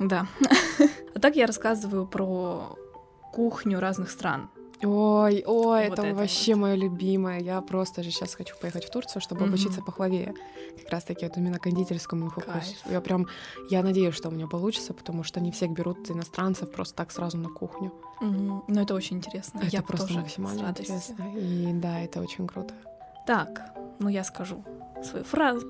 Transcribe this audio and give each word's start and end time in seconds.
Да. 0.00 0.26
А 1.14 1.18
так 1.18 1.36
я 1.36 1.46
рассказываю 1.46 2.06
про 2.06 2.76
кухню 3.32 3.80
разных 3.80 4.10
стран. 4.10 4.48
Ой, 4.82 5.44
ой, 5.46 5.88
Вот 5.90 5.98
это, 5.98 6.06
это 6.06 6.14
вообще 6.16 6.54
мое 6.54 6.74
любимое. 6.74 7.40
Я 7.40 7.60
просто 7.60 8.02
же 8.02 8.10
сейчас 8.10 8.34
хочу 8.34 8.54
поехать 8.58 8.84
в 8.86 8.90
Турцию, 8.90 9.20
чтобы 9.20 9.42
Мгм. 9.42 9.50
обучиться 9.50 9.82
похлавее. 9.82 10.34
Как 10.82 10.90
раз 10.90 11.04
таки 11.04 11.26
вот 11.26 11.36
именно 11.36 11.58
кондитерскому 11.58 12.30
фокусу. 12.30 12.74
Я 12.90 13.00
прям, 13.02 13.26
я 13.70 13.82
надеюсь, 13.82 14.14
что 14.14 14.28
у 14.28 14.32
меня 14.32 14.46
получится, 14.46 14.94
потому 14.94 15.22
что 15.24 15.40
не 15.40 15.50
всех 15.50 15.72
берут 15.72 16.10
иностранцев 16.10 16.72
просто 16.72 16.94
так 16.96 17.10
сразу 17.12 17.36
на 17.36 17.50
кухню. 17.50 17.92
Мгм. 18.20 18.62
Ну, 18.68 18.80
это 18.80 18.94
очень 18.94 19.18
интересно. 19.18 19.58
Это 19.58 19.66
я 19.66 19.82
просто 19.82 20.14
максимально 20.14 20.70
интересно. 20.70 21.24
И 21.36 21.72
да, 21.74 22.00
это 22.00 22.20
очень 22.22 22.46
круто. 22.46 22.72
Так, 23.26 23.74
ну 23.98 24.08
я 24.08 24.24
скажу 24.24 24.64
свою 25.04 25.24
фразу. 25.24 25.66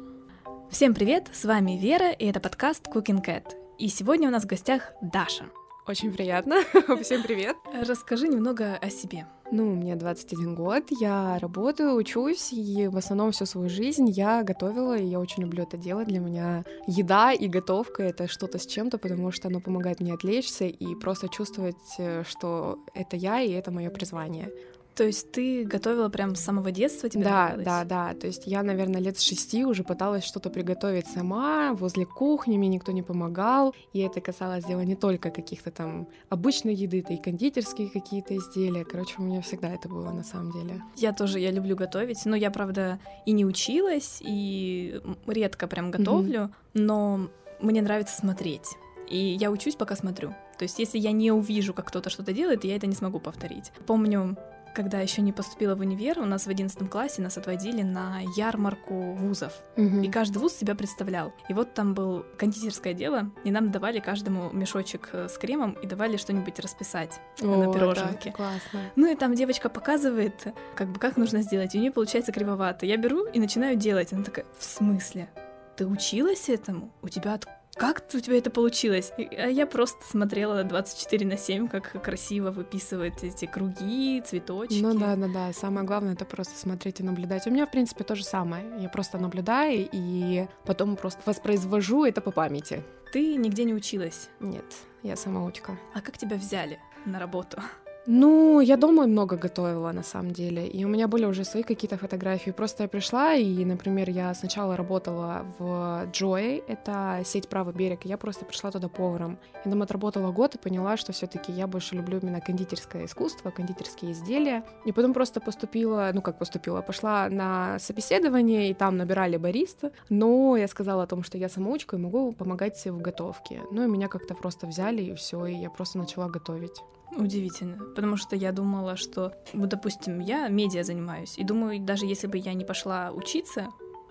Всем 0.71 0.95
привет, 0.95 1.29
с 1.33 1.45
вами 1.45 1.73
Вера, 1.73 2.13
и 2.13 2.27
это 2.27 2.39
подкаст 2.39 2.87
Cooking 2.87 3.25
Cat. 3.25 3.60
И 3.81 3.89
сегодня 3.89 4.29
у 4.29 4.31
нас 4.31 4.45
в 4.45 4.47
гостях 4.47 4.93
Даша. 5.01 5.47
Очень 5.89 6.13
приятно. 6.13 6.57
Всем 7.03 7.23
привет. 7.23 7.57
Расскажи 7.73 8.29
немного 8.29 8.77
о 8.77 8.91
себе. 8.91 9.27
Ну, 9.51 9.75
мне 9.75 9.97
21 9.97 10.55
год, 10.55 10.85
я 11.01 11.39
работаю, 11.39 11.95
учусь, 11.95 12.53
и 12.53 12.89
в 12.89 12.99
основном 12.99 13.33
всю 13.33 13.47
свою 13.47 13.71
жизнь 13.71 14.11
я 14.11 14.43
готовила, 14.43 14.99
и 14.99 15.07
я 15.07 15.19
очень 15.19 15.45
люблю 15.45 15.63
это 15.63 15.79
делать. 15.79 16.09
Для 16.09 16.21
меня 16.21 16.63
еда 16.87 17.33
и 17.33 17.49
готовка— 17.49 18.03
это 18.05 18.29
что-то 18.29 18.59
с 18.59 18.67
чем-то, 18.67 18.99
потому 18.99 19.33
что 19.33 19.49
оно 19.49 19.61
помогает 19.61 20.01
мне 20.01 20.13
отвлечься 20.13 20.67
и 20.67 20.95
просто 20.97 21.31
чувствовать, 21.31 21.95
э, 21.97 22.23
что 22.29 22.85
это 22.93 23.17
я, 23.17 23.41
и 23.41 23.51
это 23.51 23.71
мое 23.71 23.89
призвание. 23.89 24.53
То 25.01 25.07
есть 25.07 25.33
ты 25.33 25.65
готовила 25.65 26.11
прям 26.11 26.35
с 26.35 26.41
самого 26.41 26.71
детства, 26.71 27.09
тебе 27.09 27.25
да, 27.25 27.31
нравилось? 27.31 27.65
да, 27.65 27.85
да. 27.85 28.13
То 28.13 28.27
есть 28.27 28.43
я, 28.45 28.63
наверное, 28.63 29.01
лет 29.01 29.17
с 29.17 29.23
шести 29.23 29.65
уже 29.65 29.83
пыталась 29.83 30.25
что-то 30.25 30.51
приготовить 30.51 31.07
сама, 31.07 31.73
возле 31.73 32.05
кухни, 32.05 32.59
мне 32.59 32.69
никто 32.69 32.93
не 32.93 33.03
помогал. 33.03 33.75
И 33.95 34.01
это 34.01 34.21
касалось 34.21 34.67
дела 34.67 34.83
не 34.83 34.97
только 34.97 35.31
каких-то 35.31 35.71
там 35.71 36.07
обычной 36.29 36.75
еды, 36.75 37.01
это 37.01 37.15
и 37.15 37.17
кондитерские 37.17 37.89
какие-то 37.89 38.37
изделия. 38.37 38.85
Короче, 38.85 39.15
у 39.17 39.23
меня 39.23 39.41
всегда 39.41 39.71
это 39.71 39.89
было 39.89 40.11
на 40.11 40.23
самом 40.23 40.53
деле. 40.53 40.83
Я 40.97 41.15
тоже, 41.15 41.41
я 41.41 41.51
люблю 41.51 41.77
готовить, 41.77 42.27
но 42.27 42.37
я, 42.37 42.51
правда, 42.51 43.01
и 43.25 43.33
не 43.33 43.47
училась, 43.47 44.19
и 44.21 45.01
редко 45.27 45.67
прям 45.67 45.91
готовлю, 45.91 46.55
но 46.75 47.31
мне 47.59 47.81
нравится 47.81 48.15
смотреть. 48.15 48.77
И 49.09 49.17
я 49.17 49.51
учусь, 49.51 49.77
пока 49.77 49.97
смотрю. 49.97 50.35
То 50.59 50.65
есть, 50.65 50.79
если 50.79 50.99
я 50.99 51.13
не 51.13 51.33
увижу, 51.33 51.73
как 51.73 51.89
кто-то 51.89 52.11
что-то 52.11 52.35
делает, 52.35 52.65
я 52.65 52.77
это 52.77 52.87
не 52.87 52.95
смогу 52.95 53.19
повторить. 53.19 53.73
Помню, 53.87 54.37
когда 54.75 55.01
еще 55.01 55.23
не 55.23 55.33
поступила 55.33 55.75
в 55.75 55.81
универ, 55.81 56.19
у 56.19 56.25
нас 56.25 56.47
в 56.47 56.49
11 56.49 56.89
классе 56.89 57.23
нас 57.23 57.37
отводили 57.37 57.83
на 57.83 58.21
ярмарку 58.37 59.13
вузов. 59.15 59.53
Мгм. 59.77 60.03
И 60.03 60.11
каждый 60.11 60.39
вуз 60.39 60.55
себя 60.55 60.75
представлял. 60.75 61.33
И 61.49 61.55
вот 61.55 61.75
там 61.75 61.95
был 61.95 62.25
кондитерское 62.39 62.95
дело, 62.95 63.31
и 63.45 63.51
нам 63.51 63.71
давали 63.71 64.01
каждому 64.01 64.51
мешочек 64.53 65.11
э, 65.13 65.29
с 65.29 65.39
кремом 65.39 65.73
и 65.73 65.87
давали 65.87 66.17
что-нибудь 66.17 66.59
расписать 66.61 67.21
на 67.41 67.69
О, 67.69 67.73
пироженке. 67.73 68.31
да, 68.31 68.37
классно. 68.37 68.81
Ну 68.97 69.11
и 69.11 69.17
там 69.17 69.35
девочка 69.35 69.69
показывает, 69.69 70.47
как 70.75 70.89
бы 70.89 70.99
как 70.99 71.17
нужно 71.17 71.43
сделать, 71.43 71.75
и 71.75 71.79
у 71.79 71.81
нее 71.81 71.93
получается 71.93 72.33
кривовато. 72.33 72.87
Я 72.87 72.97
беру 72.97 73.27
и 73.27 73.41
начинаю 73.41 73.77
делать. 73.77 74.13
Она 74.13 74.23
такая, 74.23 74.47
в 74.59 74.65
смысле? 74.65 75.29
Ты 75.77 75.87
училась 75.87 76.49
этому? 76.49 76.93
У 77.03 77.09
тебя 77.09 77.35
от... 77.35 77.47
Как 77.81 78.05
у 78.13 78.21
тебя 78.21 78.37
это 78.37 78.51
получилось? 78.51 79.11
А 79.17 79.47
я 79.47 79.67
просто 79.67 80.05
смотрела 80.05 80.65
24 80.65 81.27
на 81.27 81.39
7, 81.39 81.67
как 81.67 82.03
красиво 82.03 82.51
выписывает 82.51 83.25
эти 83.25 83.47
круги, 83.47 84.21
цветочки. 84.21 84.83
Ну 84.83 84.93
да, 84.99 85.17
да, 85.17 85.29
да. 85.29 85.53
Самое 85.55 85.87
главное 85.87 86.13
это 86.13 86.27
просто 86.27 86.59
смотреть 86.59 87.01
и 87.01 87.03
наблюдать. 87.03 87.47
У 87.47 87.51
меня, 87.51 87.65
в 87.65 87.71
принципе, 87.71 88.05
то 88.05 88.15
же 88.15 88.23
самое. 88.23 88.67
Я 88.79 88.91
просто 88.91 89.17
наблюдаю 89.17 89.89
и 89.91 90.47
потом 90.67 90.95
просто 90.95 91.23
воспроизвожу 91.25 92.05
это 92.05 92.21
по 92.21 92.33
памяти. 92.33 92.85
Ты 93.15 93.37
нигде 93.37 93.65
не 93.65 93.73
училась. 93.73 94.29
Нет, 94.41 94.67
я 95.03 95.17
самоучка. 95.17 95.79
А 95.95 96.03
как 96.03 96.19
тебя 96.19 96.37
взяли 96.37 96.79
на 97.07 97.19
работу? 97.19 97.63
Ну, 98.07 98.61
я 98.61 98.77
дома 98.77 99.07
много 99.07 99.37
готовила, 99.37 99.93
на 99.93 100.03
самом 100.03 100.33
деле, 100.33 100.67
и 100.67 100.85
у 100.85 100.89
меня 100.89 101.07
были 101.07 101.27
уже 101.27 101.45
свои 101.45 101.63
какие-то 101.63 101.99
фотографии. 101.99 102.51
Просто 102.51 102.85
я 102.85 102.89
пришла, 102.89 103.35
и, 103.35 103.65
например, 103.65 104.09
я 104.09 104.33
сначала 104.35 104.75
работала 104.75 105.45
в 105.59 106.09
Joy, 106.13 106.65
это 106.67 107.21
сеть 107.25 107.49
«Правый 107.49 107.75
берег», 107.75 108.07
и 108.07 108.09
я 108.09 108.17
просто 108.17 108.47
пришла 108.47 108.71
туда 108.71 108.89
поваром. 108.89 109.39
Я 109.65 109.71
там 109.71 109.83
отработала 109.83 110.33
год 110.33 110.55
и 110.55 110.59
поняла, 110.59 110.97
что 110.97 111.13
все 111.13 111.27
таки 111.27 111.53
я 111.53 111.67
больше 111.67 111.95
люблю 111.95 112.19
именно 112.19 112.41
кондитерское 112.41 113.05
искусство, 113.05 113.51
кондитерские 113.51 114.13
изделия. 114.13 114.65
И 114.87 114.93
потом 114.93 115.13
просто 115.13 115.41
поступила, 115.41 116.11
ну 116.15 116.23
как 116.23 116.39
поступила, 116.39 116.81
пошла 116.81 117.29
на 117.29 117.79
собеседование, 117.79 118.71
и 118.71 118.75
там 118.75 118.97
набирали 118.97 119.37
бариста, 119.37 119.93
но 120.09 120.57
я 120.57 120.69
сказала 120.69 121.03
о 121.03 121.07
том, 121.07 121.23
что 121.23 121.37
я 121.37 121.51
самоучка 121.51 121.97
и 121.97 121.99
могу 121.99 122.33
помогать 122.33 122.83
в 122.83 122.99
готовке. 122.99 123.61
Ну 123.71 123.85
и 123.85 123.91
меня 123.91 124.09
как-то 124.09 124.35
просто 124.35 124.67
взяли, 124.67 125.03
и 125.03 125.15
все, 125.15 125.45
и 125.45 125.55
я 125.55 125.69
просто 125.69 125.99
начала 125.99 126.29
готовить. 126.29 126.81
Удивительно, 127.17 127.83
потому 127.95 128.17
что 128.17 128.37
я 128.37 128.53
думала, 128.53 128.97
что, 128.97 129.33
вот, 129.53 129.69
допустим, 129.69 130.21
я 130.21 130.49
медиа 130.49 130.83
занимаюсь, 130.85 131.37
и 131.39 131.45
думаю, 131.45 131.81
даже 131.81 132.07
если 132.07 132.27
бы 132.27 132.39
я 132.39 132.55
не 132.55 132.65
пошла 132.65 133.11
учиться 133.13 133.69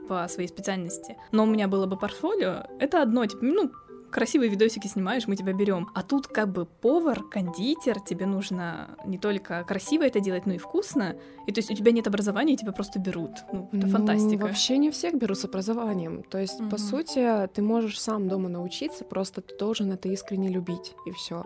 по 0.08 0.28
своей 0.28 0.50
специальности, 0.50 1.18
но 1.32 1.44
у 1.44 1.46
меня 1.46 1.68
было 1.68 1.86
бы 1.86 1.98
портфолио, 1.98 2.66
это 2.80 3.02
одно, 3.02 3.26
типа, 3.26 3.46
ну, 3.46 3.72
красивые 4.12 4.50
видосики 4.50 4.88
снимаешь, 4.88 5.28
мы 5.28 5.36
тебя 5.36 5.54
берем. 5.54 5.88
А 5.94 6.02
тут 6.02 6.26
как 6.28 6.52
бы 6.52 6.66
повар, 6.66 7.24
кондитер, 7.24 8.00
тебе 8.00 8.26
нужно 8.26 8.98
не 9.06 9.20
только 9.20 9.64
красиво 9.64 10.04
это 10.04 10.20
делать, 10.20 10.48
но 10.48 10.54
и 10.54 10.58
вкусно. 10.58 11.16
И 11.46 11.52
то 11.52 11.60
есть 11.60 11.70
у 11.70 11.76
тебя 11.76 11.92
нет 11.92 12.08
образования, 12.08 12.54
и 12.54 12.58
тебя 12.58 12.72
просто 12.72 12.98
берут. 13.00 13.32
Ну, 13.54 13.70
это 13.72 13.86
Ну, 13.86 13.92
фантастика. 13.92 14.42
Вообще 14.48 14.78
не 14.80 14.90
всех 14.90 15.14
берут 15.14 15.38
с 15.38 15.46
образованием. 15.46 16.24
То 16.24 16.40
есть, 16.40 16.60
Мгм. 16.60 16.70
по 16.72 16.78
сути, 16.80 17.48
ты 17.54 17.62
можешь 17.62 18.02
сам 18.02 18.28
дома 18.28 18.50
научиться, 18.50 19.06
просто 19.06 19.42
ты 19.42 19.56
должен 19.58 19.92
это 19.92 20.10
искренне 20.10 20.50
любить, 20.50 20.96
и 21.06 21.12
все. 21.12 21.44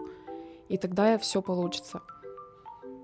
И 0.70 0.78
тогда 0.78 1.18
все 1.18 1.42
получится. 1.42 2.02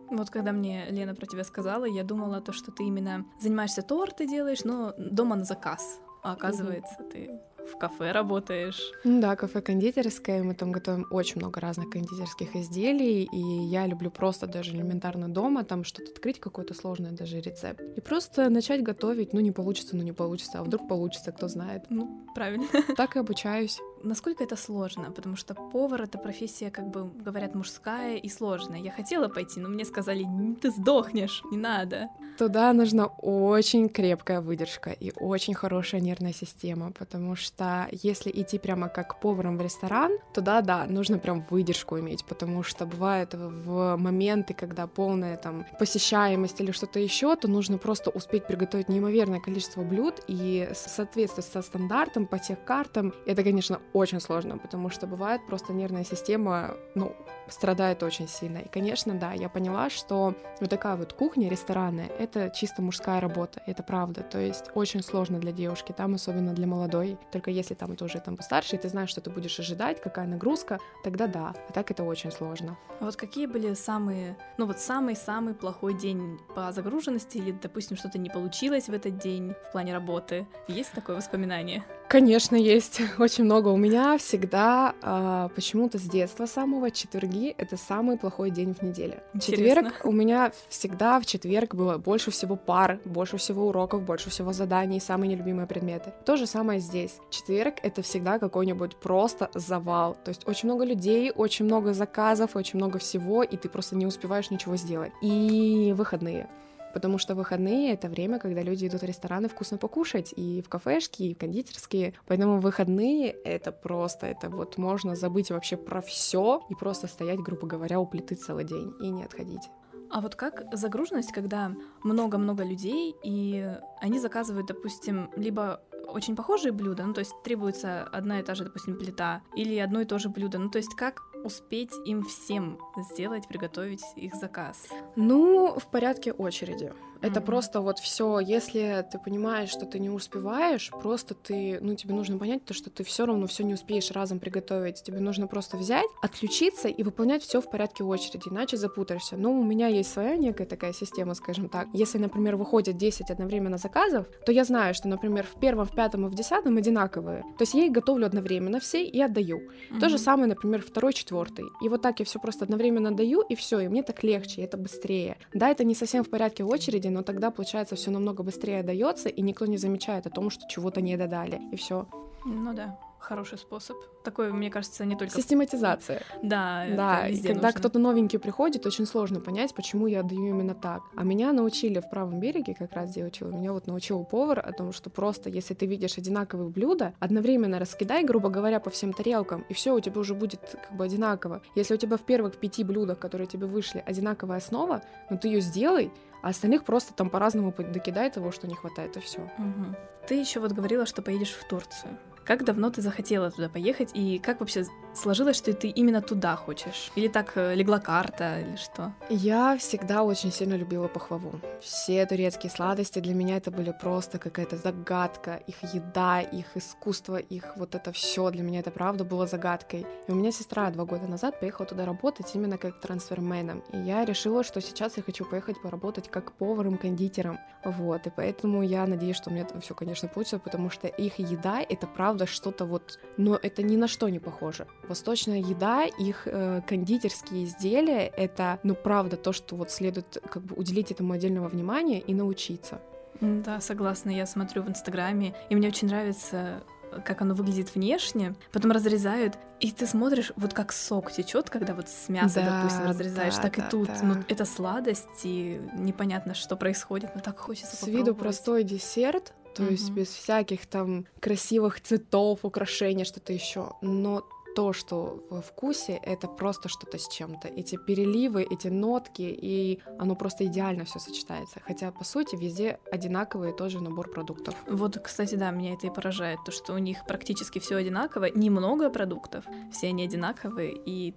Вот 0.10 0.30
когда 0.30 0.52
мне 0.52 0.86
Лена 0.90 1.14
про 1.14 1.26
тебя 1.28 1.44
сказала, 1.44 1.86
я 1.86 2.04
думала 2.04 2.42
то, 2.42 2.52
что 2.52 2.72
ты 2.72 2.84
именно 2.84 3.26
занимаешься 3.40 3.82
торты 3.82 4.28
делаешь, 4.28 4.64
но 4.64 4.94
дома 4.98 5.36
на 5.36 5.44
заказ. 5.44 6.00
А 6.24 6.34
оказывается, 6.34 6.96
ты 7.12 7.40
в 7.70 7.78
кафе 7.78 8.12
работаешь. 8.12 8.92
Ну 9.04 9.22
да, 9.22 9.36
кафе 9.36 9.62
кондитерское, 9.62 10.44
мы 10.44 10.56
там 10.56 10.72
готовим 10.72 11.06
очень 11.12 11.38
много 11.38 11.60
разных 11.62 11.90
кондитерских 11.90 12.56
изделий, 12.56 13.24
и 13.24 13.38
я 13.38 13.86
люблю 13.86 14.10
просто 14.10 14.48
даже 14.48 14.72
элементарно 14.72 15.30
дома 15.30 15.64
там 15.64 15.84
что-то 15.84 16.12
открыть, 16.12 16.40
какой-то 16.40 16.74
сложный 16.74 17.12
даже 17.12 17.40
рецепт. 17.40 17.82
И 17.96 18.02
просто 18.02 18.50
начать 18.50 18.84
готовить, 18.84 19.34
ну 19.34 19.40
не 19.40 19.52
получится, 19.52 19.96
ну 19.96 20.04
не 20.04 20.14
получится, 20.14 20.60
а 20.60 20.64
вдруг 20.64 20.88
получится, 20.88 21.32
кто 21.32 21.48
знает. 21.48 21.86
Ну, 21.90 22.26
правильно. 22.34 22.66
Так 22.98 23.16
и 23.16 23.20
обучаюсь. 23.20 23.80
Насколько 24.04 24.44
это 24.44 24.56
сложно? 24.56 25.12
Потому 25.12 25.36
что 25.36 25.54
повар— 25.54 26.02
это 26.04 26.18
профессия, 26.18 26.72
как 26.72 26.88
бы, 26.90 27.10
говорят, 27.26 27.56
мужская 27.56 28.18
и 28.18 28.30
сложная. 28.30 28.80
Я 28.80 28.92
хотела 28.92 29.28
пойти, 29.28 29.60
но 29.60 29.70
мне 29.70 29.86
сказали, 29.86 30.24
«Н- 30.24 30.56
ты 30.56 30.72
сдохнешь, 30.72 31.42
не 31.52 31.58
надо. 31.58 32.10
Туда 32.38 32.72
нужна 32.74 33.08
очень 33.08 33.90
крепкая 33.90 34.40
выдержка 34.42 34.92
и 34.92 35.12
очень 35.20 35.54
хорошая 35.54 36.00
нервная 36.02 36.32
система, 36.34 36.92
потому 36.94 37.36
что 37.36 37.88
если 37.92 38.32
идти 38.34 38.58
прямо 38.60 38.88
как 38.88 39.20
поваром 39.20 39.58
в 39.58 39.62
ресторан, 39.62 40.12
то 40.34 40.42
да, 40.42 40.62
да, 40.62 40.86
нужно 40.86 41.18
прям 41.20 41.46
выдержку 41.50 42.00
иметь, 42.00 42.24
потому 42.26 42.64
что 42.64 42.86
бывает 42.86 43.34
в 43.34 43.98
моменты, 43.98 44.54
когда 44.54 44.88
полная 44.88 45.36
там 45.36 45.66
посещаемость 45.80 46.62
или 46.62 46.72
что-то 46.72 47.00
еще, 47.00 47.36
то 47.36 47.48
нужно 47.50 47.78
просто 47.78 48.10
успеть 48.10 48.48
приготовить 48.48 48.88
неимоверное 48.88 49.42
количество 49.42 49.84
блюд 49.84 50.22
и 50.28 50.70
соответствовать 50.74 51.46
со 51.52 51.62
стандартом, 51.62 52.26
по 52.26 52.40
тех 52.40 52.64
картам. 52.64 53.14
Это, 53.26 53.44
конечно, 53.44 53.82
очень 53.94 54.20
сложно, 54.20 54.58
потому 54.58 54.90
что 54.90 55.08
бывает 55.08 55.46
просто 55.48 55.74
нервная 55.74 56.04
система, 56.04 56.76
ну, 56.96 57.16
страдает 57.48 58.04
очень 58.04 58.28
сильно. 58.28 58.60
И, 58.60 58.68
конечно, 58.68 59.14
да, 59.16 59.34
я 59.34 59.50
поняла, 59.50 59.90
что 59.90 60.36
вот 60.60 60.70
такая 60.70 60.96
вот 60.96 61.14
кухня, 61.14 61.50
рестораны, 61.50 62.10
это 62.20 62.52
чисто 62.56 62.82
мужская 62.82 63.20
работа, 63.20 63.62
это 63.66 63.84
правда. 63.84 64.22
То 64.22 64.40
есть 64.40 64.66
очень 64.76 65.02
сложно 65.02 65.40
для 65.40 65.52
девушки, 65.52 65.92
там 65.92 66.16
особенно 66.16 66.54
для 66.54 66.68
молодой. 66.68 67.18
Только 67.32 67.52
если 67.52 67.74
там 67.74 67.96
ты 67.96 68.06
уже 68.06 68.20
там 68.20 68.38
постарше, 68.38 68.76
и 68.76 68.80
ты 68.80 68.90
знаешь, 68.90 69.10
что 69.10 69.22
ты 69.22 69.30
будешь 69.30 69.60
ожидать, 69.60 70.02
какая 70.02 70.28
нагрузка, 70.28 70.80
тогда 71.04 71.28
да. 71.28 71.54
А 71.68 71.74
так 71.74 71.92
это 71.92 72.04
очень 72.04 72.32
сложно. 72.32 72.78
А 73.00 73.06
вот 73.06 73.16
какие 73.16 73.46
были 73.46 73.74
самые, 73.74 74.38
ну 74.58 74.66
вот 74.66 74.80
самый-самый 74.80 75.54
плохой 75.54 75.94
день 75.94 76.40
по 76.56 76.72
загруженности 76.72 77.38
или, 77.38 77.52
допустим, 77.52 77.98
что-то 77.98 78.20
не 78.20 78.30
получилось 78.30 78.90
в 78.90 78.94
этот 78.94 79.18
день 79.18 79.54
в 79.70 79.72
плане 79.72 79.94
работы? 79.94 80.48
Есть 80.68 80.94
такое 80.94 81.16
воспоминание? 81.16 81.84
Конечно, 82.10 82.56
есть 82.56 83.02
очень 83.20 83.44
много. 83.44 83.68
У 83.68 83.78
меня 83.78 84.18
всегда 84.18 84.96
а, 85.04 85.50
почему-то 85.50 86.00
с 86.00 86.02
детства 86.02 86.48
самого 86.48 86.90
четверги 86.90 87.54
это 87.56 87.78
самый 87.78 88.18
плохой 88.18 88.50
день 88.50 88.74
в 88.74 88.82
неделе. 88.82 89.22
Интересно. 89.36 89.64
Четверг 89.64 90.06
у 90.06 90.12
меня 90.12 90.52
всегда 90.70 91.20
в 91.20 91.28
четверг 91.28 91.76
было 91.76 92.00
больше 92.00 92.32
всего 92.32 92.56
пар, 92.56 93.00
больше 93.06 93.38
всего 93.38 93.68
уроков, 93.68 94.02
больше 94.02 94.32
всего 94.32 94.54
заданий, 94.54 95.00
самые 95.00 95.30
нелюбимые 95.36 95.68
предметы. 95.68 96.12
То 96.26 96.36
же 96.36 96.48
самое 96.48 96.80
здесь. 96.80 97.20
Четверг 97.30 97.76
это 97.84 98.02
всегда 98.02 98.40
какой-нибудь 98.40 98.96
просто 98.96 99.52
завал. 99.54 100.18
То 100.26 100.30
есть 100.30 100.48
очень 100.48 100.68
много 100.68 100.86
людей, 100.86 101.32
очень 101.32 101.66
много 101.66 101.94
заказов, 101.94 102.56
очень 102.56 102.80
много 102.80 102.98
всего, 102.98 103.44
и 103.44 103.56
ты 103.56 103.70
просто 103.70 103.96
не 103.96 104.08
успеваешь 104.08 104.50
ничего 104.50 104.78
сделать. 104.78 105.12
И 105.22 105.94
выходные. 105.96 106.50
Потому 106.94 107.18
что 107.18 107.36
выходные— 107.36 107.94
это 107.94 108.10
время, 108.10 108.40
когда 108.40 108.62
люди 108.62 108.88
идут 108.88 109.02
в 109.02 109.06
рестораны 109.06 109.48
вкусно 109.50 109.78
покушать, 109.78 110.34
и 110.36 110.62
в 110.62 110.70
кафешки, 110.70 111.24
и 111.24 111.36
в 111.36 111.38
кондитерские, 111.38 112.14
поэтому 112.28 112.60
выходные— 112.60 113.30
это 113.44 113.72
просто, 113.72 114.28
это 114.28 114.50
вот 114.50 114.78
можно 114.78 115.16
забыть 115.16 115.52
вообще 115.52 115.78
про 115.78 116.02
все 116.02 116.62
и 116.70 116.76
просто 116.76 117.08
стоять, 117.08 117.40
грубо 117.40 117.68
говоря, 117.68 118.00
у 118.00 118.06
плиты 118.06 118.36
целый 118.36 118.66
день 118.66 118.94
и 119.02 119.10
не 119.10 119.24
отходить. 119.24 119.70
А 120.12 120.22
вот 120.22 120.36
как 120.36 120.64
загруженность, 120.72 121.32
когда 121.32 121.72
много-много 122.04 122.64
людей, 122.64 123.16
и 123.24 123.72
они 124.02 124.20
заказывают, 124.20 124.68
допустим, 124.68 125.30
либо 125.36 125.82
очень 126.10 126.36
похожие 126.36 126.72
блюда, 126.72 127.04
ну 127.06 127.14
то 127.14 127.20
есть 127.20 127.34
требуется 127.44 128.04
одна 128.04 128.40
и 128.40 128.44
та 128.44 128.56
же, 128.56 128.64
допустим, 128.64 128.98
плита, 128.98 129.42
или 129.56 129.78
одно 129.78 130.02
и 130.02 130.06
то 130.06 130.20
же 130.20 130.30
блюдо, 130.30 130.60
ну 130.60 130.70
то 130.70 130.78
есть 130.78 130.96
как 130.96 131.22
успеть 131.44 131.92
им 132.06 132.24
всем 132.24 132.80
сделать, 132.98 133.48
приготовить 133.48 134.04
их 134.16 134.36
заказ? 134.36 134.88
Ну, 135.16 135.78
в 135.80 135.90
порядке 135.90 136.32
очереди. 136.32 136.94
Это 137.22 137.40
mm-hmm. 137.42 137.46
просто 137.46 137.82
вот 137.82 138.00
все. 138.00 138.40
Если 138.40 139.06
ты 139.12 139.20
понимаешь, 139.20 139.70
что 139.70 139.86
ты 139.86 140.00
не 140.00 140.10
успеваешь, 140.10 140.90
просто 141.02 141.34
ты, 141.36 141.78
ну, 141.82 141.96
тебе 141.96 142.14
нужно 142.14 142.38
понять 142.38 142.64
то, 142.64 142.74
что 142.74 142.90
ты 142.90 143.04
все 143.04 143.26
равно 143.26 143.46
все 143.48 143.64
не 143.64 143.74
успеешь 143.74 144.12
разом 144.12 144.40
приготовить. 144.40 145.04
Тебе 145.04 145.20
нужно 145.20 145.48
просто 145.48 145.76
взять, 145.76 146.08
отключиться 146.22 146.88
и 146.88 147.04
выполнять 147.04 147.44
все 147.44 147.60
в 147.60 147.70
порядке 147.70 148.06
очереди, 148.06 148.48
иначе 148.50 148.78
запутаешься. 148.78 149.36
Ну, 149.36 149.60
у 149.60 149.64
меня 149.64 149.88
есть 149.88 150.12
своя 150.14 150.38
некая 150.38 150.66
такая 150.66 150.94
система, 150.94 151.34
скажем 151.34 151.68
так. 151.68 151.88
Если, 151.94 152.18
например, 152.18 152.56
выходит 152.56 152.96
10 152.96 153.30
одновременно 153.32 153.78
заказов, 153.78 154.26
то 154.46 154.54
я 154.54 154.64
знаю, 154.64 154.94
что, 154.94 155.10
например, 155.10 155.46
в 155.46 155.60
первом, 155.60 155.86
в 155.86 155.92
пятом 156.00 156.26
и 156.26 156.30
в 156.30 156.34
десятом 156.34 156.78
одинаковые. 156.78 157.42
То 157.58 157.64
есть 157.64 157.74
я 157.74 157.84
их 157.84 157.92
готовлю 157.92 158.26
одновременно 158.26 158.80
все 158.80 159.04
и 159.04 159.22
отдаю. 159.22 159.58
Mm-hmm. 159.60 160.00
То 160.00 160.08
же 160.08 160.18
самое, 160.18 160.48
например, 160.48 160.82
второй, 160.82 161.12
четвертый. 161.12 161.66
И 161.84 161.90
вот 161.90 162.02
так 162.02 162.20
я 162.20 162.26
все 162.26 162.40
просто 162.40 162.64
одновременно 162.64 163.12
даю, 163.12 163.42
и 163.42 163.56
все, 163.56 163.80
и 163.80 163.90
мне 163.90 164.02
так 164.02 164.24
легче, 164.24 164.62
и 164.62 164.64
это 164.64 164.78
быстрее. 164.78 165.36
Да, 165.54 165.70
это 165.70 165.84
не 165.84 165.96
совсем 165.96 166.24
в 166.24 166.30
порядке 166.30 166.64
очереди, 166.64 167.10
но 167.10 167.22
тогда, 167.22 167.52
получается, 167.52 167.96
все 167.96 168.12
намного 168.12 168.44
быстрее 168.44 168.82
дается, 168.82 169.28
и 169.28 169.42
никто 169.42 169.66
не 169.66 169.78
замечает 169.78 170.26
о 170.26 170.30
том, 170.30 170.50
что 170.50 170.62
чего-то 170.70 171.02
не 171.02 171.18
додали, 171.18 171.60
и 171.74 171.76
все. 171.76 172.08
Ну 172.46 172.74
да 172.74 172.98
хороший 173.20 173.58
способ. 173.58 173.98
Такой, 174.24 174.52
мне 174.52 174.70
кажется, 174.70 175.06
не 175.06 175.16
только... 175.16 175.36
Систематизация. 175.36 176.24
Да, 176.42 176.86
да. 176.96 177.28
И 177.28 177.38
когда 177.38 177.68
нужно. 177.68 177.74
кто-то 177.74 178.00
новенький 178.00 178.40
приходит, 178.40 178.86
очень 178.86 179.06
сложно 179.06 179.40
понять, 179.40 179.74
почему 179.74 180.08
я 180.08 180.22
отдаю 180.22 180.48
именно 180.48 180.76
так. 180.76 181.04
А 181.16 181.24
меня 181.24 181.54
научили 181.54 182.00
в 182.00 182.10
правом 182.10 182.40
береге, 182.40 182.74
как 182.74 182.94
раз 182.94 183.12
где 183.12 183.26
учила, 183.26 183.50
меня 183.50 183.74
вот 183.74 183.88
научил 183.88 184.24
повар 184.24 184.60
о 184.60 184.72
том, 184.72 184.92
что 184.92 185.10
просто, 185.10 185.50
если 185.50 185.74
ты 185.74 185.86
видишь 185.86 186.18
одинаковые 186.18 186.70
блюда, 186.70 187.14
одновременно 187.20 187.80
раскидай, 187.80 188.24
грубо 188.24 188.50
говоря, 188.50 188.80
по 188.80 188.90
всем 188.90 189.14
тарелкам, 189.14 189.66
и 189.70 189.74
все 189.74 189.94
у 189.94 190.00
тебя 190.00 190.20
уже 190.20 190.34
будет 190.34 190.78
как 190.88 190.98
бы 190.98 191.06
одинаково. 191.06 191.62
Если 191.76 191.94
у 191.94 191.98
тебя 191.98 192.18
в 192.18 192.22
первых 192.22 192.58
пяти 192.58 192.84
блюдах, 192.84 193.20
которые 193.20 193.48
тебе 193.48 193.68
вышли, 193.68 194.04
одинаковая 194.06 194.58
основа, 194.58 195.02
ну 195.30 195.38
ты 195.38 195.50
ее 195.50 195.62
сделай, 195.62 196.12
а 196.42 196.50
остальных 196.50 196.86
просто 196.86 197.14
там 197.14 197.30
по-разному 197.30 197.74
докидай 197.78 198.30
того, 198.32 198.52
что 198.52 198.68
не 198.68 198.76
хватает, 198.76 199.18
и 199.18 199.20
все. 199.20 199.40
Угу. 199.40 199.96
Ты 200.28 200.36
еще 200.36 200.60
вот 200.60 200.72
говорила, 200.72 201.06
что 201.06 201.22
поедешь 201.22 201.52
в 201.52 201.68
Турцию. 201.68 202.18
Как 202.46 202.64
давно 202.64 202.90
ты 202.90 203.02
захотела 203.02 203.52
туда 203.52 203.70
поехать, 203.70 204.12
и 204.14 204.40
как 204.40 204.60
вообще 204.60 204.86
сложилось, 205.14 205.58
что 205.58 205.74
ты 205.74 205.88
именно 205.88 206.22
туда 206.22 206.56
хочешь? 206.56 207.12
Или 207.16 207.28
так 207.28 207.54
э, 207.56 207.76
легла 207.76 208.00
карта, 208.00 208.60
или 208.60 208.76
что? 208.76 209.14
Я 209.30 209.78
всегда 209.78 210.24
очень 210.24 210.52
сильно 210.52 210.76
любила 210.76 211.08
пахлаву. 211.08 211.60
Все 211.82 212.26
турецкие 212.26 212.72
сладости 212.72 213.20
для 213.20 213.34
меня 213.34 213.58
это 213.58 213.72
были 213.72 213.94
просто 214.02 214.40
какая-то 214.40 214.78
загадка. 214.78 215.62
Их 215.68 215.76
еда, 215.94 216.42
их 216.42 216.66
искусство, 216.76 217.38
их 217.38 217.78
вот 217.78 217.96
это 217.96 218.12
все 218.12 218.50
для 218.50 218.64
меня 218.64 218.80
это 218.80 218.92
правда 218.92 219.24
было 219.24 219.48
загадкой. 219.48 220.06
И 220.28 220.32
у 220.32 220.36
меня 220.36 220.52
сестра 220.52 220.90
два 220.92 221.06
года 221.06 221.28
назад 221.28 221.60
поехала 221.60 221.88
туда 221.88 222.06
работать 222.06 222.56
именно 222.56 222.78
как 222.78 223.00
трансферменом. 223.00 223.84
И 223.92 223.98
я 223.98 224.26
решила, 224.26 224.64
что 224.64 224.82
сейчас 224.82 225.18
я 225.18 225.24
хочу 225.24 225.46
поехать 225.46 225.82
поработать 225.82 226.30
как 226.30 226.52
поваром-кондитером. 226.54 227.60
Вот, 227.84 228.28
и 228.28 228.30
поэтому 228.30 228.84
я 228.84 229.06
надеюсь, 229.08 229.38
что 229.38 229.50
у 229.50 229.54
меня 229.54 229.66
там 229.66 229.82
все, 229.82 229.94
конечно, 229.96 230.28
получится, 230.28 230.60
потому 230.60 230.90
что 230.90 231.08
их 231.08 231.40
еда 231.40 231.82
это 231.82 232.08
правда 232.08 232.39
правда 232.40 232.46
что-то 232.46 232.86
вот, 232.86 233.20
но 233.38 233.60
это 233.62 233.84
ни 233.84 233.98
на 233.98 234.08
что 234.08 234.30
не 234.30 234.40
похоже. 234.40 234.88
Восточная 235.08 235.60
еда, 235.60 236.06
их 236.06 236.44
э, 236.46 236.82
кондитерские 236.88 237.66
изделия, 237.66 238.28
это, 238.28 238.80
ну 238.84 238.96
правда, 238.96 239.36
то, 239.36 239.52
что 239.52 239.76
вот 239.76 239.92
следует 239.92 240.38
как 240.50 240.64
бы 240.64 240.76
уделить 240.76 241.12
этому 241.12 241.34
отдельного 241.34 241.68
внимания 241.68 242.20
и 242.20 242.34
научиться. 242.34 243.00
Да, 243.42 243.80
согласна, 243.82 244.32
я 244.32 244.46
смотрю 244.46 244.84
в 244.84 244.90
Инстаграме, 244.90 245.54
и 245.70 245.76
мне 245.76 245.88
очень 245.88 246.08
нравится 246.08 246.82
как 247.26 247.42
оно 247.42 247.56
выглядит 247.56 247.96
внешне, 247.96 248.54
потом 248.72 248.92
разрезают, 248.92 249.58
и 249.80 249.92
ты 249.92 250.06
смотришь, 250.06 250.52
вот 250.56 250.74
как 250.76 250.92
сок 250.92 251.32
течет, 251.32 251.70
когда 251.70 251.96
вот 251.96 252.08
с 252.08 252.30
мяса, 252.30 252.62
да, 252.62 252.82
допустим, 252.82 253.08
разрезаешь, 253.08 253.56
да, 253.56 253.62
так 253.64 253.78
да, 253.78 253.88
и 253.88 253.90
тут, 253.90 254.08
да. 254.08 254.20
ну, 254.22 254.36
это 254.48 254.66
сладость, 254.66 255.44
и 255.44 255.82
непонятно, 255.96 256.54
что 256.54 256.76
происходит, 256.76 257.32
но 257.34 257.42
так 257.42 257.58
хочется 257.58 257.96
С 257.96 258.08
виду 258.08 258.36
простой 258.36 258.84
десерт, 258.84 259.54
то 259.80 259.86
mm-hmm. 259.86 259.92
есть 259.92 260.10
без 260.12 260.28
всяких 260.28 260.86
там 260.88 261.26
красивых 261.40 262.02
цветов, 262.02 262.60
украшений, 262.64 263.24
что-то 263.24 263.54
еще. 263.54 263.94
Но 264.02 264.44
то, 264.76 264.92
что 264.92 265.42
во 265.50 265.62
вкусе, 265.62 266.20
это 266.22 266.48
просто 266.48 266.90
что-то 266.90 267.18
с 267.18 267.30
чем-то. 267.30 267.70
Эти 267.70 267.96
переливы, 267.96 268.68
эти 268.70 268.90
нотки, 268.90 269.42
и 269.42 270.00
оно 270.18 270.36
просто 270.36 270.66
идеально 270.66 271.06
все 271.06 271.20
сочетается. 271.20 271.80
Хотя, 271.86 272.12
по 272.12 272.26
сути, 272.26 272.58
везде 272.58 273.00
одинаковый 273.10 273.72
тоже 273.72 274.04
набор 274.04 274.30
продуктов. 274.30 274.76
Вот, 274.86 275.18
кстати, 275.18 275.56
да, 275.56 275.72
меня 275.72 275.94
это 275.94 276.08
и 276.08 276.10
поражает, 276.10 276.60
то, 276.66 276.72
что 276.72 276.94
у 276.94 276.98
них 276.98 277.26
практически 277.26 277.80
все 277.80 277.96
одинаково, 277.96 278.50
немного 278.54 279.10
продуктов, 279.10 279.64
все 279.94 280.08
они 280.08 280.26
одинаковые, 280.26 280.94
и 280.94 281.34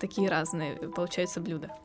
такие 0.00 0.30
разные 0.30 0.76
получаются 0.76 1.40
блюда. 1.40 1.76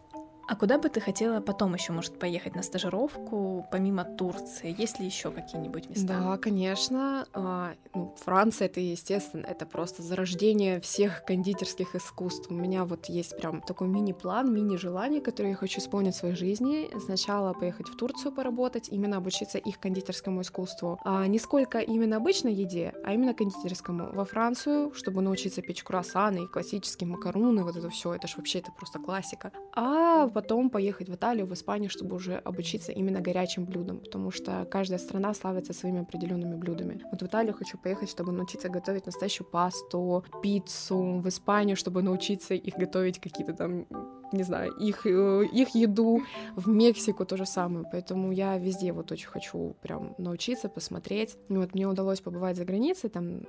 А 0.48 0.56
куда 0.56 0.78
бы 0.78 0.88
ты 0.88 1.02
хотела 1.02 1.42
потом 1.42 1.74
еще, 1.74 1.92
может, 1.92 2.18
поехать 2.20 2.56
на 2.56 2.64
стажировку, 2.64 3.68
помимо 3.70 4.06
Турции? 4.06 4.74
Есть 4.78 4.98
ли 5.00 5.06
еще 5.06 5.30
какие-нибудь 5.30 5.90
места? 5.90 6.08
Да, 6.08 6.38
конечно. 6.38 7.28
А, 7.34 7.74
ну, 7.94 8.16
Франция 8.24 8.68
это, 8.68 8.80
естественно, 8.80 9.46
это 9.46 9.66
просто 9.66 10.04
зарождение 10.04 10.80
всех 10.80 11.26
кондитерских 11.26 11.96
искусств. 11.96 12.50
У 12.50 12.54
меня 12.54 12.86
вот 12.86 13.08
есть 13.08 13.36
прям 13.38 13.62
такой 13.62 13.90
мини-план, 13.90 14.54
мини-желание, 14.54 15.20
которое 15.20 15.50
я 15.50 15.56
хочу 15.56 15.80
исполнить 15.80 16.16
в 16.16 16.20
своей 16.20 16.36
жизни. 16.36 16.90
Сначала 16.98 17.54
поехать 17.54 17.90
в 17.90 17.98
Турцию 17.98 18.32
поработать, 18.32 18.88
именно 18.88 19.18
обучиться 19.18 19.58
их 19.58 19.80
кондитерскому 19.80 20.42
искусству. 20.42 20.98
А 21.04 21.28
не 21.28 21.40
сколько 21.40 21.80
именно 21.80 22.16
обычной 22.16 22.54
еде, 22.54 22.94
а 23.04 23.14
именно 23.14 23.34
кондитерскому. 23.34 24.12
Во 24.14 24.24
Францию, 24.24 24.94
чтобы 24.94 25.22
научиться 25.22 25.62
печь 25.62 25.84
круассаны 25.84 26.46
и 26.46 26.48
классические 26.48 27.10
макароны, 27.10 27.66
вот 27.66 27.76
это 27.76 27.90
все, 27.90 28.14
это 28.14 28.28
же 28.28 28.36
вообще 28.38 28.60
это 28.60 28.72
просто 28.72 29.00
классика. 29.00 29.52
А 29.76 30.28
потом 30.38 30.70
поехать 30.70 31.10
в 31.10 31.16
Италию, 31.16 31.48
в 31.48 31.54
Испанию, 31.54 31.90
чтобы 31.90 32.16
уже 32.16 32.36
обучиться 32.46 32.92
именно 32.92 33.22
горячим 33.22 33.66
блюдам, 33.66 33.98
потому 33.98 34.32
что 34.32 34.68
каждая 34.72 35.00
страна 35.00 35.34
славится 35.34 35.74
своими 35.74 36.02
определенными 36.02 36.56
блюдами. 36.56 37.02
Вот 37.12 37.22
в 37.24 37.26
Италию 37.26 37.56
хочу 37.56 37.80
поехать, 37.80 38.10
чтобы 38.10 38.32
научиться 38.32 38.70
готовить 38.70 39.08
настоящую 39.08 39.48
пасту, 39.48 40.24
пиццу, 40.44 41.22
в 41.24 41.28
Испанию, 41.28 41.76
чтобы 41.76 42.04
научиться 42.04 42.54
их 42.54 42.76
готовить 42.76 43.20
какие-то 43.20 43.54
там 43.54 43.88
не 44.32 44.44
знаю, 44.44 44.72
их, 44.74 45.06
э, 45.06 45.46
их 45.46 45.76
еду, 45.76 46.22
в 46.56 46.68
Мексику 46.68 47.26
то 47.26 47.38
же 47.38 47.46
самое. 47.46 47.86
Поэтому 47.92 48.32
я 48.32 48.58
везде 48.58 48.92
вот 48.92 49.12
очень 49.12 49.28
хочу 49.28 49.76
прям 49.82 50.16
научиться, 50.18 50.70
посмотреть. 50.70 51.38
И 51.50 51.58
вот 51.58 51.74
мне 51.74 51.88
удалось 51.88 52.22
побывать 52.22 52.58
за 52.58 52.66
границей, 52.66 53.10
там 53.10 53.42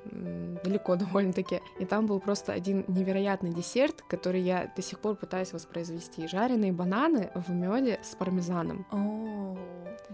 далеко 0.64 0.97
довольно-таки, 0.97 1.61
и 1.78 1.85
там 1.85 2.06
был 2.06 2.20
просто 2.20 2.52
один 2.52 2.85
невероятный 2.88 3.52
десерт, 3.52 4.02
который 4.08 4.40
я 4.40 4.73
до 4.75 4.82
сих 4.82 5.00
пор 5.00 5.16
пытаюсь 5.16 5.52
воспроизвести. 5.52 6.26
Жареные 6.28 6.73
бананы 6.73 7.30
в 7.35 7.50
меде 7.50 8.00
с 8.02 8.14
пармезаном. 8.14 8.87
О, 8.90 9.56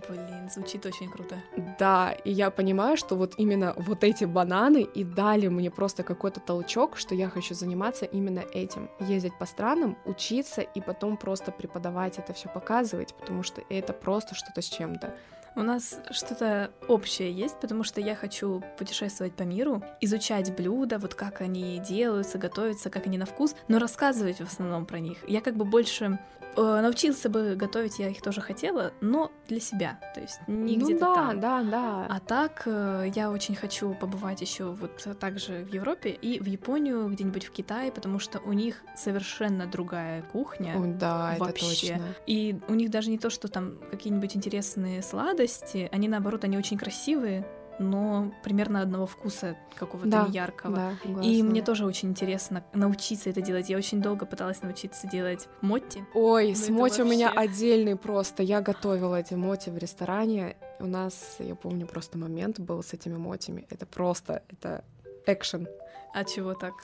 блин, 0.09 0.51
звучит 0.51 0.85
очень 0.87 1.11
круто. 1.11 1.37
Да, 1.79 2.13
и 2.25 2.31
я 2.31 2.51
понимаю, 2.51 2.97
что 2.97 3.17
вот 3.17 3.35
именно 3.37 3.75
вот 3.77 4.05
эти 4.05 4.25
бананы 4.25 4.83
и 4.83 5.05
дали 5.05 5.49
мне 5.49 5.71
просто 5.71 6.03
какой-то 6.03 6.41
толчок, 6.41 6.97
что 6.97 7.15
я 7.15 7.29
хочу 7.29 7.55
заниматься 7.55 8.05
именно 8.05 8.41
этим. 8.53 8.91
Ездить 9.01 9.39
по 9.39 9.47
странам, 9.47 9.97
учиться 10.05 10.61
и 10.61 10.81
потом 10.81 11.17
просто 11.17 11.53
преподавать 11.53 12.19
это 12.19 12.33
все 12.33 12.49
показывать, 12.49 13.15
потому 13.15 13.43
что 13.43 13.63
это 13.69 13.93
просто 13.93 14.35
что-то 14.35 14.63
с 14.63 14.67
чем-то. 14.67 15.15
У 15.57 15.63
нас 15.63 16.01
что-то 16.11 16.73
общее 16.89 17.31
есть, 17.31 17.61
потому 17.61 17.85
что 17.85 18.01
я 18.01 18.17
хочу 18.17 18.61
путешествовать 18.77 19.35
по 19.35 19.45
миру, 19.45 19.85
изучать 20.01 20.55
блюда, 20.57 20.99
вот 20.99 21.15
как 21.15 21.41
они 21.41 21.79
делаются, 21.79 22.39
готовятся, 22.39 22.91
как 22.91 23.07
они 23.07 23.19
на 23.19 23.27
вкус, 23.27 23.55
но 23.69 23.79
рассказывать 23.79 24.39
в 24.39 24.53
основном 24.53 24.85
про 24.85 24.99
них. 24.99 25.19
Я 25.29 25.41
как 25.41 25.55
бы 25.55 25.65
больше 25.65 26.19
научился 26.63 27.29
бы 27.29 27.55
готовить, 27.57 27.99
я 27.99 28.09
их 28.09 28.23
тоже 28.23 28.41
хотела, 28.41 28.93
но 29.01 29.33
для 29.49 29.61
себя, 29.61 30.01
то 30.15 30.21
есть 30.21 30.41
не 30.47 30.77
ну 30.77 30.85
где-то 30.85 31.01
да, 31.01 31.15
там. 31.15 31.41
да, 31.41 31.63
да. 31.63 32.07
А 32.09 32.21
так 32.21 32.63
э, 32.67 33.11
я 33.15 33.31
очень 33.31 33.55
хочу 33.55 33.95
побывать 33.95 34.41
еще 34.41 34.65
вот 34.65 35.07
также 35.19 35.65
в 35.65 35.73
Европе 35.73 36.11
и 36.11 36.41
в 36.41 36.47
Японию, 36.47 37.09
где-нибудь 37.09 37.45
в 37.45 37.51
Китае, 37.51 37.93
потому 37.93 38.19
что 38.19 38.41
у 38.41 38.53
них 38.53 38.83
совершенно 38.97 39.67
другая 39.67 40.23
кухня. 40.23 40.75
О, 40.77 40.87
да, 40.87 41.37
вообще. 41.39 41.67
это 41.67 41.69
точно. 41.69 42.15
И 42.27 42.59
у 42.69 42.75
них 42.75 42.91
даже 42.91 43.11
не 43.11 43.19
то, 43.19 43.31
что 43.31 43.49
там 43.49 43.79
какие-нибудь 43.91 44.37
интересные 44.37 45.03
сладости, 45.03 45.89
они 45.93 46.09
наоборот, 46.09 46.45
они 46.45 46.59
очень 46.59 46.79
красивые, 46.79 47.47
но 47.79 48.33
примерно 48.43 48.81
одного 48.81 49.07
вкуса 49.07 49.57
какого-то 49.75 50.09
Да, 50.09 50.27
яркого. 50.31 50.77
Да, 51.05 51.21
И 51.23 51.43
мне 51.43 51.63
тоже 51.63 51.85
очень 51.87 52.11
интересно 52.11 52.65
научиться 52.73 53.31
это 53.31 53.41
делать. 53.41 53.69
Я 53.71 53.77
очень 53.77 54.01
долго 54.01 54.27
пыталась 54.27 54.63
научиться 54.63 55.07
делать 55.07 55.49
мотти. 55.61 56.05
Ой, 56.15 56.55
с 56.55 56.69
моти 56.69 57.01
у 57.03 57.05
меня 57.05 57.27
вообще- 57.33 57.41
отдельный 57.41 57.97
просто. 57.97 58.43
Я 58.43 58.61
готовила 58.61 59.17
эти 59.17 59.35
моти 59.35 59.71
в 59.71 59.79
ресторане. 59.79 60.57
У 60.81 60.87
нас, 60.87 61.37
я 61.39 61.55
помню, 61.55 61.87
просто 61.87 62.19
момент 62.19 62.59
был 62.61 62.83
с 62.83 62.93
этими 62.93 63.17
мотями. 63.17 63.67
Это 63.71 63.87
просто, 63.87 64.43
это 64.49 64.85
экшен. 65.27 65.67
А 66.13 66.25
чего 66.25 66.55
так? 66.55 66.75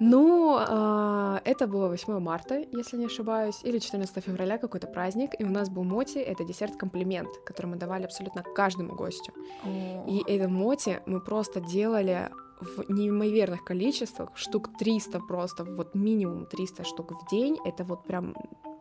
Ну, 0.00 0.56
а, 0.58 1.40
это 1.44 1.66
было 1.66 1.88
8 1.88 2.18
марта, 2.18 2.64
если 2.72 2.96
не 2.96 3.06
ошибаюсь, 3.06 3.60
или 3.62 3.78
14 3.78 4.24
февраля, 4.24 4.58
какой-то 4.58 4.86
праздник, 4.86 5.30
и 5.38 5.44
у 5.44 5.50
нас 5.50 5.68
был 5.68 5.84
моти, 5.84 6.18
это 6.18 6.44
десерт-комплимент, 6.44 7.28
который 7.44 7.66
мы 7.66 7.76
давали 7.76 8.04
абсолютно 8.04 8.42
каждому 8.42 8.94
гостю. 8.94 9.32
О, 9.64 10.04
И 10.08 10.22
это 10.26 10.48
моти 10.48 11.00
мы 11.06 11.20
просто 11.20 11.60
делали 11.60 12.30
в 12.60 12.90
неимоверных 12.90 13.64
количествах, 13.64 14.30
штук 14.34 14.76
300 14.78 15.20
просто, 15.20 15.64
вот 15.64 15.94
минимум 15.94 16.46
300 16.46 16.84
штук 16.84 17.12
в 17.12 17.30
день, 17.30 17.58
это 17.64 17.84
вот 17.84 18.04
прям 18.04 18.34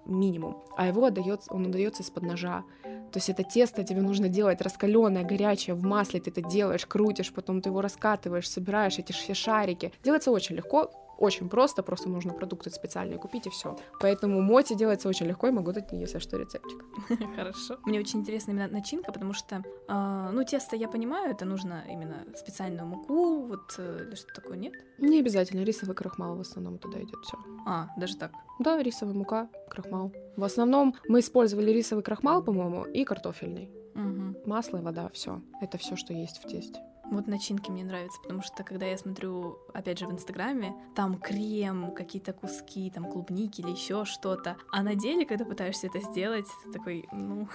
минимум. 0.05 0.63
А 0.75 0.88
его 0.88 1.05
отдается, 1.05 1.53
он 1.53 1.67
отдается 1.67 2.03
из-под 2.03 2.24
ножа. 2.24 2.63
То 2.84 3.17
есть 3.17 3.29
это 3.29 3.43
тесто 3.43 3.84
тебе 3.84 4.01
нужно 4.01 4.27
делать 4.27 4.62
раскаленное, 4.62 5.24
горячее, 5.24 5.75
в 5.75 5.84
масле 5.84 6.20
ты 6.20 6.32
это 6.32 6.41
делаешь, 6.41 6.86
крутишь, 6.86 7.32
потом 7.32 7.62
ты 7.62 7.70
его 7.70 7.82
раскатываешь, 7.82 8.50
собираешь 8.50 8.98
эти 8.98 9.12
все 9.12 9.34
шарики. 9.34 9.91
Делается 10.03 10.32
очень 10.32 10.55
легко, 10.55 10.91
очень 11.24 11.50
просто, 11.50 11.84
просто 11.84 12.10
нужно 12.10 12.34
продукты 12.34 12.70
специальные 12.70 13.18
купить 13.18 13.48
и 13.48 13.50
все. 13.50 13.77
Поэтому 14.00 14.42
моти 14.42 14.74
делается 14.74 15.08
очень 15.08 15.25
легко, 15.25 15.48
и 15.48 15.51
могу 15.51 15.72
дать, 15.72 15.92
если 15.92 16.20
что, 16.20 16.38
рецептик. 16.38 16.86
Хорошо. 17.36 17.77
Мне 17.86 18.00
очень 18.00 18.20
интересна 18.20 18.51
именно 18.51 18.68
начинка, 18.68 19.12
потому 19.12 19.34
что, 19.34 19.63
а, 19.88 20.32
ну, 20.32 20.44
тесто 20.44 20.75
я 20.75 20.89
понимаю, 20.89 21.32
это 21.32 21.46
нужно 21.46 21.84
именно 21.89 22.25
специальную 22.36 22.86
муку, 22.86 23.46
вот 23.46 23.75
э, 23.77 24.06
или 24.08 24.15
что 24.15 24.34
такое, 24.34 24.58
нет? 24.58 24.74
Не 24.98 25.20
обязательно, 25.20 25.63
рисовый 25.63 25.96
крахмал 25.96 26.36
в 26.36 26.42
основном 26.42 26.77
туда 26.77 27.00
идет 27.00 27.20
все. 27.24 27.38
А, 27.65 27.88
даже 27.98 28.18
так. 28.18 28.32
Да, 28.60 28.84
рисовая 28.84 29.15
мука, 29.15 29.50
крахмал. 29.70 30.12
В 30.36 30.44
основном 30.44 30.96
мы 31.08 31.22
использовали 31.22 31.72
рисовый 31.72 32.03
крахмал, 32.03 32.44
по-моему, 32.44 32.84
и 32.84 33.06
картофельный. 33.06 33.72
Мгм. 33.96 34.33
Масло 34.45 34.77
и 34.77 34.81
вода, 34.81 35.09
все. 35.13 35.41
Это 35.62 35.77
все, 35.77 35.95
что 35.95 36.13
есть 36.13 36.43
в 36.43 36.47
тесте. 36.47 36.79
Вот 37.12 37.27
начинки 37.27 37.69
мне 37.69 37.83
нравятся, 37.83 38.19
потому 38.21 38.41
что 38.41 38.63
когда 38.63 38.85
я 38.85 38.97
смотрю, 38.97 39.59
опять 39.73 40.00
же, 40.00 40.07
в 40.07 40.12
Инстаграме, 40.12 40.73
там 40.95 41.19
крем, 41.19 41.91
какие-то 41.93 42.33
куски, 42.33 42.89
там 42.89 43.05
клубники 43.05 43.62
или 43.62 43.71
еще 43.71 44.05
что-то. 44.05 44.57
А 44.71 44.81
на 44.83 44.95
деле, 44.95 45.25
когда 45.25 45.45
пытаешься 45.45 45.88
это 45.88 46.00
сделать, 46.00 46.45
ты 46.63 46.71
такой, 46.71 47.05
ну... 47.12 47.47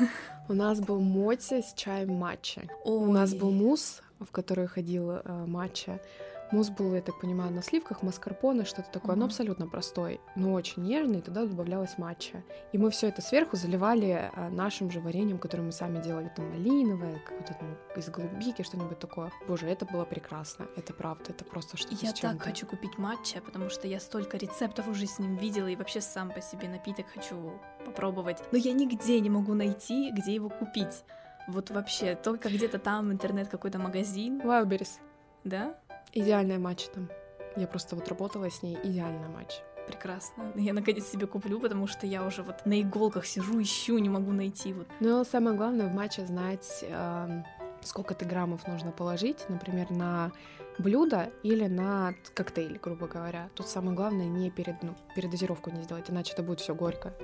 У 0.49 0.55
нас 0.55 0.81
был 0.81 1.01
моти 1.01 1.61
с 1.61 1.73
чаем 1.75 2.15
матча. 2.15 2.69
У 2.85 3.07
нас 3.07 3.35
был 3.35 3.51
мусс, 3.51 4.03
в 4.21 4.31
который 4.31 4.67
ходил 4.67 5.11
э, 5.11 5.45
матча. 5.47 6.01
Мусс 6.51 6.71
был, 6.71 6.95
я 6.95 7.03
так 7.03 7.21
понимаю, 7.21 7.53
на 7.53 7.63
сливках, 7.63 8.03
маскарпоне, 8.03 8.65
что-то 8.65 8.91
такое. 8.91 9.13
Мгм. 9.13 9.21
Но 9.21 9.27
абсолютно 9.27 9.67
простой, 9.67 10.21
но 10.35 10.53
очень 10.53 10.83
нежный. 10.83 11.19
И 11.19 11.23
туда 11.23 11.45
добавлялась 11.45 11.99
матча. 11.99 12.43
И 12.73 12.79
мы 12.79 12.91
все 12.91 13.09
это 13.09 13.21
сверху 13.21 13.57
заливали 13.57 14.31
э, 14.35 14.49
нашим 14.49 14.91
же 14.91 15.01
вареньем, 15.01 15.39
которое 15.39 15.65
мы 15.65 15.73
сами 15.73 16.03
делали. 16.03 16.33
Там 16.35 16.49
малиновое, 16.51 17.19
какое-то 17.19 17.55
там 17.55 17.77
из 17.97 18.09
голубики, 18.09 18.63
что-нибудь 18.63 18.99
такое. 18.99 19.31
Боже, 19.47 19.67
это 19.67 19.85
было 19.85 20.05
прекрасно. 20.05 20.67
Это 20.77 20.95
правда, 20.95 21.25
это 21.29 21.45
просто 21.45 21.77
что-то 21.77 21.97
Я 22.01 22.13
так 22.13 22.43
хочу 22.43 22.67
купить 22.67 22.97
матча, 22.99 23.41
потому 23.41 23.69
что 23.69 23.87
я 23.87 24.01
столько 24.01 24.37
рецептов 24.37 24.89
уже 24.89 25.07
с 25.07 25.19
ним 25.19 25.37
видела 25.37 25.67
и 25.67 25.77
вообще 25.77 26.01
сам 26.01 26.31
по 26.31 26.41
себе 26.41 26.69
напиток 26.69 27.07
хочу 27.13 27.53
попробовать. 27.85 28.39
Но 28.53 28.59
я 28.59 28.73
нигде 28.73 29.21
не 29.21 29.31
могу 29.31 29.55
найти, 29.55 30.11
где 30.13 30.35
его 30.35 30.49
купить. 30.49 31.05
Вот 31.47 31.71
вообще, 31.71 32.15
только 32.15 32.49
где-то 32.51 32.79
там 32.79 33.11
интернет, 33.11 33.49
какой-то 33.49 33.79
магазин, 33.79 34.41
Wildberries. 34.43 34.99
да? 35.45 35.75
Идеальная 36.13 36.59
матч 36.59 36.87
там. 36.95 37.09
Я 37.57 37.67
просто 37.67 37.97
вот 37.97 38.09
работала 38.09 38.51
с 38.51 38.63
ней, 38.63 38.79
идеальная 38.83 39.29
матч. 39.29 39.61
Прекрасно. 39.87 40.53
Я 40.55 40.75
наконец 40.75 41.07
себе 41.07 41.27
куплю, 41.27 41.59
потому 41.61 41.87
что 41.87 42.07
я 42.07 42.25
уже 42.25 42.43
вот 42.43 42.67
на 42.67 42.81
иголках 42.81 43.27
сижу, 43.27 43.61
ищу, 43.61 43.99
не 43.99 44.09
могу 44.09 44.33
найти. 44.33 44.73
Вот. 44.73 44.87
Но 45.01 45.25
самое 45.25 45.57
главное 45.57 45.87
в 45.87 45.95
матче 45.95 46.27
знать, 46.27 46.85
эм, 46.87 47.45
сколько 47.83 48.15
ты 48.15 48.27
граммов 48.27 48.67
нужно 48.69 48.93
положить, 48.93 49.49
например, 49.49 49.91
на 49.91 50.31
блюдо 50.79 51.31
или 51.43 51.67
на 51.67 52.15
коктейль, 52.35 52.79
грубо 52.83 53.07
говоря. 53.07 53.49
Тут 53.55 53.67
самое 53.67 53.97
главное 53.97 54.27
не 54.27 54.51
перед, 54.51 54.83
ну, 54.83 54.95
передозировку 55.15 55.71
не 55.71 55.83
сделать, 55.83 56.11
иначе 56.11 56.35
это 56.35 56.43
будет 56.43 56.61
все 56.61 56.75
горько. 56.75 57.15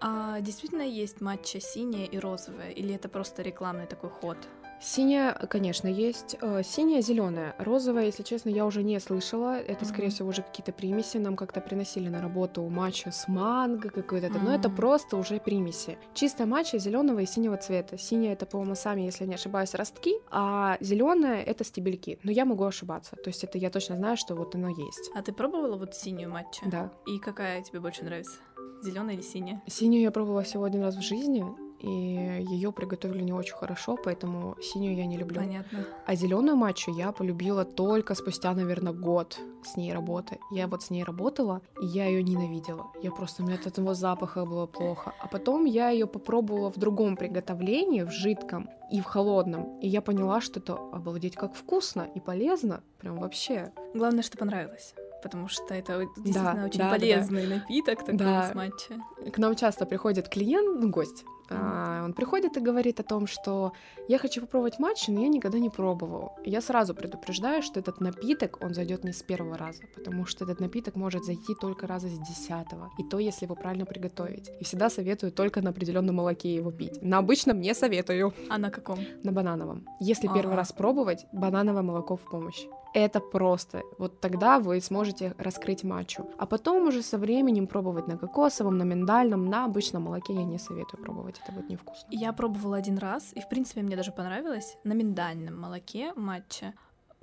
А 0.00 0.40
действительно 0.40 0.82
есть 0.82 1.20
матча 1.20 1.60
синяя 1.60 2.06
и 2.06 2.18
розовая? 2.18 2.70
Или 2.70 2.94
это 2.94 3.08
просто 3.08 3.42
рекламный 3.42 3.86
такой 3.86 4.10
ход? 4.10 4.36
Синяя, 4.84 5.32
конечно, 5.48 5.86
есть. 5.86 6.36
Э, 6.40 6.62
Синяя, 6.64 7.00
зеленая. 7.02 7.54
Розовая, 7.58 8.06
если 8.06 8.24
честно, 8.24 8.48
я 8.48 8.66
уже 8.66 8.82
не 8.82 8.98
слышала. 8.98 9.56
Это, 9.56 9.84
скорее 9.84 10.06
Мгм. 10.08 10.14
всего, 10.14 10.28
уже 10.30 10.42
какие-то 10.42 10.72
примеси. 10.72 11.18
Нам 11.18 11.36
как-то 11.36 11.60
приносили 11.60 12.08
на 12.08 12.20
работу 12.20 12.62
матча 12.68 13.12
с 13.12 13.28
манго 13.28 13.90
какой-то. 13.90 14.28
Но 14.40 14.52
это 14.52 14.68
просто 14.68 15.16
уже 15.16 15.38
примеси. 15.38 15.98
Чистая 16.14 16.48
матча 16.48 16.78
зеленого 16.78 17.20
и 17.20 17.26
синего 17.26 17.56
цвета. 17.56 17.96
Синяя 17.96 18.32
это, 18.32 18.44
по-моему, 18.44 18.74
сами, 18.74 19.02
если 19.02 19.24
не 19.24 19.34
ошибаюсь, 19.34 19.72
ростки, 19.74 20.14
а 20.30 20.76
зеленая 20.80 21.42
это 21.44 21.62
стебельки. 21.64 22.18
Но 22.24 22.32
я 22.32 22.44
могу 22.44 22.64
ошибаться. 22.64 23.14
То 23.14 23.28
есть 23.30 23.44
это 23.44 23.58
я 23.58 23.70
точно 23.70 23.96
знаю, 23.96 24.16
что 24.16 24.34
вот 24.34 24.56
оно 24.56 24.68
есть. 24.68 25.10
А 25.14 25.22
ты 25.22 25.32
пробовала 25.32 25.76
вот 25.76 25.94
синюю 25.94 26.28
матча? 26.30 26.62
Да. 26.66 26.90
И 27.06 27.20
какая 27.20 27.62
тебе 27.62 27.78
больше 27.78 28.04
нравится? 28.04 28.34
Зеленая 28.82 29.14
или 29.14 29.22
синяя? 29.22 29.62
Синюю 29.68 30.02
я 30.02 30.10
пробовала 30.10 30.42
всего 30.42 30.64
один 30.64 30.82
раз 30.82 30.96
в 30.96 31.02
жизни, 31.02 31.44
и 31.82 32.44
ее 32.48 32.70
приготовили 32.70 33.22
не 33.22 33.32
очень 33.32 33.54
хорошо, 33.54 33.98
поэтому 34.02 34.56
синюю 34.62 34.96
я 34.96 35.06
не 35.06 35.16
люблю. 35.16 35.40
Понятно. 35.40 35.84
А 36.06 36.14
зеленую 36.14 36.56
матчу 36.56 36.92
я 36.92 37.10
полюбила 37.12 37.64
только 37.64 38.14
спустя, 38.14 38.52
наверное, 38.54 38.92
год 38.92 39.38
с 39.64 39.76
ней 39.76 39.92
работы. 39.92 40.38
Я 40.50 40.68
вот 40.68 40.82
с 40.82 40.90
ней 40.90 41.02
работала, 41.02 41.60
и 41.80 41.86
я 41.86 42.06
ее 42.06 42.22
ненавидела. 42.22 42.86
Я 43.02 43.10
просто, 43.10 43.42
мне 43.42 43.54
от 43.54 43.66
этого 43.66 43.94
запаха 43.94 44.44
было 44.44 44.66
плохо. 44.66 45.12
А 45.20 45.26
потом 45.26 45.64
я 45.64 45.90
ее 45.90 46.06
попробовала 46.06 46.70
в 46.70 46.78
другом 46.78 47.16
приготовлении, 47.16 48.02
в 48.02 48.10
жидком 48.10 48.70
и 48.90 49.00
в 49.00 49.04
холодном. 49.04 49.78
И 49.80 49.88
я 49.88 50.02
поняла, 50.02 50.40
что 50.40 50.60
это 50.60 50.74
обалдеть 50.92 51.34
как 51.34 51.54
вкусно 51.54 52.06
и 52.14 52.20
полезно. 52.20 52.82
Прям 53.00 53.18
вообще. 53.18 53.72
Главное, 53.94 54.22
что 54.22 54.38
понравилось. 54.38 54.94
Потому 55.22 55.46
что 55.48 55.72
это 55.72 56.04
действительно 56.16 56.64
очень 56.66 56.78
да, 56.78 56.84
да, 56.84 56.90
да. 56.90 56.98
полезный 56.98 57.46
напиток 57.46 58.00
такой 58.00 58.16
Да. 58.16 58.50
с 58.50 58.54
матча. 58.54 59.00
К 59.32 59.38
нам 59.38 59.54
часто 59.54 59.86
приходит 59.86 60.28
клиент, 60.28 60.80
ну, 60.80 60.90
гость. 60.90 61.24
А, 61.50 62.04
он 62.04 62.12
приходит 62.12 62.56
и 62.56 62.60
говорит 62.60 63.00
о 63.00 63.02
том, 63.02 63.26
что 63.26 63.72
я 64.08 64.18
хочу 64.18 64.40
попробовать 64.40 64.78
матч, 64.78 65.08
но 65.08 65.20
я 65.20 65.28
никогда 65.28 65.58
не 65.58 65.70
пробовал. 65.70 66.32
Я 66.44 66.60
сразу 66.60 66.94
предупреждаю, 66.94 67.62
что 67.62 67.80
этот 67.80 68.00
напиток, 68.00 68.58
он 68.62 68.74
зайдет 68.74 69.04
не 69.04 69.12
с 69.12 69.22
первого 69.22 69.56
раза, 69.56 69.82
потому 69.94 70.26
что 70.26 70.44
этот 70.44 70.60
напиток 70.60 70.96
может 70.96 71.24
зайти 71.24 71.54
только 71.60 71.86
раза 71.86 72.08
с 72.08 72.18
десятого. 72.18 72.90
И 72.98 73.04
то, 73.04 73.18
если 73.18 73.46
его 73.46 73.54
правильно 73.54 73.86
приготовить. 73.86 74.50
И 74.60 74.64
всегда 74.64 74.90
советую 74.90 75.32
только 75.32 75.62
на 75.62 75.70
определенном 75.70 76.16
молоке 76.16 76.54
его 76.54 76.70
пить. 76.70 77.02
На 77.02 77.18
обычном 77.18 77.60
не 77.60 77.74
советую. 77.74 78.32
А 78.48 78.58
на 78.58 78.70
каком? 78.70 78.98
На 79.22 79.32
банановом. 79.32 79.86
Если 80.00 80.28
первый 80.28 80.56
раз 80.56 80.72
пробовать, 80.72 81.26
банановое 81.32 81.82
молоко 81.82 82.16
в 82.16 82.30
помощь. 82.30 82.66
Это 82.94 83.20
просто. 83.20 83.82
Вот 83.98 84.20
тогда 84.20 84.58
вы 84.58 84.80
сможете 84.80 85.34
раскрыть 85.38 85.82
матчу. 85.82 86.26
А 86.36 86.44
потом 86.44 86.88
уже 86.88 87.02
со 87.02 87.16
временем 87.16 87.66
пробовать 87.66 88.06
на 88.06 88.18
кокосовом, 88.18 88.76
на 88.76 88.82
миндальном, 88.82 89.46
на 89.46 89.64
обычном 89.64 90.02
молоке 90.02 90.34
я 90.34 90.44
не 90.44 90.58
советую 90.58 91.02
пробовать. 91.02 91.31
Это 91.42 91.52
будет 91.52 91.68
невкусно. 91.68 92.08
Я 92.10 92.32
пробовала 92.32 92.76
один 92.76 92.98
раз, 92.98 93.32
и 93.34 93.40
в 93.40 93.48
принципе 93.48 93.82
мне 93.82 93.96
даже 93.96 94.12
понравилось 94.12 94.76
на 94.84 94.92
миндальном 94.92 95.60
молоке 95.60 96.12
матча. 96.14 96.74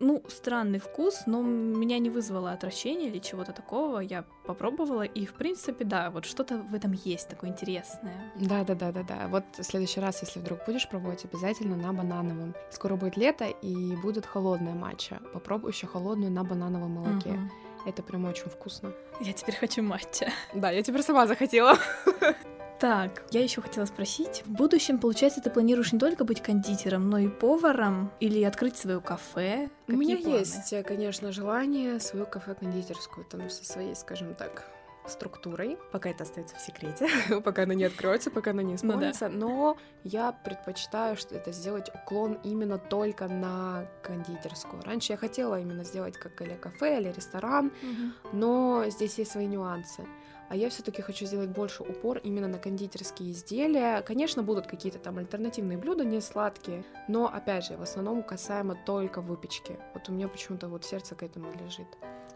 Ну, 0.01 0.23
странный 0.29 0.79
вкус, 0.79 1.23
но 1.25 1.41
меня 1.41 1.99
не 1.99 2.09
вызвало 2.09 2.53
отвращения 2.53 3.07
или 3.07 3.19
чего-то 3.19 3.51
такого. 3.51 3.99
Я 3.99 4.23
попробовала, 4.45 5.01
и 5.01 5.25
в 5.25 5.33
принципе, 5.33 5.83
да, 5.83 6.09
вот 6.09 6.23
что-то 6.25 6.57
в 6.57 6.73
этом 6.73 6.93
есть 6.93 7.27
такое 7.27 7.49
интересное. 7.49 8.31
Да, 8.39 8.63
да, 8.63 8.75
да, 8.75 8.93
да, 8.93 9.03
да. 9.03 9.27
Вот 9.27 9.43
в 9.57 9.63
следующий 9.63 9.99
раз, 9.99 10.21
если 10.21 10.39
вдруг 10.39 10.59
будешь 10.65 10.87
пробовать, 10.87 11.25
обязательно 11.25 11.75
на 11.75 11.91
банановом. 11.91 12.55
Скоро 12.71 12.95
будет 12.95 13.17
лето 13.17 13.45
и 13.45 13.95
будет 13.97 14.25
холодная 14.25 14.73
матча. 14.73 15.19
Попробуй 15.33 15.71
еще 15.71 15.85
холодную 15.85 16.31
на 16.31 16.45
банановом 16.45 16.91
молоке. 16.91 17.31
Мгм. 17.31 17.51
Это 17.85 18.01
прям 18.01 18.25
очень 18.25 18.49
вкусно. 18.49 18.93
Я 19.19 19.33
теперь 19.33 19.55
хочу 19.55 19.83
матча. 19.83 20.31
Да, 20.53 20.69
я 20.69 20.81
теперь 20.81 21.01
сама 21.01 21.27
захотела. 21.27 21.77
Так, 22.79 23.23
я 23.31 23.41
еще 23.43 23.61
хотела 23.61 23.83
спросить, 23.85 24.43
в 24.45 24.51
будущем, 24.51 24.99
получается, 24.99 25.41
ты 25.41 25.49
планируешь 25.49 25.91
не 25.91 25.99
только 25.99 26.23
быть 26.23 26.41
кондитером, 26.41 27.09
но 27.09 27.17
и 27.17 27.27
поваром 27.27 28.09
или 28.21 28.41
открыть 28.43 28.77
свое 28.77 29.01
кафе? 29.01 29.69
У 29.89 29.91
меня 29.91 30.15
Какие 30.15 30.29
планы? 30.29 30.39
есть, 30.39 30.71
э, 30.73 30.83
конечно, 30.83 31.33
желание 31.33 31.99
свою 31.99 32.25
кафе-кондитерскую, 32.25 33.25
там, 33.25 33.49
со 33.49 33.65
своей, 33.65 33.95
скажем 33.95 34.33
так, 34.33 34.65
структурой. 35.05 35.77
Пока 35.91 36.09
это 36.09 36.23
остается 36.23 36.55
в 36.55 36.61
секрете, 36.61 37.09
пока 37.43 37.63
она 37.63 37.73
не 37.73 37.83
откроется, 37.83 38.31
пока 38.31 38.51
она 38.51 38.63
не 38.63 38.75
исполнится. 38.75 39.27
Ну, 39.27 39.39
да. 39.39 39.45
Но 39.45 39.77
я 40.05 40.31
предпочитаю, 40.31 41.17
что 41.17 41.35
это 41.35 41.51
сделать 41.51 41.89
уклон 41.93 42.37
именно 42.45 42.77
только 42.77 43.27
на 43.27 43.87
кондитерскую. 44.03 44.81
Раньше 44.83 45.11
я 45.13 45.17
хотела 45.17 45.59
именно 45.59 45.83
сделать 45.83 46.17
как 46.17 46.39
или 46.41 46.53
кафе, 46.53 47.01
или 47.01 47.11
ресторан, 47.11 47.73
Угу. 47.83 48.37
но 48.37 48.85
здесь 48.87 49.17
есть 49.17 49.31
свои 49.31 49.47
нюансы. 49.47 50.05
А 50.49 50.55
я 50.55 50.69
все-таки 50.69 51.03
хочу 51.03 51.25
сделать 51.25 51.49
больше 51.49 51.83
упор 51.83 52.17
именно 52.17 52.47
на 52.47 52.57
кондитерские 52.57 53.31
изделия. 53.31 54.01
Конечно, 54.01 54.41
будут 54.41 54.65
какие-то 54.65 54.97
там 54.97 55.19
альтернативные 55.19 55.77
блюда, 55.77 56.03
не 56.03 56.19
сладкие, 56.21 56.83
но 57.07 57.27
опять 57.27 57.65
же, 57.65 57.77
в 57.77 57.83
основном 57.83 58.23
касаемо 58.23 58.75
только 58.85 59.21
выпечки. 59.21 59.77
Вот 59.93 60.09
у 60.09 60.11
меня 60.11 60.27
почему-то 60.27 60.67
вот 60.67 60.83
сердце 60.83 61.13
к 61.13 61.21
этому 61.21 61.51
лежит. 61.53 61.87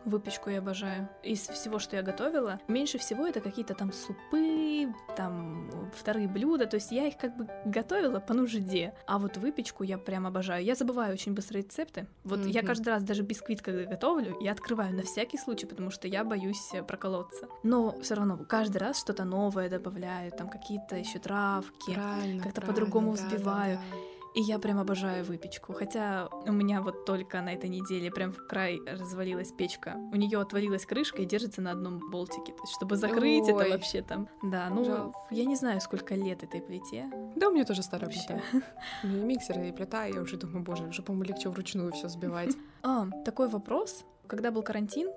Выпечку 0.05 0.49
я 0.49 0.59
обожаю. 0.59 1.07
Из 1.23 1.47
всего, 1.47 1.79
что 1.79 1.95
я 1.95 2.01
готовила, 2.01 2.59
меньше 2.67 2.97
всего 2.97 3.25
это 3.25 3.39
какие-то 3.39 3.73
там 3.73 3.91
супы, 3.91 4.93
там 5.15 5.69
вторые 5.95 6.27
блюда. 6.27 6.65
То 6.65 6.75
есть 6.75 6.91
я 6.91 7.07
их 7.07 7.17
как 7.17 7.35
бы 7.37 7.47
готовила 7.65 8.19
по 8.19 8.33
нужде. 8.33 8.93
А 9.07 9.17
вот 9.17 9.37
выпечку 9.37 9.83
я 9.83 9.97
прям 9.97 10.27
обожаю. 10.27 10.63
Я 10.63 10.75
забываю 10.75 11.13
очень 11.13 11.33
быстро 11.33 11.57
рецепты. 11.59 12.07
Вот 12.23 12.45
я 12.45 12.59
Мгм. 12.61 12.67
каждый 12.67 12.89
раз 12.89 13.03
даже 13.03 13.23
бисквит, 13.23 13.61
когда 13.61 13.83
готовлю, 13.83 14.37
я 14.41 14.51
открываю 14.51 14.93
на 14.93 15.03
всякий 15.03 15.37
случай, 15.37 15.65
потому 15.65 15.89
что 15.89 16.07
я 16.07 16.23
боюсь 16.23 16.69
э, 16.73 16.83
проколоться. 16.83 17.47
Но 17.63 17.97
все 18.01 18.15
равно 18.15 18.37
каждый 18.37 18.77
раз 18.77 18.99
что-то 18.99 19.23
новое 19.23 19.69
добавляю, 19.69 20.31
там 20.31 20.49
какие-то 20.49 20.95
еще 20.97 21.19
травки. 21.19 21.97
Как-то 22.43 22.61
по-другому 22.61 23.13
да, 23.15 23.21
да, 23.21 23.27
взбиваю. 23.27 23.77
да. 23.77 23.97
И 24.35 24.41
я 24.41 24.57
прям 24.57 24.79
обожаю 24.79 25.23
выпечку. 25.23 25.73
Хотя 25.73 26.27
у 26.45 26.51
меня 26.51 26.81
вот 26.81 27.05
только 27.05 27.41
на 27.41 27.53
этой 27.53 27.69
неделе 27.69 28.11
прям 28.11 28.31
в 28.31 28.47
край 28.47 28.79
развалилась 28.85 29.51
печка. 29.51 29.95
У 30.11 30.15
нее 30.15 30.39
отвалилась 30.41 30.85
крышка 30.85 31.21
и 31.21 31.25
держится 31.25 31.61
на 31.61 31.71
одном 31.71 31.99
болтике. 32.09 32.51
То 32.53 32.61
есть, 32.63 32.73
чтобы 32.73 32.95
закрыть 32.95 33.43
Ой. 33.43 33.53
это 33.53 33.69
вообще 33.71 34.01
там. 34.01 34.27
Да, 34.41 34.69
ну 34.69 34.83
Жалко. 34.83 35.19
я 35.29 35.45
не 35.45 35.55
знаю, 35.55 35.79
сколько 35.81 36.15
лет 36.15 36.43
этой 36.43 36.61
плите. 36.61 37.09
Да, 37.35 37.49
у 37.49 37.51
меня 37.53 37.65
тоже 37.65 37.83
старая 37.83 38.09
Вообще. 38.09 38.41
плита. 38.51 38.65
У 39.03 39.07
меня 39.07 39.23
миксер, 39.23 39.59
и 39.61 39.71
плита, 39.71 40.07
и 40.07 40.13
я 40.13 40.21
уже 40.21 40.37
думаю, 40.37 40.63
боже, 40.63 40.83
уже, 40.85 41.03
по-моему, 41.03 41.25
легче 41.29 41.49
вручную 41.49 41.91
все 41.93 42.07
сбивать. 42.07 42.55
А, 42.85 43.07
такой 43.23 43.47
вопрос. 43.47 44.03
Когда 44.27 44.51
был 44.51 44.63
карантин, 44.63 45.09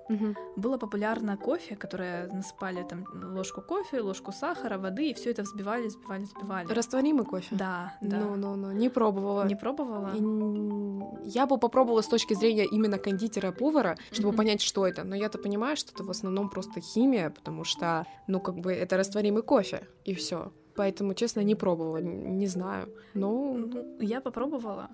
было 0.55 0.77
популярно 0.77 1.37
кофе, 1.37 1.75
которое 1.75 2.27
насыпали 2.27 2.83
там 2.83 3.05
ложку 3.35 3.61
кофе, 3.61 4.01
ложку 4.01 4.31
сахара, 4.31 4.77
воды, 4.77 5.09
и 5.09 5.13
все 5.13 5.31
это 5.31 5.43
взбивали, 5.43 5.87
взбивали, 5.87 6.23
взбивали. 6.23 6.67
Растворимый 6.73 7.25
кофе? 7.25 7.55
Да, 7.55 7.93
да. 8.01 8.17
Ну, 8.19 8.35
ну, 8.35 8.55
ну, 8.55 8.71
не 8.71 8.89
пробовала. 8.89 9.45
Не 9.47 9.55
пробовала? 9.55 10.11
И 10.13 11.29
Я 11.29 11.45
бы 11.45 11.57
попробовала 11.57 12.01
с 12.01 12.07
точки 12.07 12.33
зрения 12.35 12.65
именно 12.65 12.97
кондитера-повара, 12.97 13.97
чтобы 14.11 14.29
Мгм. 14.29 14.37
понять, 14.37 14.61
что 14.61 14.85
это. 14.85 15.03
Но 15.03 15.15
я-то 15.15 15.37
понимаю, 15.37 15.77
что 15.77 15.91
это 15.93 16.03
в 16.03 16.09
основном 16.09 16.49
просто 16.49 16.81
химия, 16.81 17.29
потому 17.29 17.63
что, 17.63 18.05
ну, 18.27 18.39
как 18.39 18.55
бы 18.55 18.71
это 18.73 18.97
растворимый 18.97 19.41
кофе, 19.43 19.87
и 20.05 20.13
все. 20.13 20.51
Поэтому, 20.75 21.13
честно, 21.13 21.41
не 21.43 21.55
пробовала, 21.55 21.97
не 21.97 22.47
знаю. 22.47 22.87
Ну, 23.13 23.53
Ну, 23.57 23.97
я 23.99 24.21
попробовала. 24.21 24.89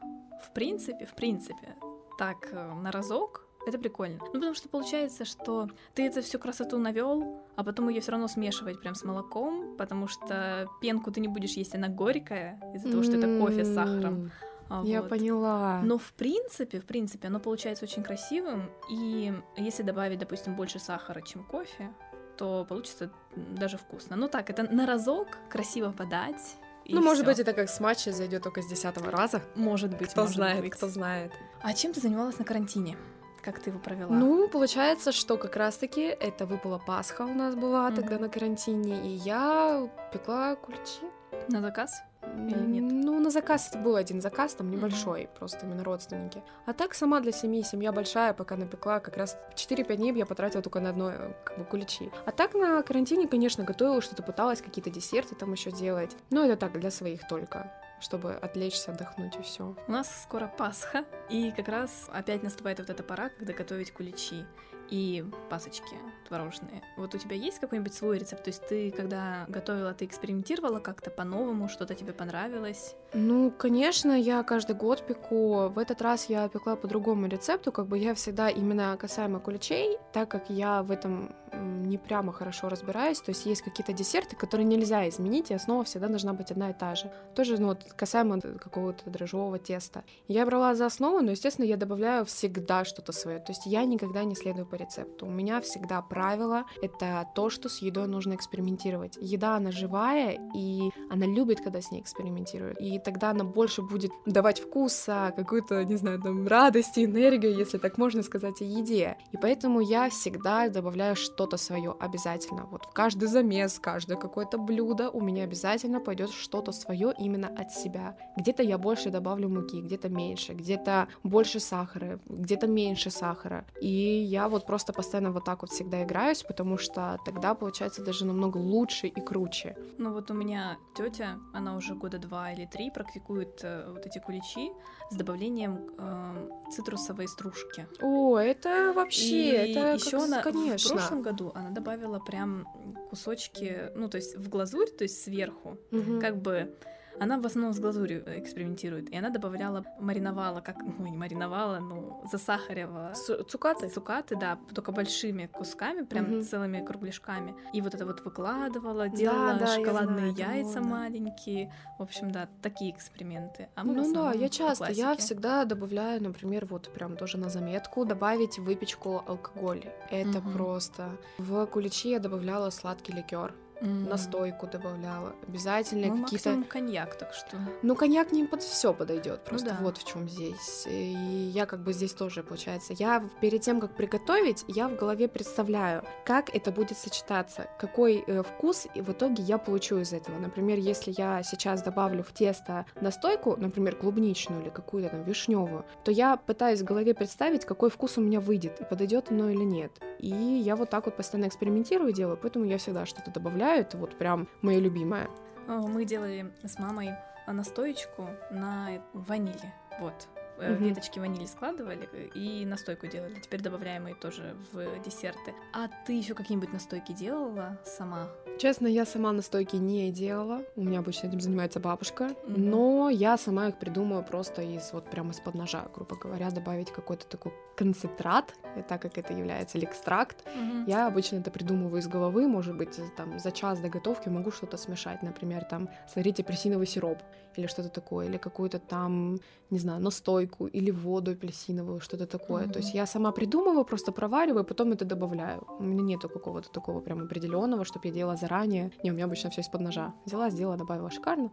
В 0.48 0.53
принципе, 0.53 1.05
в 1.05 1.13
принципе, 1.15 1.75
так 2.17 2.50
э, 2.51 2.74
на 2.84 2.91
разок. 2.91 3.46
Это 3.65 3.77
прикольно. 3.77 4.20
Ну, 4.20 4.32
потому 4.34 4.53
что 4.53 4.67
получается, 4.70 5.24
что 5.25 5.70
ты 5.93 6.05
это 6.05 6.22
всю 6.22 6.38
красоту 6.39 6.77
навел, 6.77 7.41
а 7.55 7.63
потом 7.63 7.89
ее 7.89 8.01
все 8.01 8.12
равно 8.12 8.27
смешивать 8.27 8.82
прям 8.82 8.93
с 8.96 9.03
молоком, 9.03 9.75
потому 9.77 10.08
что 10.08 10.67
пенку 10.82 11.12
ты 11.12 11.22
не 11.22 11.27
будешь 11.29 11.53
есть, 11.53 11.74
она 11.75 11.88
горькая 11.88 12.60
из-за 12.75 12.89
того, 12.91 13.03
что 13.03 13.13
это 13.17 13.39
кофе 13.39 13.63
с 13.63 13.74
сахаром. 13.74 14.32
А 14.70 14.82
Я 14.86 15.01
вот. 15.01 15.10
поняла. 15.10 15.82
Но 15.84 15.98
в 15.98 16.12
принципе, 16.13 16.79
в 16.79 16.86
принципе, 16.86 17.27
оно 17.27 17.39
получается 17.39 17.86
очень 17.86 18.03
красивым, 18.03 18.70
и 18.89 19.34
если 19.58 19.84
добавить, 19.84 20.20
допустим, 20.20 20.55
больше 20.55 20.79
сахара, 20.79 21.22
чем 21.22 21.43
кофе, 21.43 21.89
то 22.38 22.65
получится 22.67 23.12
даже 23.36 23.77
вкусно. 23.77 24.15
Ну 24.15 24.27
так, 24.27 24.50
это 24.50 24.63
на 24.63 24.86
разок 24.88 25.27
красиво 25.50 25.91
подать. 25.91 26.55
ну, 26.88 27.01
может 27.01 27.24
всё. 27.24 27.32
быть, 27.32 27.39
это 27.39 27.53
как 27.53 27.70
с 27.70 27.79
матча 27.79 28.12
зайдет 28.12 28.41
только 28.43 28.62
с 28.62 28.67
десятого 28.67 29.12
раза. 29.12 29.41
может 29.55 29.96
быть, 29.98 30.10
Кто 30.12 30.22
может 30.22 30.36
знает, 30.36 30.62
быть. 30.62 30.74
кто 30.74 30.88
знает. 30.88 31.32
А 31.62 31.74
чем 31.74 31.93
ты 31.93 32.01
занималась 32.01 32.39
на 32.39 32.46
карантине? 32.46 32.98
Как 33.44 33.60
ты 33.60 33.72
его 33.72 33.80
провела? 33.80 34.16
Ну, 34.16 34.48
получается, 34.48 35.12
что 35.12 35.38
как 35.38 35.58
раз-таки 35.58 36.02
это 36.02 36.46
выпала 36.46 36.80
Пасха 36.80 37.24
у 37.24 37.34
нас 37.34 37.56
была 37.56 37.88
Мгм. 37.90 37.96
тогда 37.96 38.18
на 38.18 38.30
карантине, 38.30 39.02
и 39.06 39.10
я 39.10 39.90
пекла 40.14 40.56
куличи. 40.56 41.02
на 41.50 41.60
заказ? 41.62 42.02
Или 42.22 42.58
нет? 42.66 42.84
Ну, 42.90 43.20
на 43.20 43.30
заказ 43.30 43.68
это 43.70 43.80
был 43.80 43.96
один 43.98 44.22
заказ, 44.22 44.54
там 44.54 44.72
небольшой, 44.72 45.28
просто 45.38 45.66
именно 45.66 45.84
родственники. 45.84 46.42
А 46.66 46.72
так 46.74 46.94
сама 46.94 47.20
для 47.20 47.34
семьи, 47.34 47.62
семья 47.64 47.92
большая, 47.92 48.34
пока 48.34 48.56
напекла, 48.56 49.00
как 49.02 49.18
раз 49.18 49.38
4-5 49.56 49.98
дней 49.98 50.14
я 50.14 50.26
потратила 50.26 50.62
только 50.64 50.80
на 50.80 50.90
одно, 50.92 51.10
э, 51.10 51.34
как 51.44 51.58
бы, 51.58 51.66
куличи. 51.66 52.12
А 52.26 52.32
так 52.32 52.54
на 52.54 52.82
карантине, 52.82 53.28
конечно, 53.28 53.66
готовила 53.66 54.00
что-то, 54.02 54.24
пыталась 54.24 54.62
какие-то 54.62 54.90
десерты 54.90 55.36
там 55.36 55.52
еще 55.52 55.72
делать. 55.72 56.16
Но 56.30 56.46
это 56.46 56.56
так, 56.56 56.80
для 56.80 56.92
своих 56.92 57.28
только 57.28 57.74
чтобы 58.03 58.33
отвлечься, 58.33 58.91
отдохнуть 58.91 59.36
и 59.38 59.41
все. 59.41 59.75
У 59.88 59.91
нас 59.91 60.24
скоро 60.24 60.48
Пасха, 60.48 61.05
и 61.29 61.51
как 61.51 61.67
раз 61.67 62.10
опять 62.12 62.43
наступает 62.43 62.79
вот 62.79 62.89
эта 62.89 63.01
пора, 63.01 63.29
когда 63.29 63.53
готовить 63.53 63.91
куличи 63.91 64.45
и 64.89 65.25
пасочки 65.50 65.95
творожные. 66.27 66.83
Вот 66.98 67.15
у 67.15 67.17
тебя 67.17 67.36
есть 67.36 67.60
какой-нибудь 67.60 67.93
свой 67.93 68.19
рецепт? 68.19 68.43
То 68.43 68.50
есть 68.50 68.67
ты, 68.67 68.92
когда 68.92 69.46
готовила, 69.48 69.94
ты 69.94 70.05
экспериментировала 70.05 70.79
как-то 70.79 71.09
по-новому, 71.09 71.70
что-то 71.70 71.96
тебе 71.96 72.13
понравилось? 72.13 72.96
Ну, 73.13 73.51
конечно, 73.51 74.11
я 74.11 74.44
каждый 74.44 74.75
год 74.75 75.05
пеку. 75.07 75.70
В 75.70 75.79
этот 75.79 76.01
раз 76.01 76.25
я 76.29 76.48
пекла 76.50 76.75
по 76.75 76.87
другому 76.87 77.27
рецепту, 77.27 77.72
как 77.72 77.87
бы 77.87 77.98
я 77.98 78.13
всегда 78.13 78.50
именно 78.50 78.96
касаемо 78.98 79.39
куличей, 79.39 79.98
так 80.11 80.29
как 80.29 80.50
я 80.50 80.83
в 80.83 80.92
этом 80.92 81.33
не 81.64 81.98
прямо 81.98 82.32
хорошо 82.32 82.70
разбираюсь, 82.70 83.20
то 83.20 83.30
есть 83.30 83.46
есть 83.46 83.62
какие-то 83.62 83.94
десерты, 83.94 84.36
которые 84.36 84.66
нельзя 84.66 85.08
изменить, 85.10 85.52
и 85.52 85.54
основа 85.54 85.84
всегда 85.84 86.08
должна 86.08 86.34
быть 86.34 86.52
одна 86.52 86.70
и 86.70 86.74
та 86.74 86.96
же. 86.96 87.12
Тоже, 87.36 87.58
ну, 87.58 87.68
вот 87.68 87.84
касаемо 87.96 88.40
какого-то 88.42 89.10
дрожжевого 89.10 89.60
теста. 89.60 90.04
Я 90.28 90.46
брала 90.46 90.76
за 90.76 90.86
основу, 90.86 91.22
но, 91.22 91.32
естественно, 91.32 91.66
я 91.66 91.78
добавляю 91.78 92.26
всегда 92.26 92.86
что-то 92.86 93.12
свое. 93.12 93.40
То 93.40 93.52
есть 93.52 93.66
я 93.66 93.86
никогда 93.86 94.24
не 94.24 94.36
следую 94.36 94.66
по 94.66 94.76
рецепту. 94.76 95.26
У 95.26 95.32
меня 95.32 95.62
всегда 95.62 96.02
правило— 96.02 96.66
это 96.82 97.28
то, 97.36 97.50
что 97.50 97.70
с 97.70 97.82
едой 97.82 98.08
нужно 98.08 98.36
экспериментировать. 98.36 99.18
Еда, 99.22 99.56
она 99.56 99.72
живая, 99.72 100.40
и 100.56 100.90
она 101.10 101.26
любит, 101.26 101.62
когда 101.62 101.82
с 101.82 101.92
ней 101.92 102.02
экспериментируют. 102.02 102.80
И 102.80 103.00
тогда 103.00 103.32
она 103.32 103.44
больше 103.44 103.82
будет 103.82 104.12
давать 104.26 104.60
вкуса, 104.60 105.34
какую-то, 105.36 105.84
не 105.84 105.96
знаю, 105.96 106.22
там, 106.22 106.48
радости, 106.48 107.06
энергию, 107.06 107.56
если 107.58 107.78
так 107.78 107.98
можно 107.98 108.24
сказать, 108.24 108.62
о 108.62 108.66
еде. 108.66 109.18
И 109.32 109.38
поэтому 109.38 109.80
я 109.80 110.10
всегда 110.10 110.70
добавляю 110.70 111.16
что-то 111.16 111.52
свое 111.57 111.96
обязательно. 112.00 112.66
Вот 112.66 112.85
в 112.85 112.92
каждый 112.92 113.27
замес, 113.27 113.79
каждое 113.79 114.18
какое-то 114.18 114.57
блюдо 114.57 115.09
у 115.09 115.22
меня 115.22 115.44
обязательно 115.44 116.00
пойдет 116.00 116.31
что-то 116.31 116.72
свое 116.72 117.13
именно 117.18 117.48
от 117.48 117.72
себя. 117.72 118.16
Где-то 118.37 118.63
я 118.63 118.77
больше 118.77 119.09
добавлю 119.09 119.50
муки, 119.50 119.81
где-то 119.81 120.09
меньше, 120.09 120.53
где-то 120.53 121.07
больше 121.24 121.59
сахара, 121.59 122.20
где-то 122.25 122.68
меньше 122.68 123.09
сахара. 123.09 123.66
И 123.81 123.87
я 123.87 124.50
вот 124.50 124.66
просто 124.66 124.94
постоянно 124.94 125.31
вот 125.31 125.46
так 125.46 125.61
вот 125.61 125.72
всегда 125.72 126.03
играюсь, 126.03 126.44
потому 126.44 126.77
что 126.77 127.18
тогда 127.25 127.53
получается 127.53 128.03
даже 128.03 128.25
намного 128.25 128.57
лучше 128.57 129.07
и 129.07 129.22
круче. 129.22 129.75
Ну 129.98 130.13
вот 130.13 130.31
у 130.31 130.33
меня 130.33 130.77
тетя, 130.96 131.39
она 131.53 131.75
уже 131.75 131.96
года 131.96 132.18
два 132.18 132.51
или 132.51 132.66
три 132.66 132.92
практикует 132.92 133.59
э, 133.63 133.92
вот 133.92 134.05
эти 134.05 134.20
куличи 134.20 134.72
с 135.09 135.16
добавлением 135.16 135.89
э, 135.98 136.50
цитрусовой 136.72 137.27
стружки. 137.27 137.87
О, 138.01 138.37
это 138.37 138.94
вообще, 138.96 139.68
И 139.68 139.72
это 139.72 139.94
еще 139.94 140.11
как- 140.11 140.22
она 140.22 140.42
конечно. 140.42 140.89
в 140.89 140.94
прошлом 140.94 141.22
году 141.22 141.51
она 141.55 141.70
добавила 141.70 142.20
прям 142.20 142.68
кусочки, 143.09 143.92
ну 143.96 144.09
то 144.09 144.18
есть 144.18 144.35
в 144.37 144.50
глазурь, 144.50 144.89
то 144.89 145.03
есть 145.03 145.22
сверху, 145.24 145.77
Мгм. 145.92 146.20
как 146.20 146.42
бы 146.42 146.75
она 147.20 147.38
в 147.40 147.46
основном 147.46 147.74
с 147.74 147.80
глазурью 147.80 148.24
э, 148.26 148.40
экспериментирует, 148.40 149.10
и 149.10 149.16
она 149.18 149.30
добавляла, 149.30 149.84
мариновала, 150.00 150.62
как, 150.62 150.78
ой, 151.00 151.10
не 151.12 151.18
мариновала, 151.18 151.80
ну, 151.80 152.22
засахарила 152.32 153.12
С- 153.14 153.44
цукаты? 153.46 153.90
цукаты, 153.90 154.36
да, 154.36 154.58
только 154.74 154.92
большими 154.92 155.48
кусками, 155.48 156.04
прям 156.04 156.26
Мгм. 156.32 156.44
целыми 156.44 156.84
кругляшками. 156.86 157.56
И 157.74 157.82
вот 157.82 157.94
это 157.96 158.06
вот 158.06 158.22
выкладывала, 158.26 159.10
делала 159.10 159.54
да, 159.60 159.66
я 159.66 159.68
шоколадные 159.68 160.32
знаю, 160.32 160.52
яйца 160.56 160.80
модно. 160.82 160.96
маленькие. 160.98 161.74
В 162.00 162.04
общем, 162.04 162.32
да, 162.32 162.48
такие 162.62 162.92
эксперименты. 162.92 163.70
А 163.76 163.84
мы 163.84 163.94
Ну 163.96 164.14
да, 164.14 164.34
я 164.34 164.50
часто, 164.50 164.92
я 164.92 165.16
всегда 165.16 165.66
добавляю, 165.66 166.22
например, 166.22 166.66
вот 166.66 166.92
прям 166.94 167.16
тоже 167.18 167.38
на 167.38 167.50
заметку, 167.50 168.06
добавить 168.06 168.58
в 168.60 168.64
выпечку 168.64 169.24
алкоголь. 169.28 169.84
Это 170.10 170.40
Мгм. 170.40 170.54
просто. 170.54 171.18
В 171.38 171.66
куличи 171.68 172.10
я 172.10 172.20
добавляла 172.20 172.70
сладкий 172.70 173.14
ликер. 173.14 173.54
Mm. 173.83 174.09
настойку 174.09 174.67
добавляла, 174.67 175.33
обязательно 175.48 176.07
ну, 176.07 176.24
какие-то. 176.24 176.63
коньяк, 176.67 177.17
так 177.17 177.33
что. 177.33 177.57
Ну 177.81 177.96
коньяк 177.96 178.31
не 178.31 178.46
под 178.46 178.63
все 178.63 178.93
подойдет, 178.93 179.41
Ну 179.43 179.50
просто 179.50 179.69
да. 179.69 179.77
вот 179.81 179.98
в 179.98 180.05
чем 180.05 180.27
здесь. 180.27 180.85
И 180.87 181.51
я 181.53 181.65
как 181.65 181.83
бы 181.83 181.93
здесь 181.93 182.13
тоже 182.13 182.43
получается, 182.43 182.93
я 182.98 183.24
перед 183.41 183.61
тем 183.61 183.79
как 183.79 183.96
приготовить, 183.96 184.65
я 184.67 184.87
в 184.87 184.96
голове 184.96 185.27
представляю, 185.27 186.03
как 186.25 186.53
это 186.55 186.72
будет 186.72 186.98
сочетаться, 186.98 187.67
какой 187.79 188.24
э, 188.25 188.43
вкус 188.43 188.87
и 188.93 189.01
в 189.01 189.11
итоге 189.11 189.43
я 189.43 189.57
получу 189.57 189.98
из 189.98 190.13
этого. 190.13 190.37
Например, 190.37 190.77
если 190.77 191.13
я 191.17 191.43
сейчас 191.43 191.81
добавлю 191.81 192.24
в 192.24 192.31
тесто 192.31 192.85
настойку, 193.00 193.55
например, 193.57 193.96
клубничную 193.96 194.61
или 194.61 194.69
какую-то 194.69 195.09
там 195.09 195.24
вишневую, 195.24 195.85
то 196.03 196.11
я 196.11 196.37
пытаюсь 196.37 196.81
в 196.81 196.85
голове 196.85 197.13
представить, 197.13 197.65
какой 197.65 197.89
вкус 197.89 198.17
у 198.17 198.22
меня 198.22 198.39
выйдет 198.39 198.81
и 198.81 198.83
подойдет 198.83 199.31
оно 199.31 199.50
или 199.50 199.63
нет. 199.63 199.91
И 200.19 200.29
я 200.29 200.75
вот 200.75 200.89
так 200.89 201.05
вот 201.05 201.17
постоянно 201.17 201.48
экспериментирую, 201.48 202.13
делаю, 202.13 202.37
поэтому 202.41 202.65
я 202.65 202.77
всегда 202.77 203.05
что-то 203.05 203.31
добавляю, 203.31 203.73
это 203.75 203.98
вот 203.98 204.18
прям 204.18 204.48
мое 204.62 204.79
любимое. 204.79 205.29
О, 205.68 205.88
Мы 205.88 206.05
делали 206.05 206.51
с 206.64 206.79
мамой 206.79 207.12
настоечку 207.48 208.29
на 208.51 209.01
ванили. 209.14 209.74
Вот. 210.00 210.27
Э, 210.57 210.74
Мгм. 210.74 210.87
Веточки 210.89 211.20
ванили 211.20 211.46
складывали 211.46 212.07
э, 212.13 212.29
и 212.35 212.66
настойку 212.66 213.07
делали. 213.07 213.35
Теперь 213.39 213.61
добавляем 213.61 214.07
ее 214.07 214.16
тоже 214.16 214.55
в 214.72 215.03
десерты. 215.03 215.53
А 215.74 215.87
ты 216.05 216.13
еще 216.13 216.33
какие-нибудь 216.33 216.72
настойки 216.74 217.11
делала 217.11 217.77
сама? 217.85 218.29
Честно, 218.59 218.87
я 218.87 219.05
сама 219.05 219.31
настойки 219.31 219.75
не 219.77 220.11
делала. 220.11 220.63
У 220.75 220.83
меня 220.83 221.00
обычно 221.00 221.27
этим 221.27 221.42
занимается 221.42 221.79
бабушка. 221.79 222.29
Мгм. 222.48 222.70
Но 222.70 223.09
я 223.09 223.37
сама 223.37 223.68
их 223.70 223.79
придумаю 223.79 224.24
просто 224.24 224.61
из 224.61 224.94
вот 224.94 225.09
прямо 225.09 225.31
из-под 225.31 225.55
ножа, 225.55 225.87
грубо 225.94 226.16
говоря, 226.16 226.51
добавить 226.51 226.92
какой-то 226.92 227.25
такой 227.25 227.51
концентрат, 227.75 228.53
и 228.77 228.81
так 228.83 229.01
как 229.01 229.18
это 229.18 229.33
является, 229.33 229.77
или 229.79 229.85
экстракт. 229.85 230.44
Я 230.85 231.07
обычно 231.07 231.37
это 231.37 231.50
придумываю 231.50 232.00
из 232.01 232.07
головы, 232.07 232.48
может 232.48 232.77
быть, 232.77 233.00
там 233.18 233.39
за 233.39 233.51
час 233.51 233.79
до 233.79 233.89
готовки 233.89 234.29
могу 234.29 234.51
что-то 234.51 234.77
смешать, 234.77 235.24
например, 235.24 235.63
там 235.63 235.89
сварить 236.07 236.39
апельсиновый 236.39 236.85
сироп 236.85 237.18
или 237.55 237.66
что-то 237.68 237.89
такое, 237.89 238.27
или 238.27 238.37
какую-то 238.37 238.77
там, 238.79 239.39
не 239.72 239.79
знаю, 239.79 240.01
настойку 240.01 240.43
или 240.46 240.92
воду 240.92 241.32
апельсиновую, 241.32 242.00
что-то 242.00 242.25
такое. 242.27 242.68
То 242.68 242.79
есть 242.79 242.94
я 242.94 243.06
сама 243.06 243.32
придумываю, 243.32 243.86
просто 243.86 244.12
провариваю, 244.12 244.64
потом 244.64 244.92
это 244.92 245.06
добавляю. 245.06 245.66
У 245.79 245.84
меня 245.84 246.03
нету 246.03 246.29
какого-то 246.29 246.70
такого 246.70 247.00
прям 247.01 247.22
определенного, 247.24 247.86
чтобы 247.86 248.08
я 248.08 248.14
делала 248.14 248.36
заранее. 248.38 248.92
Не, 249.03 249.12
у 249.12 249.14
меня 249.14 249.25
обычно 249.25 249.50
все 249.50 249.62
из-под 249.62 249.82
ножа. 249.82 250.14
Взяла, 250.25 250.50
сделала, 250.50 250.77
добавила 250.77 251.10
шикарно. 251.10 251.51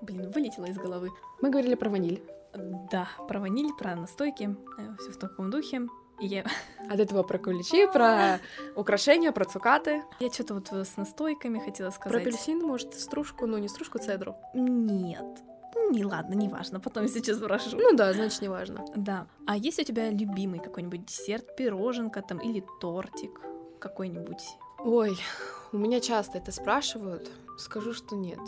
Блин, 0.00 0.30
вылетела 0.30 0.66
из 0.66 0.76
головы. 0.76 1.10
Мы 1.40 1.50
говорили 1.50 1.74
про 1.74 1.90
ваниль. 1.90 2.22
Да, 2.90 3.08
про 3.28 3.40
ваниль, 3.40 3.72
про 3.78 3.96
настойки, 3.96 4.54
все 4.98 5.10
в 5.10 5.16
таком 5.16 5.50
духе. 5.50 5.82
И 6.20 6.26
я, 6.26 6.44
От 6.90 7.00
этого 7.00 7.22
про 7.22 7.38
куличи, 7.38 7.86
про 7.92 8.38
украшения, 8.76 9.32
про 9.32 9.44
цукаты. 9.44 10.02
я 10.20 10.30
что-то 10.30 10.54
вот 10.54 10.68
с 10.68 10.96
настойками 10.96 11.58
хотела 11.58 11.88
Про 11.90 11.94
сказать. 11.96 12.22
апельсин, 12.22 12.60
может, 12.60 12.94
стружку, 12.94 13.46
ну 13.46 13.58
не 13.58 13.68
стружку, 13.68 13.98
цедру. 13.98 14.36
Нет. 14.54 15.42
Ну, 15.74 15.90
не 15.90 16.04
ладно, 16.04 16.34
не 16.34 16.48
важно, 16.48 16.80
потом 16.80 17.08
сейчас 17.08 17.38
спрошу. 17.38 17.76
Ну 17.76 17.96
да, 17.96 18.12
значит, 18.12 18.42
неважно. 18.42 18.84
Да. 18.94 19.26
А 19.46 19.56
есть 19.56 19.78
у 19.78 19.84
тебя 19.84 20.10
любимый 20.10 20.60
какой-нибудь 20.60 21.06
десерт, 21.06 21.56
пироженка 21.56 22.22
там 22.22 22.38
или 22.38 22.64
тортик 22.80 23.40
какой-нибудь? 23.78 24.42
Ой, 24.78 25.16
у 25.72 25.78
меня 25.78 26.00
часто 26.00 26.38
это 26.38 26.52
спрашивают. 26.52 27.30
Скажу, 27.58 27.92
что 27.92 28.16
нет. 28.16 28.40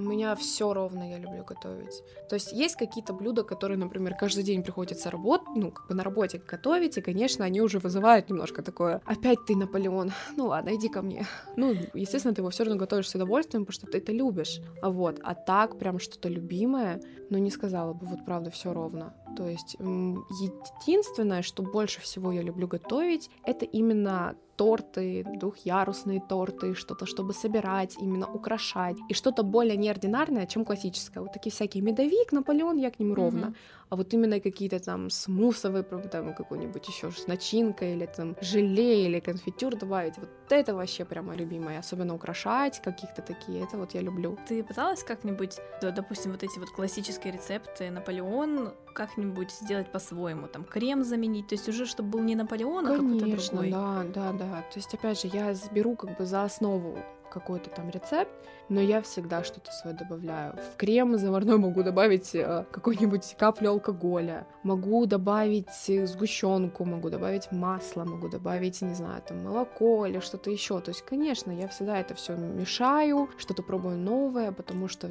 У 0.00 0.02
меня 0.02 0.34
все 0.34 0.72
ровно 0.72 1.10
я 1.10 1.18
люблю 1.18 1.44
готовить. 1.44 2.02
То 2.30 2.34
есть 2.36 2.52
есть 2.52 2.76
какие-то 2.76 3.12
блюда, 3.12 3.44
которые, 3.44 3.76
например, 3.76 4.16
каждый 4.18 4.44
день 4.44 4.62
приходится 4.62 5.10
работать, 5.10 5.48
ну, 5.54 5.70
как 5.70 5.88
бы 5.88 5.94
на 5.94 6.02
работе 6.02 6.38
готовить, 6.38 6.96
и, 6.96 7.02
конечно, 7.02 7.44
они 7.44 7.60
уже 7.60 7.78
вызывают 7.78 8.30
немножко 8.30 8.62
такое 8.62 9.02
«Опять 9.04 9.44
ты, 9.46 9.54
Наполеон, 9.54 10.12
ну 10.36 10.46
ладно, 10.46 10.74
иди 10.74 10.88
ко 10.88 11.02
мне». 11.02 11.26
Ну, 11.56 11.74
естественно, 11.92 12.34
ты 12.34 12.40
его 12.40 12.48
все 12.48 12.64
равно 12.64 12.78
готовишь 12.78 13.10
с 13.10 13.14
удовольствием, 13.14 13.66
потому 13.66 13.74
что 13.74 13.86
ты 13.86 13.98
это 13.98 14.10
любишь. 14.10 14.62
А 14.80 14.88
вот, 14.88 15.20
а 15.22 15.34
так 15.34 15.78
прям 15.78 15.98
что-то 15.98 16.30
любимое, 16.30 17.02
ну, 17.28 17.36
не 17.36 17.50
сказала 17.50 17.92
бы, 17.92 18.06
вот 18.06 18.24
правда, 18.24 18.50
все 18.50 18.72
ровно. 18.72 19.12
То 19.36 19.46
есть 19.46 19.76
единственное, 19.78 21.42
что 21.42 21.62
больше 21.62 22.00
всего 22.00 22.32
я 22.32 22.40
люблю 22.40 22.66
готовить, 22.66 23.28
это 23.44 23.66
именно 23.66 24.34
торты, 24.60 25.24
двухъярусные 25.40 26.20
торты, 26.28 26.74
что-то, 26.74 27.06
чтобы 27.06 27.32
собирать, 27.32 27.96
именно 28.02 28.26
украшать. 28.26 28.96
И 29.08 29.14
что-то 29.14 29.42
более 29.42 29.78
неординарное, 29.78 30.46
чем 30.46 30.64
классическое. 30.64 31.22
Вот 31.22 31.32
такие 31.32 31.50
всякие 31.50 31.82
медовик, 31.82 32.32
Наполеон, 32.32 32.76
я 32.76 32.90
к 32.90 33.00
ним 33.00 33.14
ровно. 33.14 33.46
Мгм. 33.46 33.54
А 33.88 33.96
вот 33.96 34.14
именно 34.14 34.38
какие-то 34.38 34.78
там 34.78 35.10
смусовые, 35.10 35.82
там 35.82 36.34
какой-нибудь 36.34 36.88
еще 36.88 37.10
с 37.10 37.26
начинкой, 37.26 37.94
или 37.94 38.06
там 38.06 38.36
желе, 38.42 39.06
или 39.06 39.20
конфитюр 39.20 39.76
добавить. 39.76 40.18
Вот 40.18 40.28
это 40.50 40.74
вообще 40.74 41.04
прямо 41.04 41.34
любимое. 41.34 41.78
Особенно 41.80 42.14
украшать 42.14 42.82
каких-то 42.82 43.22
такие, 43.22 43.64
это 43.64 43.78
вот 43.78 43.94
я 43.94 44.02
люблю. 44.02 44.36
Ты 44.46 44.62
пыталась 44.62 45.02
как-нибудь, 45.02 45.58
допустим, 45.82 46.32
вот 46.32 46.42
эти 46.42 46.58
вот 46.58 46.70
классические 46.70 47.32
рецепты 47.32 47.90
Наполеон 47.90 48.72
как-нибудь 48.94 49.50
сделать 49.62 49.90
по-своему, 49.92 50.48
там 50.48 50.64
крем 50.64 51.04
заменить, 51.04 51.48
то 51.48 51.54
есть 51.54 51.68
уже 51.68 51.86
чтобы 51.86 52.10
был 52.10 52.20
не 52.20 52.34
Наполеон, 52.34 52.86
а 52.86 52.96
какой-то 52.96 53.24
Конечно, 53.24 53.60
другой. 53.60 53.70
да, 53.70 54.04
да, 54.14 54.32
да. 54.32 54.49
То 54.70 54.76
есть, 54.76 54.92
опять 54.94 55.20
же, 55.20 55.28
я 55.28 55.54
беру 55.72 55.96
как 55.96 56.16
бы 56.16 56.24
за 56.24 56.44
основу 56.44 56.98
какой-то 57.30 57.70
там 57.70 57.88
рецепт, 57.90 58.30
но 58.68 58.80
я 58.80 59.00
всегда 59.02 59.42
что-то 59.42 59.70
свое 59.72 59.96
добавляю. 59.96 60.54
В 60.74 60.76
крем 60.76 61.16
заварной 61.16 61.58
могу 61.58 61.82
добавить 61.82 62.34
э, 62.34 62.64
какую-нибудь 62.70 63.36
каплю 63.38 63.70
алкоголя, 63.70 64.46
могу 64.62 65.06
добавить 65.06 65.70
сгущенку, 66.08 66.84
могу 66.84 67.08
добавить 67.10 67.50
масло, 67.52 68.04
могу 68.04 68.28
добавить, 68.28 68.82
не 68.82 68.94
знаю, 68.94 69.22
там 69.22 69.44
молоко 69.44 70.06
или 70.06 70.20
что-то 70.20 70.50
еще. 70.50 70.80
То 70.80 70.90
есть, 70.90 71.02
конечно, 71.02 71.50
я 71.50 71.68
всегда 71.68 71.98
это 71.98 72.14
все 72.14 72.36
мешаю, 72.36 73.28
что-то 73.38 73.62
пробую 73.62 73.96
новое, 73.98 74.52
потому 74.52 74.88
что 74.88 75.08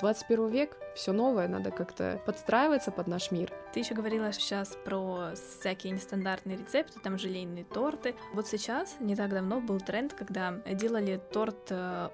21 0.00 0.48
век, 0.48 0.76
все 0.94 1.12
новое, 1.12 1.48
надо 1.48 1.70
как-то 1.70 2.20
подстраиваться 2.26 2.90
под 2.90 3.06
наш 3.06 3.30
мир. 3.30 3.52
Ты 3.72 3.80
еще 3.80 3.94
говорила 3.94 4.32
сейчас 4.32 4.76
про 4.84 5.30
всякие 5.34 5.92
нестандартные 5.92 6.56
рецепты, 6.56 7.00
там 7.00 7.18
желейные 7.18 7.64
торты. 7.64 8.14
Вот 8.32 8.46
сейчас, 8.46 8.96
не 9.00 9.16
так 9.16 9.30
давно, 9.30 9.60
был 9.60 9.80
тренд, 9.80 10.12
когда 10.14 10.52
делали 10.66 11.20
торт 11.32 11.68
э. 11.70 12.08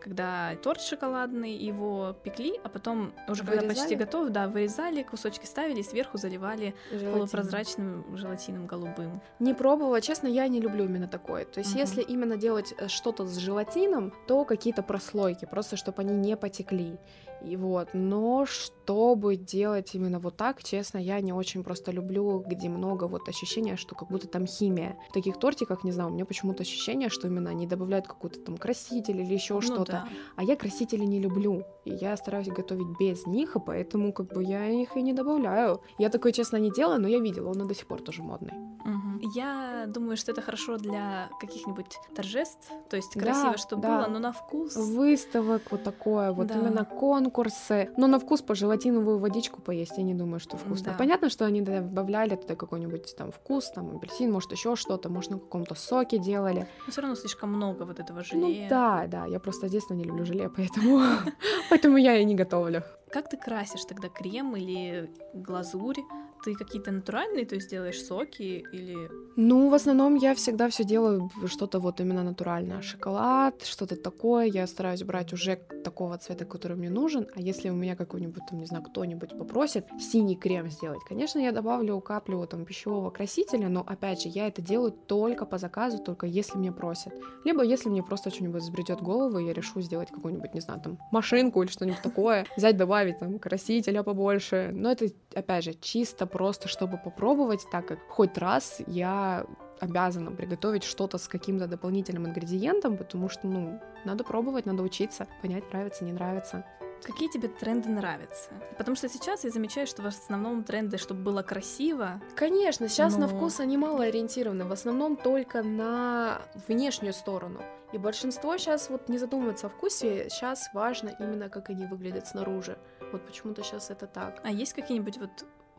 Когда 0.00 0.56
торт 0.62 0.80
шоколадный, 0.80 1.52
его 1.52 2.16
пекли, 2.24 2.58
а 2.64 2.68
потом 2.68 3.12
уже 3.28 3.44
когда 3.44 3.60
почти 3.62 3.82
Вырезали? 3.82 3.94
готов, 3.94 4.30
да, 4.30 4.48
вырезали, 4.48 5.02
кусочки 5.02 5.44
ставили, 5.46 5.82
сверху 5.82 6.16
заливали 6.18 6.74
Желатин. 6.90 7.12
полупрозрачным 7.12 8.16
желатином 8.16 8.66
голубым. 8.66 9.20
Не 9.38 9.52
пробовала, 9.54 10.00
честно, 10.00 10.26
я 10.26 10.48
не 10.48 10.60
люблю 10.60 10.84
именно 10.86 11.06
такое. 11.08 11.44
То 11.44 11.60
есть, 11.60 11.70
Мгм. 11.72 11.80
если 11.80 12.02
именно 12.02 12.36
делать 12.36 12.74
э, 12.78 12.88
что-то 12.88 13.26
с 13.26 13.36
желатином, 13.36 14.12
то 14.26 14.44
какие-то 14.44 14.82
прослойки, 14.82 15.44
просто 15.44 15.76
чтобы 15.76 16.00
они 16.02 16.14
не 16.14 16.36
потекли. 16.36 16.98
И 17.42 17.56
вот, 17.56 17.88
но 17.94 18.44
чтобы 18.46 19.36
делать 19.36 19.94
именно 19.94 20.18
вот 20.18 20.36
так, 20.36 20.62
честно, 20.62 20.98
я 20.98 21.20
не 21.20 21.32
очень 21.32 21.62
просто 21.64 21.90
люблю, 21.92 22.42
где 22.46 22.68
много 22.68 23.04
вот 23.04 23.28
ощущения, 23.28 23.76
что 23.76 23.94
как 23.94 24.08
будто 24.10 24.28
там 24.28 24.46
химия. 24.46 24.96
В 25.10 25.12
таких 25.12 25.38
тортиках, 25.38 25.84
не 25.84 25.92
знаю, 25.92 26.10
у 26.10 26.12
меня 26.12 26.24
почему-то 26.26 26.62
ощущение, 26.62 27.08
что 27.08 27.28
именно 27.28 27.50
они 27.50 27.66
добавляют 27.66 28.06
какой-то 28.06 28.40
там 28.40 28.56
краситель 28.58 29.20
или 29.20 29.32
еще 29.34 29.54
Ну 29.54 29.60
что-то. 29.62 29.92
да. 29.92 30.08
А 30.36 30.42
я 30.44 30.56
красители 30.56 31.04
не 31.04 31.18
люблю. 31.20 31.62
И 31.84 31.90
я 31.94 32.16
стараюсь 32.16 32.48
готовить 32.48 32.98
без 32.98 33.26
них, 33.26 33.56
и 33.56 33.60
поэтому 33.60 34.12
как 34.12 34.32
бы 34.32 34.44
я 34.44 34.66
их 34.68 34.96
и 34.96 35.02
не 35.02 35.12
добавляю. 35.12 35.80
Я 35.98 36.08
такое, 36.10 36.32
честно, 36.32 36.56
не 36.58 36.70
делаю, 36.70 37.00
но 37.00 37.08
я 37.08 37.20
видела, 37.20 37.50
он 37.50 37.62
и 37.62 37.66
до 37.68 37.74
сих 37.74 37.86
пор 37.86 38.00
тоже 38.02 38.22
модный. 38.22 38.52
Мгм. 38.84 39.20
Я 39.34 39.84
думаю, 39.86 40.16
что 40.16 40.32
это 40.32 40.42
хорошо 40.42 40.76
для 40.78 41.28
каких-нибудь 41.40 41.96
торжеств, 42.14 42.70
то 42.88 42.96
есть 42.96 43.14
Да, 43.14 43.20
красиво, 43.20 43.56
чтобы 43.58 43.82
да. 43.82 43.98
было, 43.98 44.08
но 44.08 44.18
на 44.18 44.32
вкус. 44.32 44.74
выставок, 44.76 45.62
вот 45.70 45.82
такое, 45.82 46.32
вот 46.32 46.46
Да. 46.48 46.54
именно 46.54 46.84
конкурсы. 47.30 47.90
Но 47.96 48.06
на 48.06 48.18
вкус 48.18 48.42
по 48.42 48.54
желатиновую 48.54 49.18
водичку 49.18 49.62
поесть, 49.62 49.96
я 49.96 50.02
не 50.02 50.14
думаю, 50.14 50.40
что 50.40 50.56
вкусно. 50.56 50.92
Да. 50.92 50.98
Понятно, 50.98 51.30
что 51.30 51.46
они 51.46 51.62
добавляли 51.62 52.36
туда 52.36 52.54
какой-нибудь 52.56 53.14
там 53.16 53.30
вкус, 53.30 53.70
там 53.70 53.96
апельсин, 53.96 54.32
может 54.32 54.52
еще 54.52 54.76
что-то, 54.76 55.08
может 55.08 55.30
на 55.30 55.38
каком-то 55.38 55.74
соке 55.74 56.18
делали. 56.18 56.66
Но 56.86 56.92
все 56.92 57.00
равно 57.00 57.16
слишком 57.16 57.52
много 57.52 57.84
вот 57.84 58.00
этого 58.00 58.18
Ну 58.18 58.24
желе. 58.24 58.66
да, 58.68 59.06
да, 59.06 59.26
я 59.26 59.38
просто 59.38 59.68
с 59.68 59.70
детства 59.70 59.94
не 59.94 60.04
люблю 60.04 60.24
желе, 60.24 60.48
поэтому, 60.48 61.00
поэтому 61.70 61.96
я 61.96 62.16
и 62.18 62.24
не 62.24 62.34
готовлю. 62.34 62.82
Как 63.10 63.28
ты 63.28 63.36
красишь 63.36 63.84
тогда 63.84 64.08
крем 64.08 64.56
или 64.56 65.10
глазурь? 65.34 65.98
Ты 66.44 66.54
какие-то 66.54 66.90
натуральные, 66.90 67.44
то 67.44 67.54
есть 67.54 67.70
делаешь 67.70 68.02
соки 68.02 68.64
или... 68.72 69.10
Ну, 69.36 69.68
в 69.68 69.74
основном 69.74 70.16
я 70.16 70.34
всегда 70.34 70.68
все 70.68 70.84
делаю 70.84 71.30
что-то 71.46 71.78
вот 71.80 72.00
именно 72.00 72.22
натуральное. 72.22 72.80
Шоколад, 72.82 73.62
что-то 73.62 73.96
такое. 73.96 74.46
Я 74.46 74.66
стараюсь 74.66 75.02
брать 75.02 75.32
уже 75.32 75.56
такого 75.84 76.16
цвета, 76.18 76.44
который 76.44 76.76
мне 76.76 76.90
нужен. 76.90 77.26
А 77.34 77.40
если 77.40 77.70
у 77.70 77.74
меня 77.74 77.96
какой-нибудь, 77.96 78.42
там, 78.48 78.58
не 78.58 78.66
знаю, 78.66 78.84
кто-нибудь 78.84 79.38
попросит 79.38 79.86
синий 79.98 80.36
крем 80.36 80.70
сделать, 80.70 81.00
конечно, 81.08 81.38
я 81.38 81.52
добавлю 81.52 82.00
каплю 82.00 82.46
там 82.46 82.64
пищевого 82.64 83.10
красителя, 83.10 83.68
но, 83.68 83.84
опять 83.86 84.22
же, 84.22 84.28
я 84.28 84.48
это 84.48 84.62
делаю 84.62 84.92
только 84.92 85.46
по 85.46 85.58
заказу, 85.58 85.98
только 85.98 86.26
если 86.26 86.58
мне 86.58 86.72
просят. 86.72 87.12
Либо 87.44 87.62
если 87.62 87.88
мне 87.88 88.02
просто 88.02 88.30
что-нибудь 88.30 88.62
взбредет 88.62 89.02
голову, 89.02 89.38
я 89.38 89.52
решу 89.52 89.80
сделать 89.80 90.10
какую-нибудь, 90.10 90.54
не 90.54 90.60
знаю, 90.60 90.80
там, 90.80 90.98
машинку 91.12 91.62
или 91.62 91.70
что-нибудь 91.70 92.02
такое, 92.02 92.46
взять, 92.56 92.76
добавить 92.76 93.18
там 93.18 93.38
красителя 93.38 94.02
побольше. 94.02 94.70
Но 94.72 94.90
это, 94.90 95.06
опять 95.34 95.64
же, 95.64 95.74
чисто 95.80 96.26
просто, 96.30 96.68
чтобы 96.68 96.98
попробовать, 96.98 97.66
так 97.70 97.86
как 97.86 97.98
хоть 98.08 98.38
раз 98.38 98.80
я 98.86 99.44
обязана 99.80 100.30
приготовить 100.30 100.84
что-то 100.84 101.18
с 101.18 101.28
каким-то 101.28 101.66
дополнительным 101.66 102.26
ингредиентом, 102.26 102.96
потому 102.96 103.28
что, 103.28 103.46
ну, 103.46 103.80
надо 104.04 104.24
пробовать, 104.24 104.66
надо 104.66 104.82
учиться, 104.82 105.26
понять, 105.42 105.72
нравится, 105.72 106.04
не 106.04 106.12
нравится. 106.12 106.64
Какие 107.02 107.30
тебе 107.30 107.48
тренды 107.48 107.88
нравятся? 107.88 108.50
Потому 108.76 108.94
что 108.94 109.08
сейчас 109.08 109.44
я 109.44 109.50
замечаю, 109.50 109.86
что 109.86 110.02
в 110.02 110.06
основном 110.06 110.64
тренды, 110.64 110.98
чтобы 110.98 111.22
было 111.22 111.42
красиво. 111.42 112.20
Конечно, 112.36 112.88
сейчас 112.88 113.14
Но- 113.14 113.20
на 113.20 113.28
вкус 113.28 113.58
они 113.60 113.78
мало 113.78 114.04
ориентированы, 114.04 114.66
в 114.66 114.72
основном 114.72 115.16
только 115.16 115.62
на 115.62 116.42
внешнюю 116.68 117.14
сторону. 117.14 117.62
И 117.92 117.98
большинство 117.98 118.56
сейчас 118.58 118.90
вот 118.90 119.08
не 119.08 119.18
задумывается 119.18 119.66
о 119.66 119.70
вкусе, 119.70 120.28
сейчас 120.28 120.68
важно 120.74 121.10
именно, 121.18 121.48
как 121.48 121.70
они 121.70 121.86
выглядят 121.86 122.26
снаружи. 122.28 122.78
Вот 123.12 123.26
почему-то 123.26 123.62
сейчас 123.62 123.90
это 123.90 124.06
так. 124.06 124.40
А 124.44 124.50
есть 124.50 124.74
какие-нибудь 124.74 125.18
вот 125.18 125.30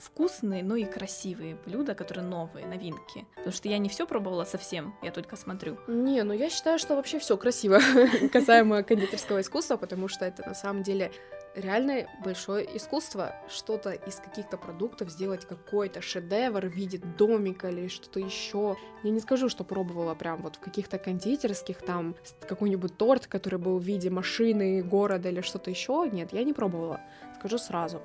вкусные, 0.02 0.64
но 0.64 0.76
и 0.76 0.86
красивые 0.86 1.58
блюда, 1.66 1.96
которые 1.96 2.26
новые, 2.26 2.66
новинки? 2.66 3.26
Потому 3.36 3.54
что 3.54 3.70
я 3.70 3.78
не 3.78 3.90
все 3.90 4.06
пробовала 4.06 4.44
совсем, 4.44 4.96
я 5.02 5.12
только 5.12 5.36
смотрю. 5.36 5.78
Не, 5.88 6.24
ну 6.24 6.34
я 6.34 6.50
считаю, 6.50 6.80
что 6.80 6.96
вообще 6.96 7.20
все 7.20 7.38
красиво 7.38 7.80
касаемо 8.34 8.84
кондитерского 8.84 9.42
искусства, 9.42 9.78
потому 9.78 10.08
что 10.08 10.26
это 10.26 10.48
на 10.48 10.56
самом 10.56 10.84
деле 10.84 11.12
реально 11.56 12.08
большое 12.24 12.66
искусство 12.78 13.36
что-то 13.50 13.92
из 13.92 14.16
каких-то 14.16 14.58
продуктов 14.58 15.10
сделать 15.10 15.46
какой-то 15.46 16.02
шедевр 16.02 16.66
в 16.66 16.72
виде 16.72 17.00
домика 17.18 17.70
или 17.70 17.88
что-то 17.88 18.20
еще. 18.20 18.78
Я 19.04 19.12
не 19.12 19.20
скажу, 19.20 19.50
что 19.50 19.64
пробовала 19.64 20.16
прям 20.16 20.42
вот 20.42 20.56
в 20.56 20.60
каких-то 20.60 20.98
кондитерских 20.98 21.82
там 21.82 22.16
какой-нибудь 22.48 22.98
торт, 22.98 23.28
который 23.28 23.60
был 23.60 23.80
в 23.80 23.84
виде 23.84 24.10
машины, 24.10 24.82
города 24.82 25.30
или 25.30 25.42
что-то 25.42 25.70
еще. 25.70 26.10
Нет, 26.12 26.34
я 26.34 26.44
не 26.44 26.54
пробовала, 26.54 27.02
скажу 27.38 27.58
сразу. 27.58 28.02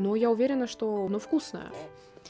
Но 0.00 0.16
я 0.16 0.30
уверена, 0.30 0.66
что 0.66 1.04
оно 1.04 1.18
вкусное. 1.18 1.70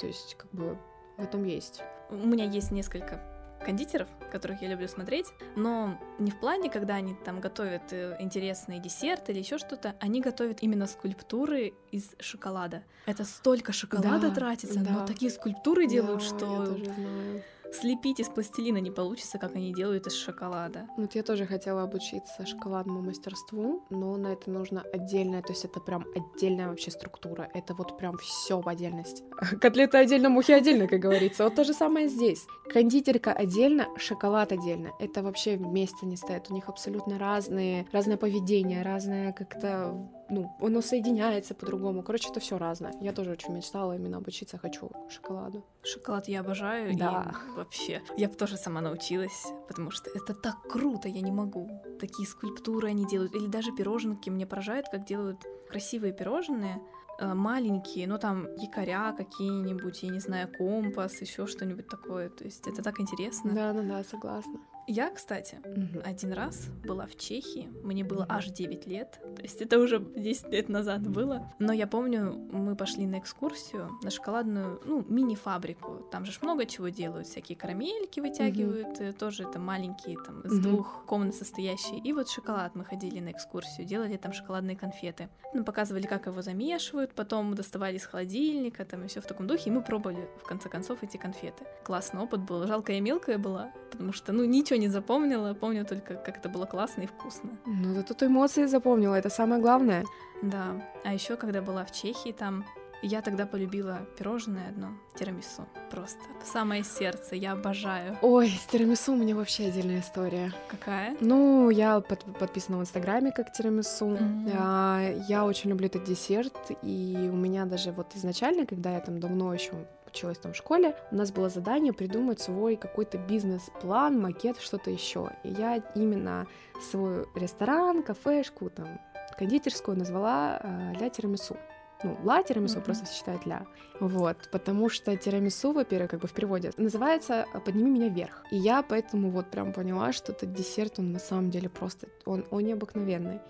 То 0.01 0.07
есть, 0.07 0.35
как 0.37 0.51
бы 0.51 0.77
в 1.17 1.23
этом 1.23 1.45
есть. 1.45 1.83
У 2.11 2.17
меня 2.17 2.45
есть 2.45 2.73
несколько 2.73 3.21
кондитеров, 3.65 4.09
которых 4.33 4.63
я 4.63 4.69
люблю 4.69 4.89
смотреть, 4.89 5.27
но 5.55 5.99
не 6.19 6.31
в 6.31 6.41
плане, 6.41 6.71
когда 6.71 6.95
они 6.95 7.15
там 7.25 7.41
готовят 7.41 7.93
э, 7.93 8.17
интересные 8.19 8.81
десерты 8.81 9.33
или 9.33 9.39
еще 9.41 9.59
что-то, 9.59 9.95
они 10.01 10.21
готовят 10.23 10.63
именно 10.63 10.87
скульптуры 10.87 11.75
из 11.93 12.11
шоколада. 12.19 12.83
Это 13.07 13.25
столько 13.25 13.73
шоколада 13.73 14.31
Да, 14.31 14.35
тратится, 14.35 14.81
но 14.81 15.01
да. 15.01 15.07
такие 15.07 15.31
скульптуры 15.31 15.87
делают, 15.87 16.21
Да, 16.21 16.25
что 16.27 16.53
я 16.53 16.67
тоже 16.67 16.85
знаю. 16.87 17.43
Слепить 17.73 18.21
из 18.21 18.29
пластилина 18.29 18.79
не 18.79 18.91
получится, 18.91 19.39
как 19.39 19.57
они 19.57 19.73
делают 19.73 20.07
из 20.07 20.15
шоколада. 20.15 20.87
Вот 20.97 21.15
я 21.15 21.23
тоже 21.23 21.47
хотела 21.47 21.83
обучиться 21.83 22.47
шоколадному 22.47 23.03
мастерству, 23.03 23.85
но 23.91 24.17
на 24.17 24.29
это 24.29 24.51
нужно 24.51 24.83
отдельное, 24.93 25.43
то 25.43 25.53
есть 25.53 25.65
это 25.65 25.81
прям 25.81 26.05
отдельная 26.15 26.69
вообще 26.69 26.91
структура. 26.91 27.49
Это 27.55 27.75
вот 27.75 27.97
прям 27.99 28.19
все 28.19 28.61
в 28.61 28.69
отдельности. 28.69 29.25
Котлеты 29.61 29.99
отдельно, 29.99 30.29
мухи 30.29 30.53
отдельно, 30.53 30.87
как 30.87 31.01
говорится. 31.01 31.45
Вот 31.45 31.55
то 31.55 31.65
же 31.65 31.73
самое 31.73 32.09
здесь. 32.09 32.47
Кондитерка 32.73 33.33
отдельно, 33.33 33.89
шоколад 33.97 34.53
отдельно. 34.53 34.91
Это 34.99 35.23
вообще 35.23 35.57
вместе 35.57 36.07
не 36.07 36.17
стоит. 36.17 36.51
У 36.51 36.55
них 36.55 36.69
абсолютно 36.69 37.19
разные, 37.19 37.87
разное 37.93 38.17
поведение, 38.17 38.83
разное 38.83 39.33
как-то 39.33 40.09
ну, 40.31 40.57
оно 40.61 40.81
соединяется 40.81 41.55
по-другому. 41.55 42.03
Короче, 42.03 42.31
это 42.31 42.41
все 42.41 42.57
разное. 42.59 42.95
Я 43.01 43.13
тоже 43.13 43.31
очень 43.33 43.53
мечтала 43.55 43.95
именно 43.97 44.19
обучиться, 44.19 44.59
хочу 44.59 44.91
шоколаду. 45.09 45.65
Шоколад 45.83 46.29
я 46.29 46.41
обожаю, 46.41 46.97
Да. 46.97 47.35
и 47.49 47.57
вообще, 47.57 48.03
я 48.17 48.29
бы 48.29 48.35
тоже 48.35 48.57
сама 48.57 48.81
научилась, 48.81 49.47
потому 49.69 49.91
что 49.91 50.11
это 50.11 50.35
так 50.35 50.63
круто, 50.69 51.09
я 51.09 51.21
не 51.21 51.33
могу. 51.33 51.69
Такие 51.99 52.27
скульптуры 52.29 52.89
они 52.89 53.07
делают, 53.07 53.35
или 53.35 53.47
даже 53.47 53.73
пироженки, 53.73 54.31
мне 54.31 54.47
поражает, 54.47 54.87
как 54.91 55.05
делают 55.05 55.39
красивые 55.69 56.13
пирожные, 56.13 56.81
э, 57.21 57.35
маленькие, 57.35 58.07
ну 58.09 58.19
там 58.19 58.47
якоря 58.57 59.13
какие-нибудь, 59.17 60.03
я 60.03 60.11
не 60.11 60.21
знаю, 60.21 60.49
компас, 60.57 61.21
еще 61.21 61.47
что-нибудь 61.47 61.89
такое, 61.89 62.29
то 62.31 62.45
есть 62.45 62.67
это 62.67 62.83
так 62.83 63.01
интересно. 63.01 63.53
Да, 63.53 63.73
да, 63.73 63.83
да, 63.83 64.05
согласна. 64.05 64.61
Я, 64.93 65.09
кстати, 65.11 65.59
один 66.05 66.33
раз 66.33 66.67
была 66.85 67.07
в 67.07 67.15
Чехии, 67.17 67.69
мне 67.85 68.03
было 68.03 68.27
аж 68.29 68.47
9 68.49 68.89
лет, 68.89 69.21
то 69.37 69.41
есть 69.43 69.63
это 69.63 69.79
уже 69.79 70.01
10 70.01 70.49
лет 70.49 70.69
назад 70.69 71.09
было. 71.09 71.49
Но 71.61 71.73
я 71.73 71.87
помню, 71.87 72.33
мы 72.51 72.75
пошли 72.75 73.07
на 73.07 73.21
экскурсию 73.21 73.89
на 74.03 74.11
шоколадную, 74.11 74.81
ну, 74.85 75.05
мини-фабрику. 75.09 76.09
Там 76.11 76.25
же 76.25 76.33
много 76.43 76.67
чего 76.67 76.89
делают, 76.89 77.29
всякие 77.29 77.57
карамельки 77.57 78.19
вытягивают, 78.19 79.01
э, 79.01 79.13
тоже 79.13 79.45
это 79.45 79.61
маленькие, 79.61 80.17
там, 80.27 80.41
из 80.41 80.55
Мгм. 80.55 80.63
двух 80.63 81.05
комнат 81.07 81.37
состоящие. 81.37 82.01
И 82.01 82.13
вот 82.13 82.29
шоколад 82.29 82.75
мы 82.75 82.85
ходили 82.85 83.21
на 83.21 83.31
экскурсию, 83.31 83.87
делали 83.87 84.17
там 84.17 84.33
шоколадные 84.33 84.77
конфеты. 84.77 85.29
Ну, 85.55 85.63
показывали, 85.63 86.09
как 86.09 86.27
его 86.27 86.43
замешивают, 86.43 87.13
потом 87.15 87.55
доставали 87.55 87.97
из 87.97 88.07
холодильника, 88.07 88.85
там, 88.85 89.05
и 89.05 89.07
все 89.07 89.21
в 89.21 89.27
таком 89.27 89.47
духе, 89.47 89.71
и 89.71 89.73
мы 89.73 89.83
пробовали, 89.85 90.29
в 90.43 90.49
конце 90.49 90.69
концов, 90.69 91.05
эти 91.05 91.17
конфеты. 91.17 91.65
Классный 91.85 92.21
опыт 92.23 92.41
был, 92.41 92.67
жалко 92.67 92.93
я 92.93 93.01
мелкая 93.01 93.39
была, 93.39 93.71
потому 93.93 94.13
что, 94.13 94.33
ну, 94.33 94.45
ничего 94.45 94.80
не 94.81 94.89
запомнила, 94.89 95.55
помню 95.55 95.85
только, 95.85 96.15
как 96.15 96.39
это 96.39 96.49
было 96.49 96.67
классно 96.67 97.03
и 97.03 97.07
вкусно. 97.07 97.51
Ну, 97.67 97.95
зато 97.95 98.15
ты 98.15 98.27
эмоции 98.27 98.67
запомнила, 98.67 99.15
это 99.15 99.31
самое 99.31 99.61
главное. 99.63 100.05
Да, 100.43 100.75
а 101.05 101.15
еще 101.15 101.37
когда 101.37 101.61
была 101.63 101.85
в 101.85 101.93
Чехии, 101.93 102.33
там 102.33 102.65
я 103.03 103.23
тогда 103.23 103.47
полюбила 103.47 104.01
пирожное 104.19 104.69
одно, 104.69 104.89
тирамису. 105.15 105.67
Просто 105.91 106.19
в 106.45 106.47
самое 106.47 106.85
сердце, 106.85 107.35
я 107.37 107.53
обожаю. 107.53 108.19
Ой, 108.21 108.49
с 108.49 108.67
тирамису 108.67 109.13
у 109.13 109.17
меня 109.17 109.35
вообще 109.35 109.67
отдельная 109.69 110.01
история. 110.01 110.53
Какая? 110.69 111.17
Ну, 111.21 111.71
я 111.71 112.01
под- 112.01 112.25
подписана 112.39 112.77
в 112.79 112.81
Инстаграме 112.83 113.33
как 113.33 113.53
тирамису. 113.53 114.07
Мгм. 114.07 114.51
А, 114.55 115.01
я 115.29 115.45
очень 115.47 115.71
люблю 115.71 115.87
этот 115.87 116.05
десерт, 116.05 116.53
и 116.83 117.31
у 117.33 117.37
меня 117.37 117.65
даже 117.65 117.93
вот 117.93 118.15
изначально, 118.17 118.67
когда 118.67 118.91
я 118.93 119.01
там 119.01 119.19
давно 119.19 119.55
еще 119.55 119.73
училась 120.11 120.39
там 120.39 120.53
в 120.53 120.57
школе, 120.57 120.97
у 121.11 121.17
нас 121.17 121.33
было 121.33 121.49
задание 121.49 121.93
придумать 121.93 122.41
свой 122.41 122.77
какой-то 122.77 123.19
бизнес-план, 123.19 124.21
макет, 124.21 124.59
что-то 124.61 124.91
еще. 124.91 125.31
И 125.45 125.49
я 125.51 125.83
именно 125.95 126.47
свой 126.91 127.27
ресторан, 127.35 128.03
кафешку, 128.03 128.71
там, 128.71 129.01
кондитерскую 129.39 129.97
назвала 129.97 130.61
э, 130.63 130.93
«Ля 131.01 131.09
тирамису». 131.09 131.57
Ну, 132.03 132.17
ла 132.25 132.43
тирамису 132.43 132.77
Мгм. 132.77 132.85
просто 132.85 133.07
считают 133.13 133.45
ля. 133.45 133.67
Вот, 134.01 134.49
потому 134.51 134.89
что 134.89 135.15
тирамису, 135.17 135.73
во-первых, 135.73 136.11
как 136.11 136.21
бы 136.21 136.29
в 136.29 136.33
переводе, 136.33 136.73
называется 136.79 137.45
«Подними 137.65 137.91
меня 137.91 138.09
вверх». 138.09 138.43
И 138.51 138.57
я 138.57 138.83
поэтому 138.83 139.31
вот 139.31 139.51
прям 139.51 139.73
поняла, 139.73 140.13
что 140.13 140.33
этот 140.33 140.55
десерт, 140.55 140.99
он 140.99 141.13
на 141.13 141.19
самом 141.19 141.51
деле 141.51 141.69
просто, 141.69 142.09
он, 142.25 142.47
он 142.51 142.65
необыкновенный. 142.65 143.41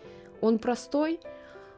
Он 0.40 0.58
простой, 0.58 1.20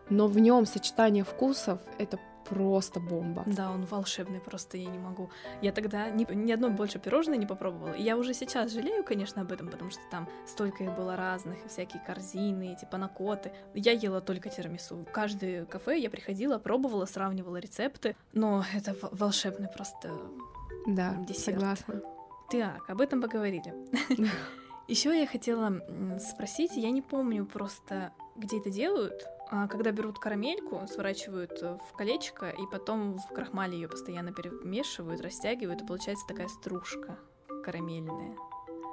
но 0.08 0.26
в 0.28 0.38
нем 0.38 0.66
сочетание 0.66 1.24
вкусов— 1.24 1.78
это 1.98 2.18
просто 2.52 3.00
бомба. 3.00 3.44
Да, 3.46 3.70
он 3.70 3.84
волшебный, 3.86 4.38
просто 4.40 4.76
я 4.76 4.90
не 4.90 4.98
могу. 4.98 5.30
Я 5.62 5.72
тогда 5.72 6.10
ни, 6.10 6.30
ни 6.34 6.52
одно 6.52 6.68
больше 6.68 6.98
пирожное 6.98 7.38
не 7.38 7.46
попробовала. 7.46 7.94
И 7.94 8.02
я 8.02 8.16
уже 8.18 8.34
сейчас 8.34 8.72
жалею, 8.72 9.04
конечно, 9.04 9.40
об 9.40 9.52
этом, 9.52 9.68
потому 9.68 9.90
что 9.90 10.02
там 10.10 10.28
столько 10.46 10.84
их 10.84 10.94
было 10.94 11.16
разных, 11.16 11.64
и 11.64 11.68
всякие 11.68 12.02
корзины, 12.06 12.74
эти 12.74 12.84
панакоты. 12.84 13.52
Я 13.74 13.92
ела 13.92 14.20
только 14.20 14.50
тирамису. 14.50 14.96
В 14.96 15.10
каждое 15.12 15.64
кафе 15.64 15.98
я 15.98 16.10
приходила, 16.10 16.58
пробовала, 16.58 17.06
сравнивала 17.06 17.56
рецепты. 17.56 18.16
Но 18.34 18.64
это 18.74 18.94
волшебный 19.12 19.68
просто 19.68 20.10
Да, 20.86 21.14
Десерт. 21.26 21.58
согласна. 21.58 22.02
Так, 22.50 22.90
об 22.90 23.00
этом 23.00 23.22
поговорили. 23.22 23.72
Еще 24.88 25.18
я 25.18 25.26
хотела 25.26 25.80
спросить, 26.18 26.72
я 26.76 26.90
не 26.90 27.00
помню 27.00 27.46
просто, 27.46 28.12
где 28.36 28.58
это 28.58 28.68
делают, 28.68 29.26
когда 29.68 29.90
берут 29.92 30.18
карамельку, 30.18 30.82
сворачивают 30.88 31.52
э, 31.60 31.78
в 31.90 31.96
колечко, 31.96 32.48
и 32.48 32.66
потом 32.70 33.18
в 33.18 33.28
крахмале 33.28 33.74
ее 33.74 33.88
постоянно 33.88 34.32
перемешивают, 34.32 35.20
растягивают, 35.20 35.82
и 35.82 35.86
получается 35.86 36.26
такая 36.26 36.48
стружка 36.48 37.18
карамельная. 37.62 38.34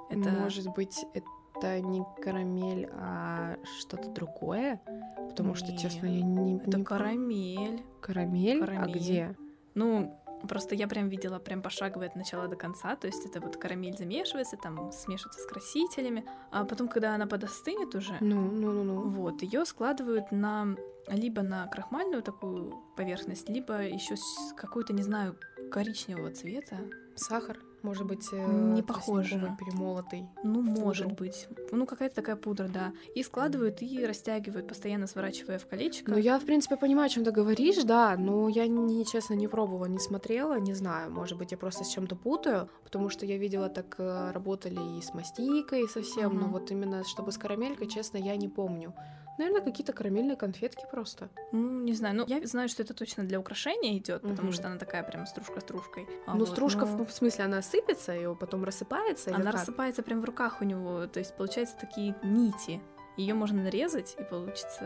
Это 0.10 0.30
Может 0.30 0.74
быть, 0.74 1.06
это 1.14 1.80
не 1.82 2.04
карамель, 2.22 2.90
а 2.92 3.58
что-то 3.80 4.10
другое? 4.10 4.82
Потому 5.30 5.56
что, 5.56 5.76
честно, 5.78 6.08
я 6.08 6.22
не... 6.22 6.58
это 6.58 6.78
не 6.78 6.84
карамель. 6.84 7.84
Карамель? 8.02 8.62
А 8.62 8.66
Карамель. 8.66 8.96
где? 8.98 9.38
Ну, 9.76 10.20
просто 10.48 10.76
я 10.76 10.88
прям 10.88 11.10
видела 11.10 11.40
прям 11.40 11.62
пошагово 11.62 12.06
от 12.06 12.16
начала 12.16 12.48
до 12.48 12.56
конца, 12.56 12.96
то 12.96 13.08
есть 13.08 13.26
это 13.26 13.42
вот 13.42 13.58
карамель 13.58 13.98
замешивается, 13.98 14.58
там 14.58 14.92
смешивается 14.92 15.42
с 15.42 15.46
красителями, 15.46 16.26
а 16.52 16.66
потом, 16.66 16.88
когда 16.88 17.16
она 17.16 17.28
подостынет 17.28 17.96
уже, 17.96 18.16
Ну, 18.20 18.42
ну, 18.42 18.72
ну, 18.72 18.84
ну. 18.84 19.10
Вот, 19.10 19.42
ее 19.42 19.66
складывают 19.66 20.32
на 20.32 20.76
либо 21.08 21.42
на 21.42 21.68
крахмальную 21.68 22.22
такую 22.22 22.84
поверхность, 22.96 23.50
либо 23.50 23.82
еще 23.82 24.16
какую-то, 24.56 24.94
не 24.94 25.02
знаю, 25.02 25.36
коричневого 25.72 26.32
цвета. 26.32 26.78
Сахар? 27.16 27.60
Может 27.82 28.06
быть, 28.06 28.28
э, 28.32 28.74
Не 28.74 28.82
похоже. 28.84 29.56
перемолотый. 29.58 30.28
Ну, 30.44 30.62
может 30.62 31.10
Пудру. 31.10 31.26
быть. 31.26 31.48
Ну, 31.72 31.86
какая-то 31.86 32.16
такая 32.16 32.36
пудра, 32.36 32.68
да. 32.68 32.92
И 33.16 33.24
складывают 33.24 33.82
и 33.82 34.06
растягивают, 34.06 34.68
постоянно 34.68 35.08
сворачивая 35.08 35.60
в 35.60 35.66
колечко. 35.68 36.12
Ну, 36.12 36.18
я, 36.18 36.40
в 36.40 36.46
принципе, 36.46 36.76
понимаю, 36.76 37.06
о 37.06 37.10
чем 37.10 37.24
ты 37.24 37.32
говоришь, 37.32 37.84
да, 37.84 38.16
но 38.18 38.50
я, 38.50 38.68
не, 38.68 39.06
честно, 39.06 39.34
не 39.36 39.48
пробовала, 39.48 39.86
не 39.86 40.00
смотрела, 40.00 40.60
не 40.60 40.74
знаю, 40.74 41.12
может 41.12 41.38
быть, 41.38 41.52
я 41.52 41.58
просто 41.58 41.84
с 41.84 41.90
чем-то 41.90 42.16
путаю, 42.16 42.70
потому 42.84 43.10
что 43.10 43.26
я 43.26 43.38
видела, 43.38 43.70
так 43.70 43.96
э, 43.98 44.32
работали 44.32 44.98
и 44.98 45.02
с 45.02 45.14
мастикой 45.14 45.88
совсем, 45.88 46.34
но 46.36 46.42
Мгм. 46.46 46.52
вот 46.52 46.72
именно 46.72 47.04
чтобы 47.06 47.32
с 47.32 47.38
карамелькой, 47.38 47.88
честно, 47.88 48.18
я 48.18 48.36
не 48.36 48.50
помню. 48.50 48.94
Наверное, 49.40 49.62
какие-то 49.62 49.94
карамельные 49.94 50.36
конфетки 50.36 50.84
просто. 50.92 51.30
Ну, 51.54 51.80
не 51.80 51.94
знаю. 51.94 52.14
Ну, 52.14 52.26
я 52.28 52.46
знаю, 52.46 52.68
что 52.68 52.84
это 52.84 52.94
точно 52.94 53.24
для 53.24 53.40
украшения 53.40 53.98
идет, 53.98 54.22
потому 54.22 54.52
что 54.52 54.68
она 54.68 54.78
такая 54.78 55.02
прям 55.02 55.26
стружка 55.26 55.62
стружкой. 55.62 56.08
А 56.28 56.34
ну, 56.34 56.40
вот, 56.40 56.50
стружка, 56.50 56.86
но 56.86 57.06
в 57.06 57.12
смысле, 57.12 57.46
она 57.46 57.62
сыпется 57.62 58.14
и 58.14 58.36
потом 58.36 58.66
рассыпается? 58.66 59.34
Она 59.34 59.46
как? 59.46 59.54
рассыпается 59.54 60.04
прям 60.04 60.20
в 60.20 60.26
руках 60.26 60.60
у 60.60 60.66
него. 60.66 61.08
То 61.08 61.20
есть, 61.20 61.34
получается, 61.38 61.76
такие 61.80 62.16
нити. 62.22 62.82
Ее 63.16 63.34
можно 63.34 63.64
нарезать, 63.64 64.16
и 64.20 64.24
получится... 64.24 64.86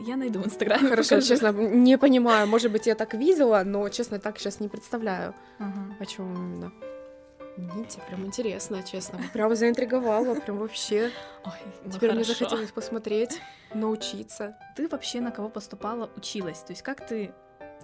Я 0.00 0.16
найду 0.16 0.40
в 0.40 0.46
Инстаграме. 0.46 0.88
Хорошо, 0.88 1.16
покажу. 1.16 1.28
честно, 1.28 1.52
не 1.52 1.98
понимаю. 1.98 2.46
Может 2.46 2.72
быть, 2.72 2.86
я 2.86 2.94
так 2.94 3.12
видела, 3.12 3.62
но, 3.62 3.86
честно, 3.90 4.18
так 4.18 4.38
сейчас 4.38 4.60
не 4.60 4.68
представляю. 4.68 5.34
Ага. 5.58 5.96
О 6.00 6.06
чем 6.06 6.34
именно? 6.34 6.72
Нити, 7.56 8.00
прям 8.08 8.24
интересно, 8.24 8.82
честно. 8.82 9.20
Прям 9.32 9.54
заинтриговала, 9.54 10.34
прям 10.34 10.58
вообще. 10.58 11.10
Ой, 11.44 11.52
ну 11.84 11.90
Теперь 11.92 12.12
мне 12.12 12.24
захотелось 12.24 12.72
посмотреть, 12.72 13.40
научиться. 13.74 14.56
Ты 14.74 14.88
вообще 14.88 15.20
на 15.20 15.30
кого 15.30 15.48
поступала, 15.48 16.10
училась? 16.16 16.60
То 16.60 16.72
есть 16.72 16.82
как 16.82 17.06
ты... 17.06 17.34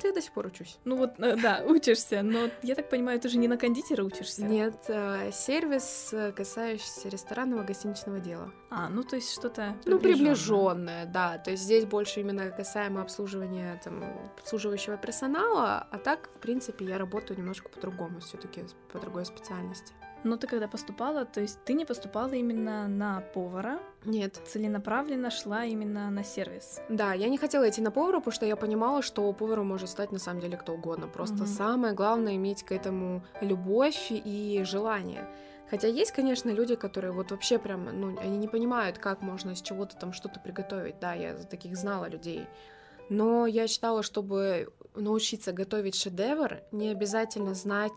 Я 0.04 0.12
до 0.12 0.20
сих 0.20 0.32
пор 0.32 0.46
учусь. 0.46 0.78
Ну 0.84 0.96
вот, 0.96 1.18
э, 1.18 1.36
да, 1.36 1.62
учишься, 1.66 2.22
но 2.22 2.48
я 2.62 2.74
так 2.74 2.88
понимаю, 2.88 3.20
ты 3.20 3.28
же 3.28 3.38
не 3.38 3.48
на 3.48 3.56
кондитера 3.56 4.02
учишься? 4.04 4.44
Нет, 4.44 4.76
э, 4.88 5.30
сервис, 5.32 6.10
э, 6.12 6.32
касающийся 6.32 7.08
ресторанного 7.08 7.62
гостиничного 7.62 8.20
дела. 8.20 8.52
А, 8.70 8.88
ну 8.88 9.02
то 9.02 9.16
есть 9.16 9.32
что-то 9.32 9.76
Ну, 9.84 9.98
приближенное, 9.98 11.06
да. 11.06 11.38
То 11.38 11.50
есть 11.50 11.62
здесь 11.62 11.84
больше 11.84 12.20
именно 12.20 12.50
касаемо 12.50 13.02
обслуживания 13.02 13.80
там, 13.82 14.04
обслуживающего 14.38 14.96
персонала, 14.96 15.86
а 15.90 15.98
так, 15.98 16.28
в 16.34 16.38
принципе, 16.40 16.84
я 16.84 16.98
работаю 16.98 17.38
немножко 17.38 17.68
по-другому, 17.68 18.20
все-таки 18.20 18.64
по 18.92 18.98
другой 18.98 19.24
специальности. 19.24 19.92
Но 20.24 20.36
ты 20.36 20.46
когда 20.46 20.66
поступала, 20.68 21.24
то 21.24 21.40
есть 21.40 21.62
ты 21.64 21.74
не 21.74 21.84
поступала 21.84 22.32
именно 22.32 22.88
на 22.88 23.20
повара, 23.20 23.80
Нет. 24.04 24.40
целенаправленно 24.46 25.30
шла 25.30 25.64
именно 25.64 26.10
на 26.10 26.24
сервис. 26.24 26.80
Да, 26.88 27.12
я 27.14 27.28
не 27.28 27.36
хотела 27.38 27.68
идти 27.68 27.80
на 27.80 27.90
повара, 27.90 28.18
потому 28.18 28.32
что 28.32 28.46
я 28.46 28.56
понимала, 28.56 29.02
что 29.02 29.30
поваром 29.32 29.66
может 29.66 29.88
стать 29.90 30.12
на 30.12 30.18
самом 30.18 30.40
деле 30.40 30.56
кто 30.56 30.72
угодно. 30.74 31.08
Просто 31.08 31.36
Мгм. 31.38 31.46
самое 31.46 31.94
главное 31.94 32.36
иметь 32.36 32.62
к 32.62 32.72
этому 32.72 33.22
любовь 33.40 34.06
и 34.10 34.62
желание. 34.64 35.28
Хотя 35.70 35.88
есть, 35.88 36.12
конечно, 36.12 36.48
люди, 36.48 36.76
которые 36.76 37.12
вот 37.12 37.30
вообще 37.30 37.58
прям, 37.58 37.84
ну, 38.00 38.18
они 38.18 38.38
не 38.38 38.48
понимают, 38.48 38.98
как 38.98 39.20
можно 39.20 39.50
из 39.50 39.60
чего-то 39.60 39.96
там 39.96 40.12
что-то 40.14 40.40
приготовить. 40.40 40.98
Да, 40.98 41.12
я 41.12 41.34
таких 41.34 41.76
знала 41.76 42.08
людей. 42.08 42.46
Но 43.10 43.46
я 43.46 43.66
считала, 43.66 44.02
чтобы 44.02 44.72
научиться 44.94 45.52
готовить 45.52 45.94
шедевр, 45.94 46.60
не 46.72 46.88
обязательно 46.88 47.54
знать 47.54 47.92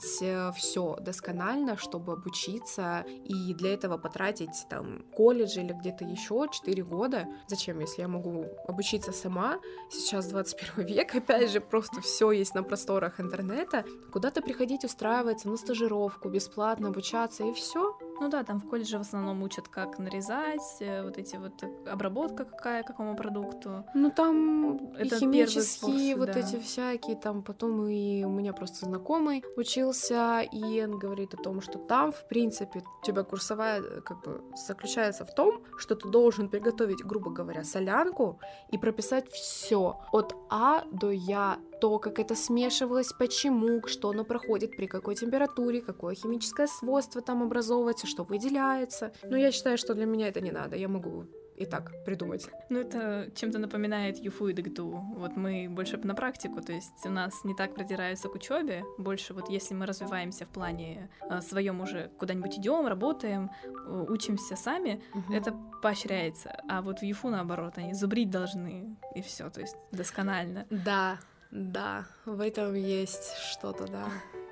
все 0.55 0.95
досконально, 0.99 1.77
чтобы 1.77 2.13
обучиться 2.13 3.05
и 3.25 3.53
для 3.53 3.73
этого 3.73 3.97
потратить 3.97 4.65
там 4.69 5.03
колледж 5.13 5.59
или 5.59 5.73
где-то 5.73 6.05
еще 6.05 6.47
4 6.51 6.83
года. 6.83 7.27
Зачем, 7.47 7.79
если 7.79 8.01
я 8.01 8.07
могу 8.07 8.45
обучиться 8.67 9.11
сама? 9.11 9.59
Сейчас 9.89 10.27
21 10.27 10.85
век, 10.85 11.15
опять 11.15 11.51
же, 11.51 11.61
просто 11.61 12.01
все 12.01 12.31
есть 12.31 12.55
на 12.55 12.63
просторах 12.63 13.19
интернета. 13.19 13.85
Куда-то 14.11 14.41
приходить, 14.41 14.83
устраиваться 14.83 15.49
на 15.49 15.57
стажировку, 15.57 16.29
бесплатно 16.29 16.89
обучаться 16.89 17.43
и 17.43 17.53
все. 17.53 17.97
Ну 18.21 18.29
да, 18.29 18.43
там 18.43 18.59
в 18.59 18.69
колледже 18.69 18.99
в 18.99 19.01
основном 19.01 19.41
учат, 19.41 19.67
как 19.67 19.97
нарезать, 19.97 20.77
э, 20.79 21.01
вот 21.01 21.17
эти 21.17 21.37
вот 21.37 21.63
э, 21.63 21.89
обработка 21.89 22.45
какая, 22.45 22.83
какому 22.83 23.15
продукту. 23.15 23.83
Ну 23.95 24.11
там 24.11 24.93
Это 24.93 25.17
химические 25.17 26.15
курс, 26.15 26.27
вот 26.27 26.35
да. 26.35 26.39
эти 26.39 26.59
всякие, 26.59 27.15
там 27.15 27.41
потом 27.41 27.87
и 27.87 28.23
у 28.23 28.29
меня 28.29 28.53
просто 28.53 28.85
знакомый 28.85 29.43
учился, 29.57 30.41
и 30.41 30.83
он 30.83 30.99
говорит 30.99 31.33
о 31.33 31.37
том, 31.37 31.61
что 31.61 31.79
там, 31.79 32.11
в 32.11 32.27
принципе, 32.27 32.83
у 33.01 33.05
тебя 33.05 33.23
курсовая 33.23 33.81
э, 33.81 34.01
как 34.01 34.21
бы 34.21 34.43
заключается 34.55 35.25
в 35.25 35.33
том, 35.33 35.63
что 35.77 35.95
ты 35.95 36.07
должен 36.07 36.47
приготовить, 36.47 37.03
грубо 37.03 37.31
говоря, 37.31 37.63
солянку 37.63 38.39
и 38.69 38.77
прописать 38.77 39.31
все 39.31 39.99
от 40.11 40.35
А 40.51 40.83
до 40.91 41.09
Я, 41.09 41.57
то, 41.81 41.97
как 41.99 42.19
это 42.19 42.35
смешивалось, 42.35 43.11
почему, 43.11 43.85
что 43.87 44.11
оно 44.11 44.23
проходит, 44.23 44.77
при 44.77 44.85
какой 44.85 45.15
температуре, 45.15 45.81
какое 45.81 46.15
химическое 46.15 46.67
свойство 46.67 47.21
там 47.21 47.41
образовывается, 47.43 48.07
что 48.07 48.23
выделяется. 48.23 49.11
Но 49.23 49.35
я 49.35 49.51
считаю, 49.51 49.77
что 49.77 49.93
для 49.95 50.05
меня 50.05 50.27
это 50.27 50.41
не 50.41 50.51
надо, 50.51 50.75
я 50.75 50.87
могу 50.87 51.25
и 51.57 51.65
так 51.65 51.91
придумать. 52.05 52.49
Ну, 52.69 52.79
это 52.79 53.29
чем-то 53.35 53.59
напоминает 53.59 54.17
ЮФУ 54.17 54.47
и 54.47 54.53
ДГТУ. 54.53 54.89
Вот 55.17 55.35
мы 55.35 55.67
больше 55.69 55.97
на 55.97 56.15
практику, 56.15 56.61
то 56.61 56.71
есть 56.73 57.05
у 57.05 57.09
нас 57.09 57.43
не 57.43 57.53
так 57.55 57.75
продираются 57.75 58.29
к 58.29 58.35
учебе, 58.35 58.83
больше 58.97 59.33
вот 59.33 59.49
если 59.49 59.75
мы 59.75 59.85
развиваемся 59.85 60.45
в 60.45 60.49
плане 60.49 61.09
э, 61.29 61.41
своем 61.41 61.81
уже 61.81 62.09
куда-нибудь 62.17 62.57
идем, 62.57 62.87
работаем, 62.87 63.51
э, 63.63 64.05
учимся 64.09 64.55
сами, 64.55 65.03
Мгм. 65.13 65.33
это 65.33 65.53
поощряется. 65.83 66.49
А 66.67 66.81
вот 66.81 66.99
в 66.99 67.03
ЮФУ 67.03 67.29
наоборот, 67.29 67.73
они 67.77 67.93
зубрить 67.93 68.29
должны, 68.31 68.95
и 69.15 69.21
все, 69.21 69.49
то 69.49 69.61
есть 69.61 69.75
досконально. 69.91 70.65
Да, 70.71 71.19
да, 71.51 72.05
в 72.25 72.39
этом 72.41 72.73
есть 72.73 73.35
что-то, 73.51 73.85
да. 73.87 74.05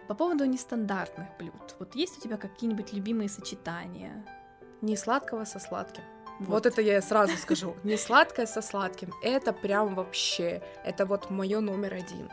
По 0.08 0.16
поводу 0.16 0.46
нестандартных 0.46 1.28
блюд, 1.38 1.76
вот 1.80 1.96
есть 1.96 2.18
у 2.18 2.22
тебя 2.22 2.38
какие-нибудь 2.38 2.94
любимые 2.94 3.30
сочетания? 3.30 4.26
Не 4.82 4.96
сладкого 4.98 5.46
со 5.46 5.60
сладким. 5.60 6.04
Вот, 6.40 6.66
это 6.66 6.82
я 6.82 7.02
сразу 7.02 7.36
скажу. 7.38 7.76
Не 7.84 7.98
сладкое 7.98 8.46
со 8.46 8.62
сладким. 8.62 9.14
Это 9.22 9.52
прям 9.54 9.94
вообще. 9.96 10.62
Это 10.86 11.06
вот 11.06 11.30
мое 11.30 11.60
номер 11.60 11.94
один. 11.96 12.30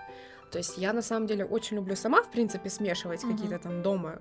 То 0.53 0.59
есть 0.59 0.79
я 0.79 0.93
на 0.93 1.03
самом 1.03 1.27
деле 1.27 1.45
очень 1.45 1.77
люблю 1.77 1.97
сама, 1.97 2.23
в 2.23 2.31
принципе, 2.31 2.71
смешивать 2.71 3.25
Мгм. 3.25 3.33
какие-то 3.33 3.59
там 3.59 3.83
дома. 3.83 4.19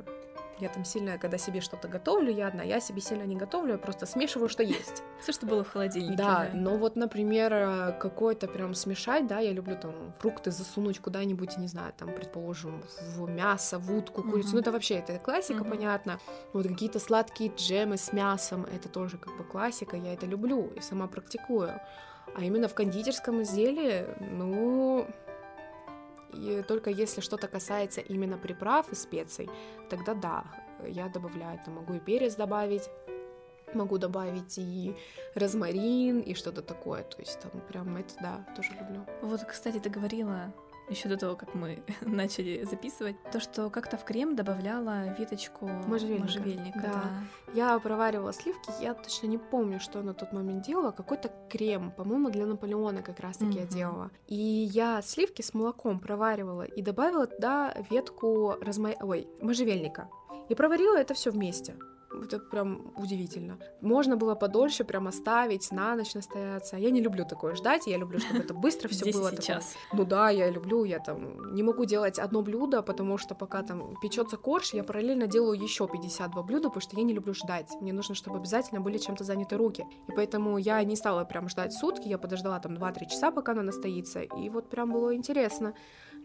Я 0.60 0.70
там 0.70 0.86
сильно, 0.86 1.18
когда 1.18 1.38
себе 1.38 1.60
что-то 1.60 1.88
готовлю, 1.88 2.32
я 2.32 2.48
одна, 2.48 2.64
я 2.64 2.80
себе 2.80 3.02
сильно 3.02 3.24
не 3.24 3.36
готовлю, 3.36 3.74
я 3.74 3.78
просто 3.78 4.06
смешиваю, 4.06 4.48
что 4.48 4.64
есть. 4.64 5.04
Все, 5.22 5.34
что 5.34 5.46
было 5.46 5.64
в 5.64 5.70
холодильнике. 5.70 6.16
Да, 6.16 6.50
но 6.54 6.78
вот, 6.78 6.96
например, 6.96 7.54
э, 7.54 7.92
какой-то 8.00 8.48
прям 8.48 8.74
смешать, 8.74 9.28
да, 9.28 9.40
я 9.40 9.52
люблю 9.52 9.76
там 9.76 10.14
фрукты 10.20 10.52
засунуть 10.52 11.00
куда-нибудь, 11.00 11.58
не 11.58 11.68
знаю, 11.68 11.94
там, 11.98 12.14
предположим, 12.14 12.82
в 13.16 13.30
мясо, 13.30 13.80
в 13.80 13.92
утку, 13.94 14.24
курицу, 14.24 14.54
ну 14.54 14.60
это 14.60 14.72
вообще, 14.72 14.96
это 14.96 15.20
классика, 15.20 15.64
понятно. 15.64 16.20
Вот 16.54 16.68
какие-то 16.68 17.00
сладкие 17.00 17.52
джемы 17.56 17.98
с 17.98 18.14
мясом, 18.14 18.66
это 18.66 18.88
тоже 18.88 19.18
как 19.18 19.36
бы 19.38 19.44
классика, 19.44 19.98
я 19.98 20.14
это 20.14 20.26
люблю 20.26 20.72
и 20.76 20.82
сама 20.82 21.08
практикую. 21.08 21.82
А 22.34 22.44
именно 22.44 22.68
в 22.68 22.74
кондитерском 22.74 23.44
изделии, 23.44 24.06
ну, 24.20 25.08
и 26.36 26.64
только 26.64 26.90
если 26.90 27.22
что-то 27.22 27.48
касается 27.48 28.02
именно 28.02 28.38
приправ 28.38 28.92
и 28.92 28.96
специй, 28.96 29.50
тогда 29.90 30.14
да, 30.14 30.44
я 30.88 31.08
добавляю, 31.10 31.60
там 31.64 31.76
могу 31.76 31.94
и 31.94 32.00
перец 32.00 32.36
добавить, 32.36 32.90
могу 33.74 33.98
добавить 33.98 34.58
и 34.58 34.96
розмарин, 35.36 36.20
и 36.20 36.34
что-то 36.34 36.62
такое, 36.62 37.04
то 37.04 37.20
есть 37.20 37.40
там 37.40 37.52
прям 37.62 37.96
это, 37.98 38.14
да, 38.22 38.46
тоже 38.56 38.72
люблю. 38.80 39.06
Вот, 39.22 39.44
кстати, 39.44 39.80
ты 39.80 39.90
говорила 39.90 40.54
еще 40.90 41.10
до 41.10 41.18
того, 41.18 41.36
как 41.36 41.54
мы 41.56 41.84
начали 42.02 42.64
записывать, 42.64 43.16
то, 43.32 43.40
что 43.40 43.70
как-то 43.70 43.98
в 43.98 44.04
крем 44.06 44.36
добавляла 44.36 45.14
веточку 45.18 45.66
Можжевельника. 45.68 46.22
можжевельника, 46.24 46.80
Да. 46.82 46.94
да. 46.94 47.12
Я 47.54 47.80
проваривала 47.80 48.34
сливки, 48.34 48.72
я 48.82 48.94
точно 48.94 49.28
не 49.28 49.38
помню, 49.38 49.80
что 49.80 50.02
на 50.04 50.14
тот 50.14 50.34
момент 50.34 50.66
делала, 50.66 50.92
какой-то 50.92 51.32
крем, 51.50 51.92
по-моему, 51.92 52.30
для 52.30 52.46
Наполеона 52.46 53.02
как 53.02 53.20
раз-таки 53.20 53.58
я 53.58 53.62
Мгм. 53.66 53.70
делала. 53.70 54.12
И 54.28 54.36
я 54.36 55.02
сливки 55.02 55.42
с 55.42 55.54
молоком 55.54 56.00
проваривала 56.00 56.64
и 56.64 56.82
добавила 56.82 57.28
туда 57.28 57.74
ветку 57.90 58.56
розма... 58.62 58.92
Ой, 59.02 59.28
можжевельника. 59.42 60.10
И 60.50 60.56
проварила 60.56 60.98
это 60.98 61.14
все 61.14 61.32
вместе. 61.32 61.76
Это 62.24 62.40
прям 62.40 62.94
удивительно. 62.96 63.58
Можно 63.82 64.16
было 64.18 64.36
подольше 64.36 64.84
прям 64.84 65.08
оставить, 65.08 65.72
на 65.72 65.96
ночь 65.96 66.14
настояться. 66.16 66.78
Я 66.78 66.92
не 66.92 67.02
люблю 67.02 67.26
такое 67.26 67.56
ждать, 67.56 67.88
я 67.88 67.98
люблю, 67.98 68.20
чтобы 68.20 68.40
это 68.40 68.54
быстро 68.54 68.88
все 68.90 69.06
было. 69.14 69.30
такое. 69.30 69.42
сейчас. 69.42 69.74
Ну 69.94 70.06
да, 70.06 70.30
я 70.30 70.50
люблю, 70.50 70.84
я 70.84 71.00
там 71.00 71.54
не 71.54 71.64
могу 71.64 71.86
делать 71.86 72.20
одно 72.20 72.42
блюдо, 72.42 72.82
потому 72.82 73.18
что 73.18 73.36
пока 73.36 73.62
там 73.64 73.96
печется 74.02 74.38
корж, 74.38 74.74
я 74.74 74.84
параллельно 74.84 75.28
делаю 75.28 75.60
еще 75.62 75.88
52 75.88 76.44
блюда, 76.44 76.70
потому 76.70 76.82
что 76.82 76.98
я 76.98 77.04
не 77.04 77.14
люблю 77.14 77.34
ждать. 77.34 77.72
Мне 77.82 77.94
нужно, 77.94 78.16
чтобы 78.16 78.38
обязательно 78.38 78.82
были 78.82 78.98
чем-то 78.98 79.24
заняты 79.24 79.58
руки. 79.58 79.86
И 80.08 80.12
поэтому 80.12 80.58
я 80.58 80.84
не 80.84 80.96
стала 80.96 81.24
прям 81.26 81.50
ждать 81.50 81.74
сутки, 81.74 82.08
я 82.08 82.18
подождала 82.18 82.60
там 82.60 82.74
2-3 82.74 83.10
часа, 83.10 83.32
пока 83.32 83.52
она 83.54 83.64
настоится, 83.64 84.22
и 84.22 84.50
вот 84.50 84.70
прям 84.70 84.92
было 84.92 85.16
интересно. 85.16 85.74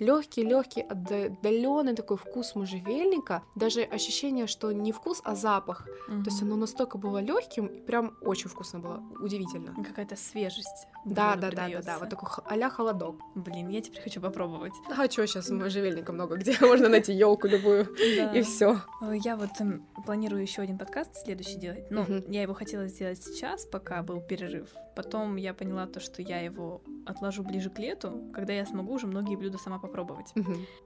Легкий, 0.00 0.42
легкий, 0.42 0.80
отдаленный 0.80 1.94
такой 1.94 2.16
вкус 2.16 2.54
можжевельника, 2.54 3.42
даже 3.54 3.82
ощущение, 3.82 4.46
что 4.46 4.72
не 4.72 4.92
вкус, 4.92 5.20
а 5.24 5.34
запах. 5.34 5.86
То 6.08 6.24
есть 6.24 6.42
оно 6.42 6.56
настолько 6.56 6.96
было 6.98 7.18
легким, 7.18 7.68
прям 7.84 8.16
очень 8.22 8.48
вкусно 8.48 8.78
было, 8.78 9.02
удивительно. 9.20 9.74
Какая-то 9.84 10.16
свежесть. 10.16 10.86
Да, 11.04 11.36
да, 11.36 11.50
да, 11.50 11.68
да, 11.68 11.82
да, 11.82 11.98
вот 11.98 12.08
такой 12.08 12.28
а-ля 12.46 12.70
холодок. 12.70 13.16
Блин, 13.34 13.68
я 13.68 13.80
теперь 13.82 14.02
хочу 14.02 14.20
попробовать. 14.20 14.72
А 14.90 15.10
что 15.10 15.26
сейчас 15.26 15.50
можжевельника 15.50 16.12
много 16.12 16.36
где? 16.36 16.56
Можно 16.60 16.88
найти 16.88 17.12
елку 17.12 17.46
любую 17.46 17.84
и 18.34 18.42
все. 18.42 18.80
Э, 19.02 19.12
Я 19.22 19.36
вот 19.36 19.50
эм, 19.60 19.86
планирую 20.06 20.40
еще 20.42 20.62
один 20.62 20.78
подкаст 20.78 21.14
следующий 21.24 21.56
делать. 21.56 21.90
Ну, 21.90 22.04
я 22.28 22.42
его 22.42 22.54
хотела 22.54 22.86
сделать 22.86 23.22
сейчас, 23.22 23.66
пока 23.66 24.02
был 24.02 24.20
перерыв. 24.22 24.70
Потом 25.02 25.36
я 25.36 25.54
поняла 25.54 25.86
то, 25.86 25.98
что 25.98 26.20
я 26.20 26.40
его 26.40 26.82
отложу 27.06 27.42
ближе 27.42 27.70
к 27.70 27.78
лету, 27.78 28.22
когда 28.34 28.52
я 28.52 28.66
смогу 28.66 28.92
уже 28.92 29.06
многие 29.06 29.34
блюда 29.34 29.56
сама 29.56 29.78
попробовать. 29.78 30.34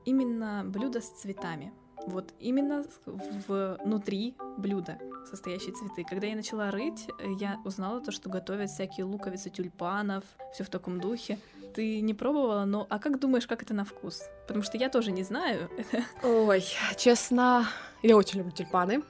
Именно 0.05 0.63
блюдо 0.65 1.01
с 1.01 1.09
цветами. 1.09 1.73
Вот 2.07 2.33
именно 2.39 2.85
внутри 3.07 4.37
блюда. 4.57 4.99
состоящие 5.29 5.75
цветы. 5.75 6.05
Когда 6.09 6.29
я 6.29 6.37
начала 6.37 6.71
рыть, 6.71 7.09
э, 7.19 7.33
я 7.41 7.59
узнала 7.65 8.01
то, 8.01 8.13
что 8.13 8.31
готовят 8.31 8.71
всякие 8.71 9.05
луковицы 9.05 9.51
тюльпанов, 9.51 10.23
все 10.53 10.63
в 10.63 10.69
таком 10.69 11.01
духе. 11.01 11.41
Ты 11.75 12.01
не 12.01 12.15
пробовала, 12.15 12.65
но 12.67 12.87
а 12.89 13.01
как 13.01 13.19
думаешь, 13.19 13.49
как 13.49 13.63
это 13.63 13.75
на 13.75 13.85
вкус? 13.85 14.23
Потому 14.47 14.63
что 14.63 14.79
я 14.79 14.91
тоже 14.91 15.11
не 15.11 15.25
знаю. 15.25 15.69
Ой, 16.23 16.63
честно, 16.97 17.67
я 18.03 18.17
очень 18.17 18.39
люблю 18.39 18.53
тюльпаны. 18.53 19.03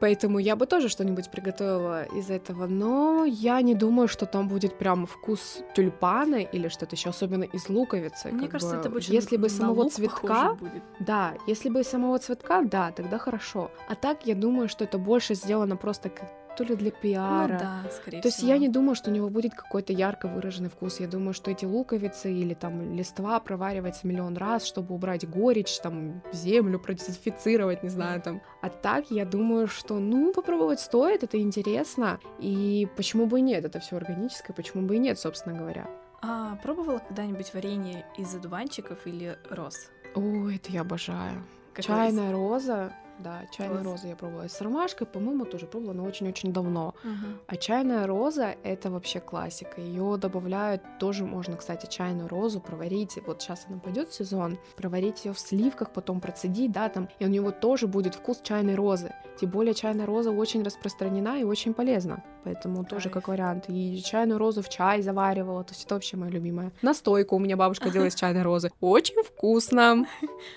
Поэтому 0.00 0.38
я 0.38 0.56
бы 0.56 0.66
тоже 0.66 0.88
что-нибудь 0.88 1.30
приготовила 1.30 2.04
из 2.04 2.30
этого, 2.30 2.66
но 2.66 3.24
я 3.24 3.60
не 3.62 3.74
думаю, 3.74 4.08
что 4.08 4.26
там 4.26 4.48
будет 4.48 4.78
прям 4.78 5.06
вкус 5.06 5.58
тюльпана 5.74 6.36
или 6.36 6.68
что-то 6.68 6.96
еще, 6.96 7.10
особенно 7.10 7.44
из 7.44 7.68
луковицы. 7.68 8.30
Мне 8.30 8.48
кажется, 8.48 8.74
бы. 8.74 8.80
это 8.80 8.90
больше 8.90 9.12
если 9.12 9.36
бы 9.36 9.48
самого 9.48 9.88
цветка, 9.90 10.54
будет. 10.54 10.82
да, 11.00 11.34
если 11.46 11.68
бы 11.68 11.82
самого 11.84 12.18
цветка, 12.18 12.62
да, 12.62 12.92
тогда 12.92 13.18
хорошо. 13.18 13.70
А 13.88 13.94
так 13.94 14.26
я 14.26 14.34
думаю, 14.34 14.68
что 14.68 14.84
это 14.84 14.98
больше 14.98 15.34
сделано 15.34 15.76
просто 15.76 16.10
как 16.10 16.28
то 16.56 16.64
ли 16.64 16.76
для 16.76 16.90
пиара. 16.90 17.52
Ну 17.52 17.58
да, 17.58 17.90
скорее 17.90 18.20
То 18.20 18.28
есть 18.28 18.38
всего. 18.38 18.52
я 18.52 18.58
не 18.58 18.68
думаю, 18.68 18.94
что 18.94 19.10
у 19.10 19.12
него 19.12 19.28
будет 19.28 19.54
какой-то 19.54 19.92
ярко 19.92 20.28
выраженный 20.28 20.68
вкус. 20.70 21.00
Я 21.00 21.06
думаю, 21.06 21.32
что 21.34 21.50
эти 21.50 21.64
луковицы 21.64 22.32
или 22.32 22.54
там 22.54 22.94
листва 22.94 23.38
проваривается 23.40 24.06
миллион 24.06 24.36
раз, 24.36 24.64
чтобы 24.64 24.94
убрать 24.94 25.28
горечь, 25.28 25.78
там 25.80 26.22
землю 26.32 26.78
продезинфицировать, 26.78 27.82
не 27.82 27.88
знаю, 27.88 28.20
там. 28.22 28.42
А 28.62 28.68
так 28.68 29.10
я 29.10 29.24
думаю, 29.24 29.68
что 29.68 29.98
ну 29.98 30.32
попробовать 30.32 30.80
стоит, 30.80 31.22
это 31.22 31.40
интересно. 31.40 32.18
И 32.38 32.88
почему 32.96 33.26
бы 33.26 33.38
и 33.38 33.42
нет? 33.42 33.64
Это 33.64 33.80
все 33.80 33.96
органическое, 33.96 34.54
почему 34.54 34.86
бы 34.86 34.96
и 34.96 34.98
нет, 34.98 35.18
собственно 35.18 35.56
говоря. 35.56 35.88
А 36.20 36.56
пробовала 36.56 36.98
когда-нибудь 36.98 37.54
варенье 37.54 38.04
из 38.16 38.34
одуванчиков 38.34 39.06
или 39.06 39.38
роз? 39.50 39.90
Ой, 40.14 40.56
это 40.56 40.72
я 40.72 40.80
обожаю. 40.80 41.44
Как 41.74 41.84
Чайная 41.84 42.32
роза. 42.32 42.92
Да, 43.18 43.42
чайная 43.50 43.82
Класс. 43.82 43.86
роза 43.86 44.08
я 44.08 44.16
пробовала. 44.16 44.48
С 44.48 44.60
ромашкой, 44.60 45.06
по-моему, 45.06 45.44
тоже 45.44 45.66
пробовала, 45.66 45.94
но 45.94 46.04
очень-очень 46.04 46.52
давно. 46.52 46.94
Мгм. 47.02 47.38
А 47.46 47.56
чайная 47.56 48.06
роза 48.06 48.54
это 48.62 48.90
вообще 48.90 49.20
классика. 49.20 49.80
Ее 49.80 50.16
добавляют 50.16 50.82
тоже 51.00 51.24
можно, 51.24 51.56
кстати, 51.56 51.86
чайную 51.86 52.28
розу 52.28 52.60
проварить. 52.60 53.18
Вот 53.26 53.42
сейчас 53.42 53.66
она 53.68 53.78
пойдет 53.78 54.08
в 54.08 54.14
сезон, 54.14 54.58
проварить 54.76 55.24
ее 55.24 55.32
в 55.32 55.38
сливках, 55.38 55.92
потом 55.92 56.20
процедить, 56.20 56.70
да, 56.72 56.88
там, 56.88 57.08
и 57.18 57.24
у 57.24 57.28
него 57.28 57.50
тоже 57.50 57.86
будет 57.86 58.14
вкус 58.14 58.40
чайной 58.42 58.74
розы. 58.76 59.12
Тем 59.40 59.50
более 59.50 59.74
чайная 59.74 60.06
роза 60.06 60.30
очень 60.30 60.62
распространена 60.62 61.40
и 61.40 61.44
очень 61.44 61.74
полезна. 61.74 62.22
Поэтому 62.44 62.84
тоже 62.84 63.04
Кайф. 63.10 63.14
как 63.14 63.28
вариант. 63.28 63.64
И 63.68 64.00
чайную 64.02 64.38
розу 64.38 64.62
в 64.62 64.68
чай 64.68 65.02
заваривала, 65.02 65.64
то 65.64 65.72
есть 65.72 65.84
это 65.84 65.94
вообще 65.94 66.16
моя 66.16 66.30
любимая. 66.32 66.72
Настойку 66.82 67.36
у 67.36 67.38
меня 67.38 67.56
бабушка 67.56 67.90
делала 67.90 68.08
из 68.08 68.14
чайной 68.16 68.42
розы. 68.42 68.70
Очень 68.80 69.22
вкусно. 69.22 70.06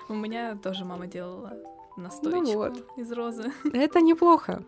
У 0.10 0.14
меня 0.14 0.56
тоже 0.64 0.86
мама 0.86 1.08
делала 1.08 1.54
настоечку 2.02 2.58
вот. 2.58 2.86
из 2.98 3.12
розы. 3.12 3.52
Это 3.74 4.02
неплохо. 4.02 4.64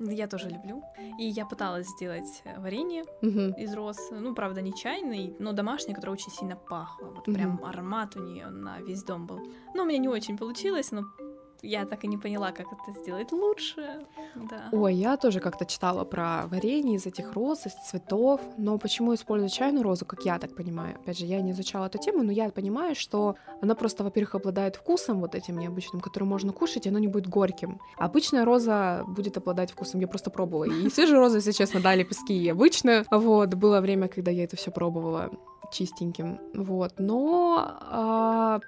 Я 0.00 0.28
тоже 0.28 0.48
люблю. 0.48 0.82
И 1.18 1.24
я 1.24 1.44
пыталась 1.44 1.88
сделать 1.88 2.42
э, 2.44 2.60
варенье 2.60 3.04
Мгм. 3.20 3.52
из 3.54 3.74
роз. 3.74 3.98
Ну, 4.12 4.32
правда, 4.34 4.62
не 4.62 4.72
чайный, 4.72 5.34
но 5.40 5.52
домашний, 5.52 5.92
который 5.94 6.10
очень 6.10 6.30
сильно 6.30 6.54
пахло. 6.54 7.06
Вот 7.16 7.24
прям 7.24 7.60
аромат 7.64 8.14
у 8.16 8.20
нее 8.20 8.46
на 8.46 8.78
весь 8.80 9.02
дом 9.02 9.26
был. 9.26 9.40
Но 9.74 9.82
у 9.82 9.86
меня 9.86 9.98
не 9.98 10.08
очень 10.08 10.38
получилось, 10.38 10.92
но 10.92 11.02
я 11.62 11.84
так 11.84 12.04
и 12.04 12.08
не 12.08 12.16
поняла, 12.16 12.52
как 12.52 12.66
это 12.72 12.98
сделать 13.00 13.32
лучше. 13.32 14.06
Да. 14.34 14.68
Ой, 14.72 14.94
я 14.94 15.16
тоже 15.16 15.40
как-то 15.40 15.64
читала 15.64 16.04
про 16.04 16.46
варенье 16.46 16.96
из 16.96 17.06
этих 17.06 17.32
роз, 17.32 17.66
из 17.66 17.72
цветов, 17.74 18.40
но 18.56 18.78
почему 18.78 19.14
используют 19.14 19.52
чайную 19.52 19.82
розу, 19.82 20.04
как 20.04 20.24
я 20.24 20.38
так 20.38 20.54
понимаю? 20.54 20.96
Опять 20.96 21.18
же, 21.18 21.26
я 21.26 21.40
не 21.40 21.52
изучала 21.52 21.86
эту 21.86 21.98
тему, 21.98 22.22
но 22.22 22.32
я 22.32 22.50
понимаю, 22.50 22.94
что 22.94 23.36
она 23.60 23.74
просто, 23.74 24.04
во-первых, 24.04 24.36
обладает 24.36 24.76
вкусом 24.76 25.20
вот 25.20 25.34
этим 25.34 25.58
необычным, 25.58 26.00
который 26.00 26.24
можно 26.24 26.52
кушать, 26.52 26.86
и 26.86 26.88
оно 26.88 26.98
не 26.98 27.08
будет 27.08 27.28
горьким. 27.28 27.80
Обычная 27.96 28.44
роза 28.44 29.04
будет 29.06 29.36
обладать 29.36 29.72
вкусом, 29.72 30.00
я 30.00 30.08
просто 30.08 30.30
пробовала. 30.30 30.64
И 30.64 30.88
свежие 30.90 31.18
розы, 31.18 31.38
если 31.38 31.52
честно, 31.52 31.80
дали 31.80 32.04
пески 32.04 32.34
и 32.34 32.48
обычную. 32.48 33.04
Вот, 33.10 33.54
было 33.54 33.80
время, 33.80 34.08
когда 34.08 34.30
я 34.30 34.44
это 34.44 34.56
все 34.56 34.70
пробовала 34.70 35.30
чистеньким. 35.72 36.40
Вот, 36.54 36.94
но 36.98 37.78
а, 37.80 38.60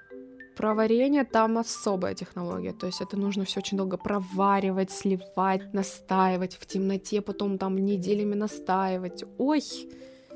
про 0.55 0.73
варенье 0.73 1.23
там 1.23 1.57
особая 1.57 2.13
технология, 2.13 2.73
то 2.73 2.87
есть 2.87 3.01
это 3.01 3.17
нужно 3.17 3.45
все 3.45 3.59
очень 3.59 3.77
долго 3.77 3.97
проваривать, 3.97 4.91
сливать, 4.91 5.73
настаивать 5.73 6.55
в 6.55 6.65
темноте, 6.65 7.21
потом 7.21 7.57
там 7.57 7.77
неделями 7.77 8.35
настаивать. 8.35 9.23
Ой, 9.37 9.61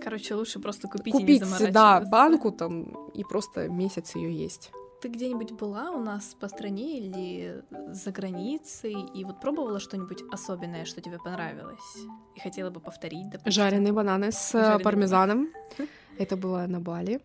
Короче, 0.02 0.36
лучше 0.36 0.60
просто 0.60 0.88
купить, 0.88 1.16
и 1.16 1.24
не 1.24 1.40
купить, 1.40 1.72
да, 1.72 2.02
банку 2.02 2.52
там 2.52 3.10
и 3.14 3.24
просто 3.24 3.68
месяц 3.70 4.16
ее 4.16 4.32
есть. 4.32 4.72
Ты 5.02 5.10
где-нибудь 5.10 5.52
была 5.52 5.92
у 5.92 6.00
нас 6.00 6.36
по 6.40 6.48
стране 6.48 7.00
или 7.00 7.64
за 7.90 8.12
границей 8.12 8.96
и 9.14 9.24
вот 9.24 9.40
пробовала 9.40 9.80
что-нибудь 9.80 10.24
особенное, 10.32 10.86
что 10.86 11.02
тебе 11.02 11.20
понравилось? 11.20 11.98
И 12.36 12.40
хотела 12.40 12.70
бы 12.70 12.80
повторить, 12.80 13.30
допустим? 13.30 13.52
Жареные 13.52 13.94
бананы 13.94 14.32
с 14.32 14.56
э, 14.56 14.60
Жареные 14.60 14.84
пармезаном. 14.84 15.50
Это 16.18 16.38
было 16.38 16.66
на 16.68 16.80
Бали. 16.80 17.22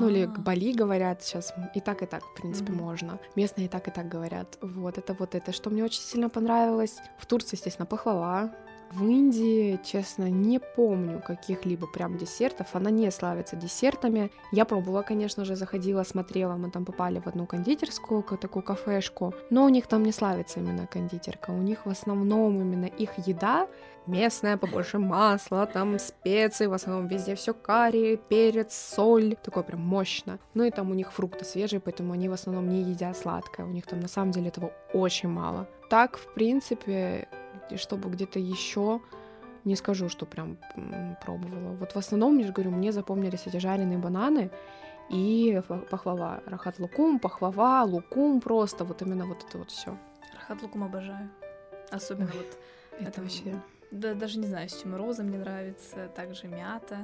Ну 0.00 0.08
или 0.08 0.24
А, 0.24 0.26
к 0.26 0.38
Бали 0.40 0.72
говорят 0.72 1.22
сейчас. 1.22 1.52
И 1.74 1.80
так, 1.80 2.02
и 2.02 2.06
так, 2.06 2.22
в 2.24 2.34
принципе, 2.34 2.72
можно. 2.72 3.18
Местные 3.36 3.66
и 3.66 3.68
так, 3.68 3.88
и 3.88 3.90
так 3.90 4.08
говорят. 4.08 4.58
Вот 4.60 4.98
это 4.98 5.14
вот 5.18 5.34
это, 5.34 5.52
что 5.52 5.70
мне 5.70 5.84
очень 5.84 6.02
сильно 6.02 6.28
понравилось. 6.28 6.98
В 7.18 7.26
Турции, 7.26 7.56
естественно, 7.56 7.86
пахлава. 7.86 8.52
В 8.92 9.06
Индии, 9.06 9.80
честно, 9.82 10.28
не 10.28 10.58
помню 10.58 11.22
каких-либо 11.26 11.86
прям 11.86 12.18
десертов. 12.18 12.66
Она 12.74 12.90
не 12.90 13.10
славится 13.10 13.56
десертами. 13.56 14.30
Я 14.52 14.66
пробовала, 14.66 15.00
конечно 15.00 15.46
же, 15.46 15.56
заходила, 15.56 16.02
смотрела. 16.02 16.56
Мы 16.56 16.70
там 16.70 16.84
попали 16.84 17.18
в 17.18 17.26
одну 17.26 17.46
кондитерскую, 17.46 18.22
такую 18.22 18.62
кафешку. 18.62 19.32
Но 19.48 19.64
у 19.64 19.70
них 19.70 19.86
там 19.86 20.02
не 20.02 20.12
славится 20.12 20.60
именно 20.60 20.86
кондитерка. 20.86 21.52
У 21.52 21.62
них 21.62 21.86
в 21.86 21.88
основном 21.88 22.60
именно 22.60 22.84
их 22.84 23.26
еда 23.26 23.66
местная, 24.06 24.56
побольше 24.56 24.98
масла, 24.98 25.66
там 25.66 25.98
специи, 25.98 26.66
в 26.66 26.72
основном 26.72 27.06
везде 27.08 27.34
все 27.34 27.54
карри, 27.54 28.20
перец, 28.28 28.74
соль, 28.74 29.36
такое 29.42 29.62
прям 29.62 29.80
мощно. 29.80 30.38
Ну 30.54 30.64
и 30.64 30.70
там 30.70 30.90
у 30.90 30.94
них 30.94 31.12
фрукты 31.12 31.44
свежие, 31.44 31.80
поэтому 31.80 32.12
они 32.12 32.28
в 32.28 32.32
основном 32.32 32.68
не 32.68 32.82
едят 32.82 33.16
сладкое, 33.16 33.66
у 33.66 33.70
них 33.70 33.86
там 33.86 34.00
на 34.00 34.08
самом 34.08 34.30
деле 34.30 34.48
этого 34.48 34.72
очень 34.92 35.28
мало. 35.28 35.68
Так, 35.88 36.16
в 36.16 36.34
принципе, 36.34 37.28
чтобы 37.76 38.10
где-то 38.10 38.38
еще 38.38 39.00
не 39.64 39.76
скажу, 39.76 40.08
что 40.08 40.26
прям 40.26 40.58
пробовала. 41.22 41.76
Вот 41.76 41.92
в 41.92 41.96
основном, 41.96 42.38
я 42.38 42.46
же 42.46 42.52
говорю, 42.52 42.70
мне 42.72 42.92
запомнились 42.92 43.46
эти 43.46 43.58
жареные 43.58 43.98
бананы 43.98 44.50
и 45.10 45.62
пахлава. 45.90 46.42
Рахат 46.46 46.78
лукум, 46.78 47.18
пахлава, 47.18 47.84
лукум 47.84 48.40
просто, 48.40 48.84
вот 48.84 49.02
именно 49.02 49.26
вот 49.26 49.44
это 49.48 49.58
вот 49.58 49.70
все. 49.70 49.96
Рахат 50.34 50.62
лукум 50.62 50.84
обожаю. 50.84 51.30
Особенно 51.90 52.30
Ой, 52.32 52.38
вот, 52.38 52.58
Это, 52.98 53.08
Это 53.10 53.20
вообще... 53.20 53.54
да, 53.92 54.14
даже 54.14 54.38
не 54.38 54.46
знаю, 54.46 54.68
с 54.68 54.80
чем 54.82 54.96
роза 54.96 55.22
мне 55.22 55.38
нравится, 55.38 56.08
также 56.16 56.48
мята. 56.48 56.98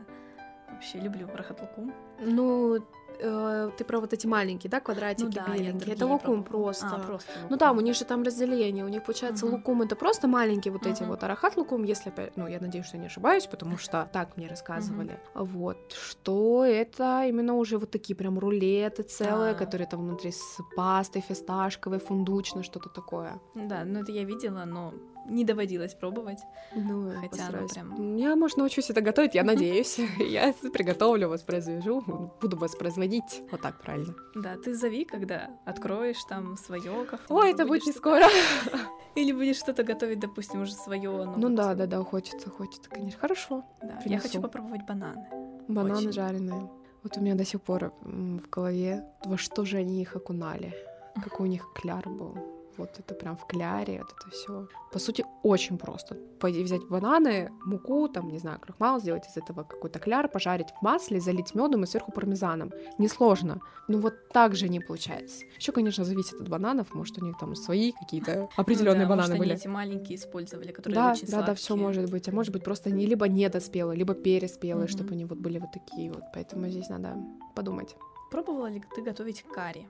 Вообще 0.70 0.98
люблю 1.00 1.26
рахат 1.34 1.60
лукум. 1.62 1.94
Ну, 2.20 2.76
э, 3.20 3.70
ты 3.78 3.84
про 3.84 4.00
вот 4.00 4.12
эти 4.12 4.26
маленькие, 4.26 4.70
да, 4.70 4.80
квадратики 4.80 5.24
Ну 5.24 5.32
да, 5.32 5.46
беленькие. 5.54 5.94
Это 5.94 6.06
лукум 6.06 6.44
просто. 6.44 6.86
А, 6.92 6.98
просто 6.98 7.30
Ну 7.36 7.42
лукум. 7.44 7.58
да, 7.58 7.72
у 7.72 7.80
них 7.80 7.94
же 7.96 8.04
там 8.04 8.22
разделение. 8.22 8.84
У 8.84 8.88
них 8.88 9.02
получается 9.02 9.46
Мгм. 9.46 9.54
лукум 9.56 9.80
это 9.82 9.96
просто 9.96 10.28
маленькие 10.28 10.72
вот 10.72 10.86
эти 10.86 11.00
Мгм. 11.02 11.10
вот. 11.12 11.24
Арахат 11.24 11.56
лукум, 11.56 11.84
если 11.84 12.10
опять, 12.10 12.36
ну 12.36 12.46
я 12.46 12.60
надеюсь, 12.60 12.84
что 12.86 12.96
я 12.96 13.00
не 13.00 13.06
ошибаюсь, 13.06 13.46
потому 13.46 13.78
что 13.78 14.08
так 14.12 14.36
мне 14.36 14.46
рассказывали. 14.46 15.18
Вот 15.34 15.92
что 15.92 16.64
это 16.66 17.24
именно 17.26 17.54
уже 17.54 17.78
вот 17.78 17.90
такие 17.90 18.14
прям 18.14 18.38
рулеты 18.38 19.04
целые, 19.04 19.52
А. 19.52 19.54
которые 19.54 19.86
там 19.88 20.00
внутри 20.00 20.32
с 20.32 20.58
пастой 20.76 21.22
фисташковой, 21.22 21.98
фундучной, 21.98 22.62
что-то 22.62 22.90
такое. 22.90 23.40
Да, 23.54 23.84
ну 23.86 24.00
это 24.00 24.12
я 24.12 24.24
видела, 24.24 24.64
но 24.66 24.92
не 25.28 25.44
доводилось 25.44 25.94
пробовать. 25.94 26.40
Ну, 26.74 27.12
Хотя 27.20 27.48
оно 27.48 27.68
прям- 27.68 28.16
Я, 28.16 28.36
может, 28.36 28.56
научусь 28.56 28.90
это 28.90 29.00
готовить, 29.00 29.34
я 29.34 29.42
надеюсь. 29.44 29.98
Я 30.18 30.52
приготовлю, 30.72 31.28
воспроизвяжу, 31.28 32.32
буду 32.40 32.56
воспроизводить. 32.56 33.42
Вот 33.50 33.60
так 33.62 33.80
правильно. 33.80 34.14
Да, 34.34 34.56
ты 34.56 34.74
зови, 34.74 35.04
когда 35.04 35.50
откроешь 35.64 36.22
там 36.28 36.56
свое 36.56 37.04
кафе. 37.04 37.24
Ой, 37.28 37.52
это 37.52 37.66
будет 37.66 37.86
не 37.86 37.92
скоро. 37.92 38.24
Или 39.14 39.32
будешь 39.32 39.56
что-то 39.56 39.82
готовить, 39.82 40.20
допустим, 40.20 40.62
уже 40.62 40.72
свое. 40.72 41.10
Ну 41.36 41.48
да, 41.50 41.74
да, 41.74 41.86
да, 41.86 42.02
хочется, 42.04 42.50
хочется, 42.50 42.88
конечно. 42.90 43.20
Хорошо. 43.20 43.64
Да, 43.82 44.00
Я 44.04 44.18
хочу 44.18 44.40
попробовать 44.40 44.82
бананы. 44.86 45.26
Бананы 45.68 46.12
жареные. 46.12 46.70
Вот 47.02 47.16
у 47.16 47.20
меня 47.20 47.34
до 47.34 47.44
сих 47.44 47.62
пор 47.62 47.92
в 48.02 48.48
голове, 48.50 49.04
во 49.24 49.36
что 49.38 49.64
же 49.64 49.76
они 49.78 50.02
их 50.02 50.16
окунали. 50.16 50.74
Какой 51.22 51.48
у 51.48 51.50
них 51.50 51.66
кляр 51.74 52.08
был. 52.08 52.36
Вот 52.78 52.98
это 52.98 53.14
прям 53.14 53.36
в 53.36 53.44
кляре, 53.46 53.98
вот 53.98 54.12
это 54.16 54.30
все. 54.30 54.68
По 54.92 54.98
сути, 54.98 55.24
очень 55.42 55.76
просто. 55.78 56.16
Взять 56.40 56.86
бананы, 56.88 57.50
муку, 57.66 58.08
там, 58.08 58.28
не 58.30 58.38
знаю, 58.38 58.58
крахмал, 58.60 59.00
сделать 59.00 59.26
из 59.26 59.36
этого 59.36 59.64
какой-то 59.64 59.98
кляр, 59.98 60.28
пожарить 60.28 60.68
в 60.70 60.82
масле, 60.82 61.20
залить 61.20 61.54
медом 61.54 61.82
и 61.82 61.86
сверху 61.86 62.12
пармезаном. 62.12 62.72
Несложно. 62.98 63.60
Но 63.88 63.98
вот 63.98 64.14
так 64.30 64.54
же 64.54 64.68
не 64.68 64.80
получается. 64.80 65.44
Еще, 65.58 65.72
конечно, 65.72 66.04
зависит 66.04 66.40
от 66.40 66.48
бананов. 66.48 66.94
Может, 66.94 67.18
у 67.18 67.24
них 67.24 67.36
там 67.38 67.54
свои 67.56 67.92
какие-то 67.92 68.48
определенные 68.56 69.02
Ну 69.06 69.08
да, 69.08 69.16
бананы 69.16 69.28
может, 69.34 69.38
были. 69.38 69.50
они 69.50 69.58
эти 69.60 69.68
маленькие 69.68 70.16
использовали, 70.16 70.72
которые 70.72 70.94
Да, 70.94 71.12
очень 71.12 71.28
да, 71.28 71.42
да, 71.42 71.54
все 71.54 71.66
сладкие. 71.66 71.86
может 71.86 72.10
быть. 72.10 72.28
А 72.28 72.32
может 72.32 72.52
быть, 72.52 72.64
просто 72.64 72.90
они 72.90 73.04
либо 73.06 73.26
недоспелые, 73.28 73.98
либо 73.98 74.14
переспелые, 74.14 74.84
Мгм. 74.84 74.92
чтобы 74.96 75.10
они 75.14 75.24
вот 75.24 75.38
были 75.38 75.58
вот 75.58 75.72
такие 75.72 76.12
вот. 76.12 76.22
Поэтому 76.32 76.68
здесь 76.68 76.88
надо 76.88 77.16
подумать. 77.54 77.96
Пробовала 78.30 78.66
ли 78.70 78.82
ты 78.94 79.02
готовить 79.02 79.42
карри? 79.42 79.88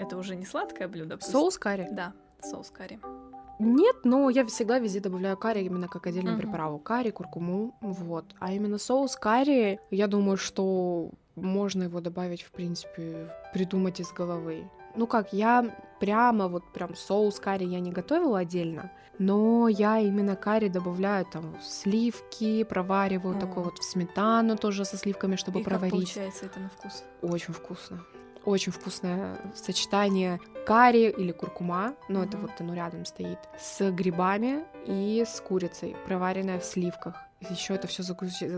Это 0.00 0.16
уже 0.16 0.36
не 0.36 0.44
сладкое 0.46 0.88
блюдо? 0.88 1.16
пусть- 1.16 1.30
Соус 1.30 1.58
карри? 1.58 1.88
Да, 1.90 2.12
соус 2.42 2.70
карри. 2.70 2.98
нет, 3.58 3.96
но 4.04 4.30
я 4.30 4.44
всегда 4.46 4.78
везде 4.78 5.00
добавляю 5.00 5.36
карри 5.36 5.60
именно 5.64 5.88
как 5.88 6.06
отдельную 6.06 6.34
Мгм. 6.36 6.42
приправу. 6.42 6.78
Карри, 6.78 7.10
куркуму, 7.10 7.74
вот. 7.80 8.24
А 8.38 8.52
именно 8.52 8.78
соус 8.78 9.16
карри, 9.16 9.78
я 9.90 10.06
думаю, 10.06 10.36
что 10.38 11.10
можно 11.36 11.82
его 11.84 12.00
добавить, 12.00 12.42
в 12.42 12.50
принципе, 12.50 13.28
придумать 13.52 14.00
из 14.00 14.10
головы. 14.12 14.64
Ну 14.96 15.06
как, 15.06 15.32
я 15.32 15.64
прямо 16.00 16.48
вот 16.48 16.64
прям 16.72 16.94
соус 16.96 17.38
карри 17.38 17.64
я 17.64 17.80
не 17.80 17.92
готовила 17.92 18.38
отдельно, 18.40 18.90
но 19.18 19.68
я 19.68 19.98
именно 19.98 20.34
карри 20.36 20.68
добавляю 20.68 21.26
там 21.26 21.56
сливки, 21.62 22.64
провариваю 22.64 23.36
О. 23.36 23.40
такой 23.40 23.62
вот 23.62 23.78
в 23.78 23.84
сметану 23.84 24.56
тоже 24.56 24.84
со 24.84 24.96
сливками, 24.96 25.36
чтобы 25.36 25.60
И 25.60 25.62
как 25.62 25.72
проварить. 25.72 25.92
получается 25.92 26.46
это 26.46 26.58
на 26.60 26.68
вкус? 26.70 27.04
Очень 27.22 27.52
вкусно. 27.54 28.00
Очень 28.44 28.72
вкусное 28.72 29.38
сочетание 29.54 30.40
карри 30.66 31.10
или 31.10 31.32
куркума, 31.32 31.94
ну 32.08 32.22
это 32.22 32.38
вот 32.38 32.52
оно 32.60 32.74
рядом 32.74 33.04
стоит, 33.04 33.38
с 33.58 33.90
грибами 33.90 34.64
и 34.86 35.24
с 35.26 35.40
курицей, 35.40 35.96
проваренная 36.06 36.58
в 36.58 36.64
сливках. 36.64 37.16
Еще 37.50 37.74
это 37.74 37.86
все 37.86 38.02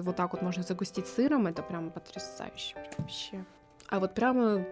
вот 0.01 0.17
так 0.17 0.33
вот 0.33 0.43
можно 0.43 0.63
загустить 0.63 1.07
сыром, 1.07 1.47
это 1.47 1.63
прям 1.63 1.91
потрясающе 1.91 2.75
прям 2.75 2.93
вообще. 2.99 3.45
А 3.89 4.01
вот 4.01 4.15
прямо 4.15 4.65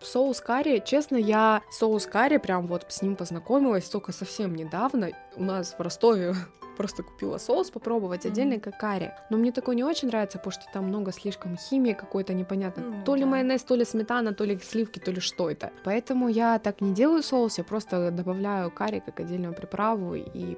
соус 0.00 0.40
карри, 0.40 0.82
честно, 0.84 1.16
я 1.16 1.62
соус 1.70 2.06
карри 2.06 2.38
прям 2.38 2.66
вот 2.66 2.86
с 2.88 3.02
ним 3.02 3.16
познакомилась 3.16 3.88
только 3.88 4.12
совсем 4.12 4.54
недавно. 4.54 5.10
У 5.36 5.42
нас 5.42 5.74
в 5.78 5.80
Ростове 5.82 6.34
просто 6.76 7.02
купила 7.02 7.38
соус 7.38 7.70
попробовать 7.70 8.24
Мгм. 8.24 8.32
отдельно 8.32 8.60
как 8.60 8.78
карри. 8.78 9.12
Но 9.30 9.36
мне 9.36 9.52
такой 9.52 9.74
не 9.76 9.84
очень 9.84 10.08
нравится, 10.08 10.38
потому 10.38 10.52
что 10.52 10.64
там 10.72 10.84
много 10.84 11.12
слишком 11.12 11.56
химии 11.56 11.92
какой-то 11.92 12.34
непонятно. 12.34 12.82
Ну, 12.84 13.04
то 13.04 13.14
ли 13.14 13.22
да. 13.22 13.26
майонез, 13.26 13.62
то 13.64 13.74
ли 13.74 13.84
сметана, 13.84 14.32
то 14.34 14.44
ли 14.44 14.58
сливки, 14.58 14.98
то 14.98 15.10
ли 15.10 15.20
что 15.20 15.50
это. 15.50 15.72
Поэтому 15.84 16.28
я 16.28 16.58
так 16.58 16.80
не 16.80 16.92
делаю 16.94 17.22
соус, 17.22 17.58
я 17.58 17.64
просто 17.64 18.10
добавляю 18.10 18.70
карри 18.70 19.02
как 19.04 19.20
отдельную 19.20 19.54
приправу 19.54 20.14
и 20.14 20.56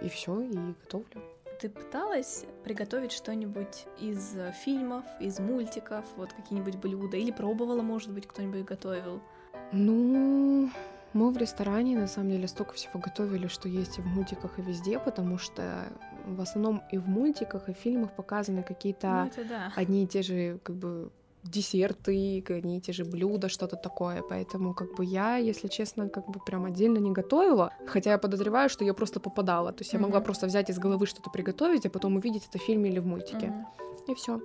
и 0.00 0.08
все, 0.08 0.40
и 0.40 0.56
готовлю. 0.80 1.22
Ты 1.62 1.68
пыталась 1.68 2.44
приготовить 2.64 3.12
что-нибудь 3.12 3.86
из 4.00 4.36
э, 4.36 4.52
фильмов, 4.64 5.04
из 5.20 5.38
мультиков, 5.38 6.04
вот 6.16 6.32
какие-нибудь 6.32 6.74
блюда, 6.74 7.16
или 7.16 7.30
пробовала, 7.30 7.82
может 7.82 8.10
быть, 8.10 8.26
кто-нибудь 8.26 8.64
готовил? 8.64 9.22
Ну, 9.70 10.70
мы 11.12 11.30
в 11.30 11.36
ресторане 11.36 11.96
на 11.96 12.08
самом 12.08 12.30
деле 12.30 12.48
столько 12.48 12.72
всего 12.72 12.98
готовили, 12.98 13.46
что 13.46 13.68
есть 13.68 13.96
и 13.96 14.02
в 14.02 14.06
мультиках, 14.06 14.58
и 14.58 14.62
везде, 14.62 14.98
потому 14.98 15.38
что 15.38 15.84
в 16.26 16.40
основном 16.40 16.82
и 16.90 16.98
в 16.98 17.08
мультиках, 17.08 17.68
и 17.68 17.74
в 17.74 17.76
фильмах 17.76 18.10
показаны 18.16 18.64
какие-то 18.64 19.30
Ну, 19.36 19.44
да. 19.48 19.72
одни 19.76 20.02
и 20.02 20.08
те 20.08 20.22
же, 20.22 20.58
как 20.64 20.74
бы, 20.74 21.12
десерты, 21.42 22.44
одни 22.48 22.78
и 22.78 22.80
те 22.80 22.92
же 22.92 23.04
блюда, 23.04 23.48
что-то 23.48 23.76
такое. 23.76 24.22
Поэтому, 24.22 24.74
как 24.74 24.94
бы, 24.94 25.04
я, 25.04 25.36
если 25.36 25.68
честно, 25.68 26.08
как 26.08 26.28
бы 26.28 26.40
прям 26.40 26.64
отдельно 26.64 26.98
не 26.98 27.10
готовила. 27.10 27.72
Хотя 27.86 28.12
я 28.12 28.18
подозреваю, 28.18 28.68
что 28.68 28.84
я 28.84 28.94
просто 28.94 29.20
попадала. 29.20 29.72
То 29.72 29.82
есть 29.82 29.92
я 29.92 29.98
могла 29.98 30.20
просто 30.20 30.46
взять 30.46 30.70
из 30.70 30.78
головы 30.78 31.06
что-то 31.06 31.30
приготовить, 31.30 31.86
а 31.86 31.90
потом 31.90 32.16
увидеть 32.16 32.46
это 32.48 32.58
в 32.58 32.62
фильме 32.62 32.90
или 32.90 33.00
в 33.00 33.06
мультике. 33.06 33.46
Мгм. 33.46 33.66
И 34.08 34.14
все. 34.14 34.40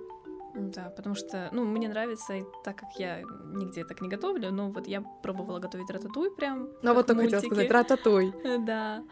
Да, 0.54 0.90
потому 0.96 1.14
что, 1.14 1.48
ну, 1.52 1.64
мне 1.64 1.88
нравится, 1.88 2.34
и 2.34 2.44
так 2.64 2.76
как 2.76 2.88
я 2.98 3.20
нигде 3.54 3.84
так 3.84 4.00
не 4.00 4.08
готовлю, 4.08 4.50
но 4.50 4.70
вот 4.70 4.88
я 4.88 5.02
пробовала 5.22 5.60
готовить 5.60 5.90
рататуй 5.90 6.34
прям. 6.34 6.68
Ну 6.82 6.94
вот 6.94 7.06
только 7.06 7.22
хотела 7.22 7.40
мультике. 7.40 7.54
сказать, 7.54 7.70
рататуй. 7.70 8.34
Да. 8.66 9.04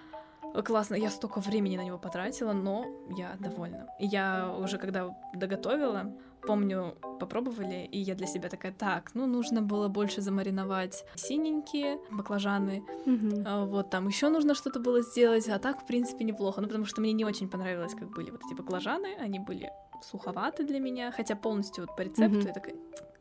Классно, 0.65 0.95
я 0.95 1.11
столько 1.11 1.41
времени 1.41 1.77
на 1.77 1.85
него 1.85 1.99
потратила, 1.99 2.53
но 2.53 2.87
я 3.17 3.37
довольна. 3.39 3.87
И 4.01 4.07
я 4.07 4.55
уже 4.59 4.79
когда 4.79 5.15
доготовила, 5.35 6.13
помню, 6.43 6.95
попробовали, 7.21 7.89
и 7.91 7.99
я 7.99 8.15
для 8.15 8.27
себя 8.27 8.49
такая, 8.49 8.73
так, 8.73 9.11
ну 9.15 9.27
нужно 9.27 9.63
было 9.63 9.89
больше 9.89 10.21
замариновать 10.21 11.05
синенькие 11.17 11.99
баклажаны, 12.11 12.85
а, 13.45 13.65
вот 13.65 13.91
там 13.91 14.09
еще 14.09 14.29
нужно 14.29 14.55
что-то 14.55 14.79
было 14.81 15.03
сделать, 15.03 15.49
а 15.49 15.59
так, 15.59 15.83
в 15.83 15.87
принципе, 15.87 16.25
неплохо. 16.25 16.61
Ну, 16.61 16.67
потому 16.69 16.85
что 16.85 17.01
мне 17.01 17.13
не 17.13 17.25
очень 17.25 17.49
понравилось, 17.49 17.95
как 17.95 18.11
были 18.11 18.31
вот 18.31 18.41
эти 18.47 18.55
баклажаны, 18.55 19.17
они 19.19 19.39
были 19.41 19.71
суховаты 20.03 20.65
для 20.65 20.79
меня, 20.79 21.11
хотя 21.11 21.35
полностью 21.37 21.87
вот 21.87 21.97
по 21.97 22.03
рецепту 22.03 22.39
Мгм. 22.39 22.47
я 22.47 22.53
такая, 22.53 22.75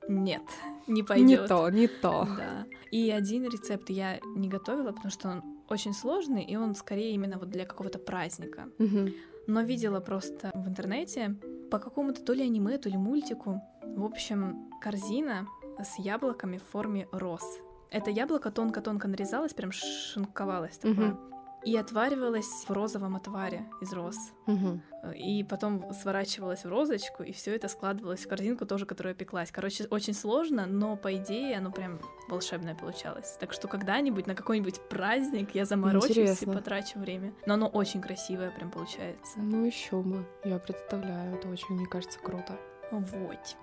нет, 0.07 0.43
не 0.87 0.93
Не 0.95 1.03
пойдет. 1.03 1.47
то, 1.47 1.69
не 1.69 1.87
то. 1.87 2.27
Да. 2.37 2.65
И 2.91 3.09
один 3.09 3.45
рецепт 3.45 3.89
я 3.89 4.19
не 4.35 4.49
готовила, 4.49 4.91
потому 4.91 5.09
что 5.09 5.29
он 5.29 5.54
очень 5.69 5.93
сложный, 5.93 6.43
и 6.43 6.55
он 6.55 6.75
скорее 6.75 7.13
именно 7.13 7.37
вот 7.37 7.49
для 7.49 7.65
какого-то 7.65 7.99
праздника. 7.99 8.69
Мгм. 8.77 9.13
Но 9.47 9.61
видела 9.61 9.99
просто 9.99 10.51
в 10.53 10.67
интернете 10.67 11.35
по 11.69 11.79
какому-то 11.79 12.21
то 12.23 12.33
ли 12.33 12.43
аниме, 12.43 12.77
то 12.77 12.89
ли 12.89 12.97
мультику. 12.97 13.61
В 13.83 14.03
общем, 14.03 14.69
корзина 14.81 15.47
с 15.79 15.99
яблоками 15.99 16.57
в 16.57 16.63
форме 16.63 17.07
роз. 17.11 17.43
Это 17.91 18.09
яблоко 18.09 18.51
тонко-тонко 18.51 19.07
нарезалось, 19.07 19.53
прям 19.53 19.71
шинковалось 19.71 20.77
такое. 20.77 21.11
Мгм. 21.11 21.34
И 21.65 21.75
отваривалось 21.77 22.65
в 22.67 22.71
розовом 22.71 23.15
отваре 23.15 23.65
из 23.81 23.91
роз. 23.91 24.15
Мгм. 24.45 24.81
И 25.15 25.43
потом 25.43 25.91
сворачивалось 25.93 26.63
в 26.63 26.69
розочку, 26.69 27.23
и 27.23 27.31
все 27.31 27.55
это 27.55 27.67
складывалось 27.67 28.25
в 28.25 28.27
корзинку 28.27 28.65
тоже, 28.65 28.85
которая 28.85 29.15
пеклась. 29.15 29.51
Короче, 29.51 29.87
очень 29.89 30.13
сложно, 30.13 30.67
но 30.67 30.95
по 30.95 31.15
идее 31.15 31.57
оно 31.57 31.71
прям 31.71 31.99
волшебное 32.29 32.75
получалось. 32.75 33.37
Так 33.39 33.51
что 33.51 33.67
когда-нибудь 33.67 34.27
на 34.27 34.35
какой-нибудь 34.35 34.79
праздник 34.89 35.55
я 35.55 35.65
заморочусь 35.65 36.11
Интересно. 36.11 36.51
и 36.51 36.55
потрачу 36.55 36.99
время. 36.99 37.33
Но 37.45 37.55
оно 37.55 37.67
очень 37.67 38.01
красивое 38.01 38.51
прям 38.51 38.69
получается. 38.71 39.39
Ну 39.39 39.65
еще 39.65 40.01
бы, 40.01 40.25
я 40.43 40.59
представляю, 40.59 41.35
это 41.35 41.49
очень, 41.49 41.75
мне 41.75 41.87
кажется, 41.87 42.19
круто. 42.19 42.59
Вот. 42.91 43.57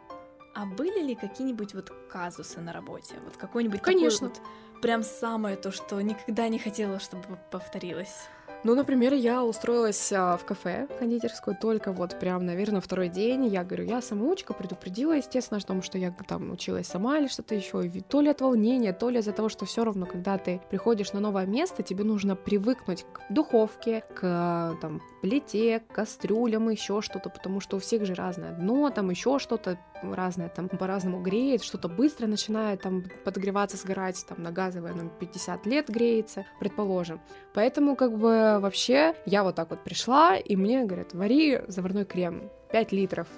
А 0.54 0.66
были 0.66 1.02
ли 1.02 1.14
какие-нибудь 1.14 1.72
вот 1.74 1.90
казусы 2.10 2.60
на 2.60 2.72
работе? 2.72 3.14
Вот 3.24 3.36
какой-нибудь 3.36 3.80
такой 3.80 3.94
Конечно. 3.94 4.28
вот 4.28 4.40
прям 4.82 5.02
самое 5.02 5.56
то, 5.56 5.70
что 5.70 6.00
никогда 6.00 6.48
не 6.48 6.58
хотела, 6.58 6.98
чтобы 6.98 7.38
повторилось? 7.50 8.26
Ну, 8.64 8.76
например, 8.76 9.12
я 9.14 9.42
устроилась 9.42 10.12
а, 10.12 10.36
в 10.36 10.44
кафе 10.44 10.86
кондитерскую 11.00 11.56
только 11.60 11.90
вот 11.90 12.20
прям, 12.20 12.46
наверное, 12.46 12.80
второй 12.80 13.08
день. 13.08 13.46
Я 13.46 13.64
говорю, 13.64 13.84
я 13.84 14.00
самоучка, 14.00 14.54
предупредила, 14.54 15.14
естественно, 15.14 15.58
о 15.58 15.66
том, 15.66 15.82
что 15.82 15.98
я 15.98 16.14
там 16.28 16.52
училась 16.52 16.86
сама 16.86 17.18
или 17.18 17.26
что-то 17.26 17.56
еще. 17.56 17.84
И 17.84 18.00
то 18.00 18.20
ли 18.20 18.28
от 18.28 18.40
волнения, 18.40 18.92
то 18.92 19.08
ли 19.08 19.18
из-за 19.18 19.32
того, 19.32 19.48
что 19.48 19.64
все 19.64 19.84
равно, 19.84 20.06
когда 20.06 20.38
ты 20.38 20.60
приходишь 20.70 21.12
на 21.12 21.18
новое 21.18 21.46
место, 21.46 21.82
тебе 21.82 22.04
нужно 22.04 22.36
привыкнуть 22.36 23.04
к 23.12 23.32
духовке, 23.32 24.04
к 24.14 24.76
там 24.80 25.02
плите, 25.22 25.80
к 25.80 25.92
кастрюлям, 25.92 26.68
еще 26.68 27.02
что-то, 27.02 27.30
потому 27.30 27.58
что 27.58 27.78
у 27.78 27.80
всех 27.80 28.04
же 28.04 28.14
разное 28.14 28.52
дно, 28.52 28.90
там 28.90 29.10
еще 29.10 29.40
что-то 29.40 29.76
разное, 30.10 30.48
там 30.48 30.68
по-разному 30.68 31.22
греет, 31.22 31.62
что-то 31.62 31.88
быстро 31.88 32.26
начинает 32.26 32.82
там 32.82 33.04
подогреваться, 33.24 33.76
сгорать, 33.76 34.24
там 34.28 34.42
на 34.42 34.50
газовой, 34.50 34.92
ну, 34.94 35.10
50 35.20 35.66
лет 35.66 35.88
греется, 35.88 36.44
предположим. 36.58 37.20
Поэтому 37.54 37.96
как 37.96 38.18
бы 38.18 38.58
вообще 38.60 39.14
я 39.26 39.44
вот 39.44 39.54
так 39.54 39.70
вот 39.70 39.84
пришла, 39.84 40.36
и 40.36 40.56
мне 40.56 40.84
говорят, 40.84 41.14
вари 41.14 41.62
заварной 41.68 42.04
крем 42.04 42.50
5 42.72 42.92
литров. 42.92 43.28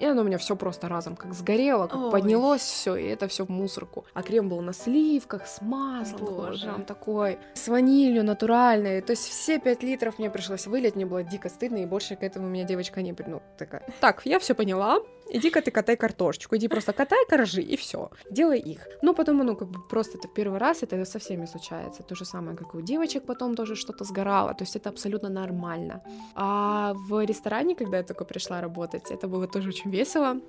И 0.00 0.04
оно 0.06 0.22
у 0.22 0.24
меня 0.24 0.38
все 0.38 0.56
просто 0.56 0.88
разом 0.88 1.14
как 1.14 1.34
сгорело, 1.34 1.86
как 1.86 2.00
Ой. 2.00 2.10
поднялось 2.10 2.62
все, 2.62 2.96
и 2.96 3.06
это 3.06 3.28
все 3.28 3.44
в 3.44 3.48
мусорку. 3.48 4.04
А 4.12 4.22
крем 4.22 4.48
был 4.48 4.60
на 4.60 4.72
сливках, 4.72 5.46
с 5.46 5.60
маслом, 5.60 6.24
Боже. 6.24 6.66
прям 6.66 6.84
такой, 6.84 7.38
с 7.54 7.68
ванилью 7.68 8.24
натуральной. 8.24 9.02
То 9.02 9.12
есть 9.12 9.28
все 9.28 9.60
5 9.60 9.82
литров 9.84 10.18
мне 10.18 10.30
пришлось 10.30 10.66
вылить, 10.66 10.96
мне 10.96 11.06
было 11.06 11.22
дико 11.22 11.48
стыдно, 11.48 11.76
и 11.76 11.86
больше 11.86 12.16
к 12.16 12.22
этому 12.22 12.48
меня 12.48 12.64
девочка 12.64 13.02
не 13.02 13.14
ну, 13.26 13.40
такая. 13.56 13.86
Так, 14.00 14.22
я 14.24 14.38
все 14.40 14.54
поняла, 14.54 14.98
иди-ка 15.30 15.60
ты 15.60 15.70
катай 15.70 15.96
картошечку, 15.96 16.56
иди 16.56 16.68
просто 16.68 16.92
катай 16.92 17.24
коржи, 17.28 17.62
и 17.62 17.76
все. 17.76 18.10
Делай 18.30 18.58
их. 18.58 18.86
Но 19.02 19.14
потом, 19.14 19.38
ну, 19.38 19.56
как 19.56 19.68
бы 19.68 19.80
просто 19.88 20.18
это 20.18 20.28
первый 20.28 20.58
раз, 20.58 20.82
это 20.82 21.04
со 21.04 21.18
всеми 21.18 21.46
случается. 21.46 22.02
То 22.02 22.14
же 22.14 22.24
самое, 22.24 22.56
как 22.56 22.74
и 22.74 22.78
у 22.78 22.80
девочек 22.80 23.24
потом 23.24 23.54
тоже 23.54 23.74
что-то 23.74 24.04
сгорало. 24.04 24.54
То 24.54 24.64
есть 24.64 24.76
это 24.76 24.90
абсолютно 24.90 25.28
нормально. 25.28 26.02
А 26.34 26.94
в 26.94 27.24
ресторане, 27.24 27.74
когда 27.74 27.98
я 27.98 28.02
только 28.02 28.24
пришла 28.24 28.60
работать, 28.60 29.10
это 29.10 29.28
было 29.28 29.46
тоже 29.46 29.68
очень 29.68 29.90
весело. 29.90 30.40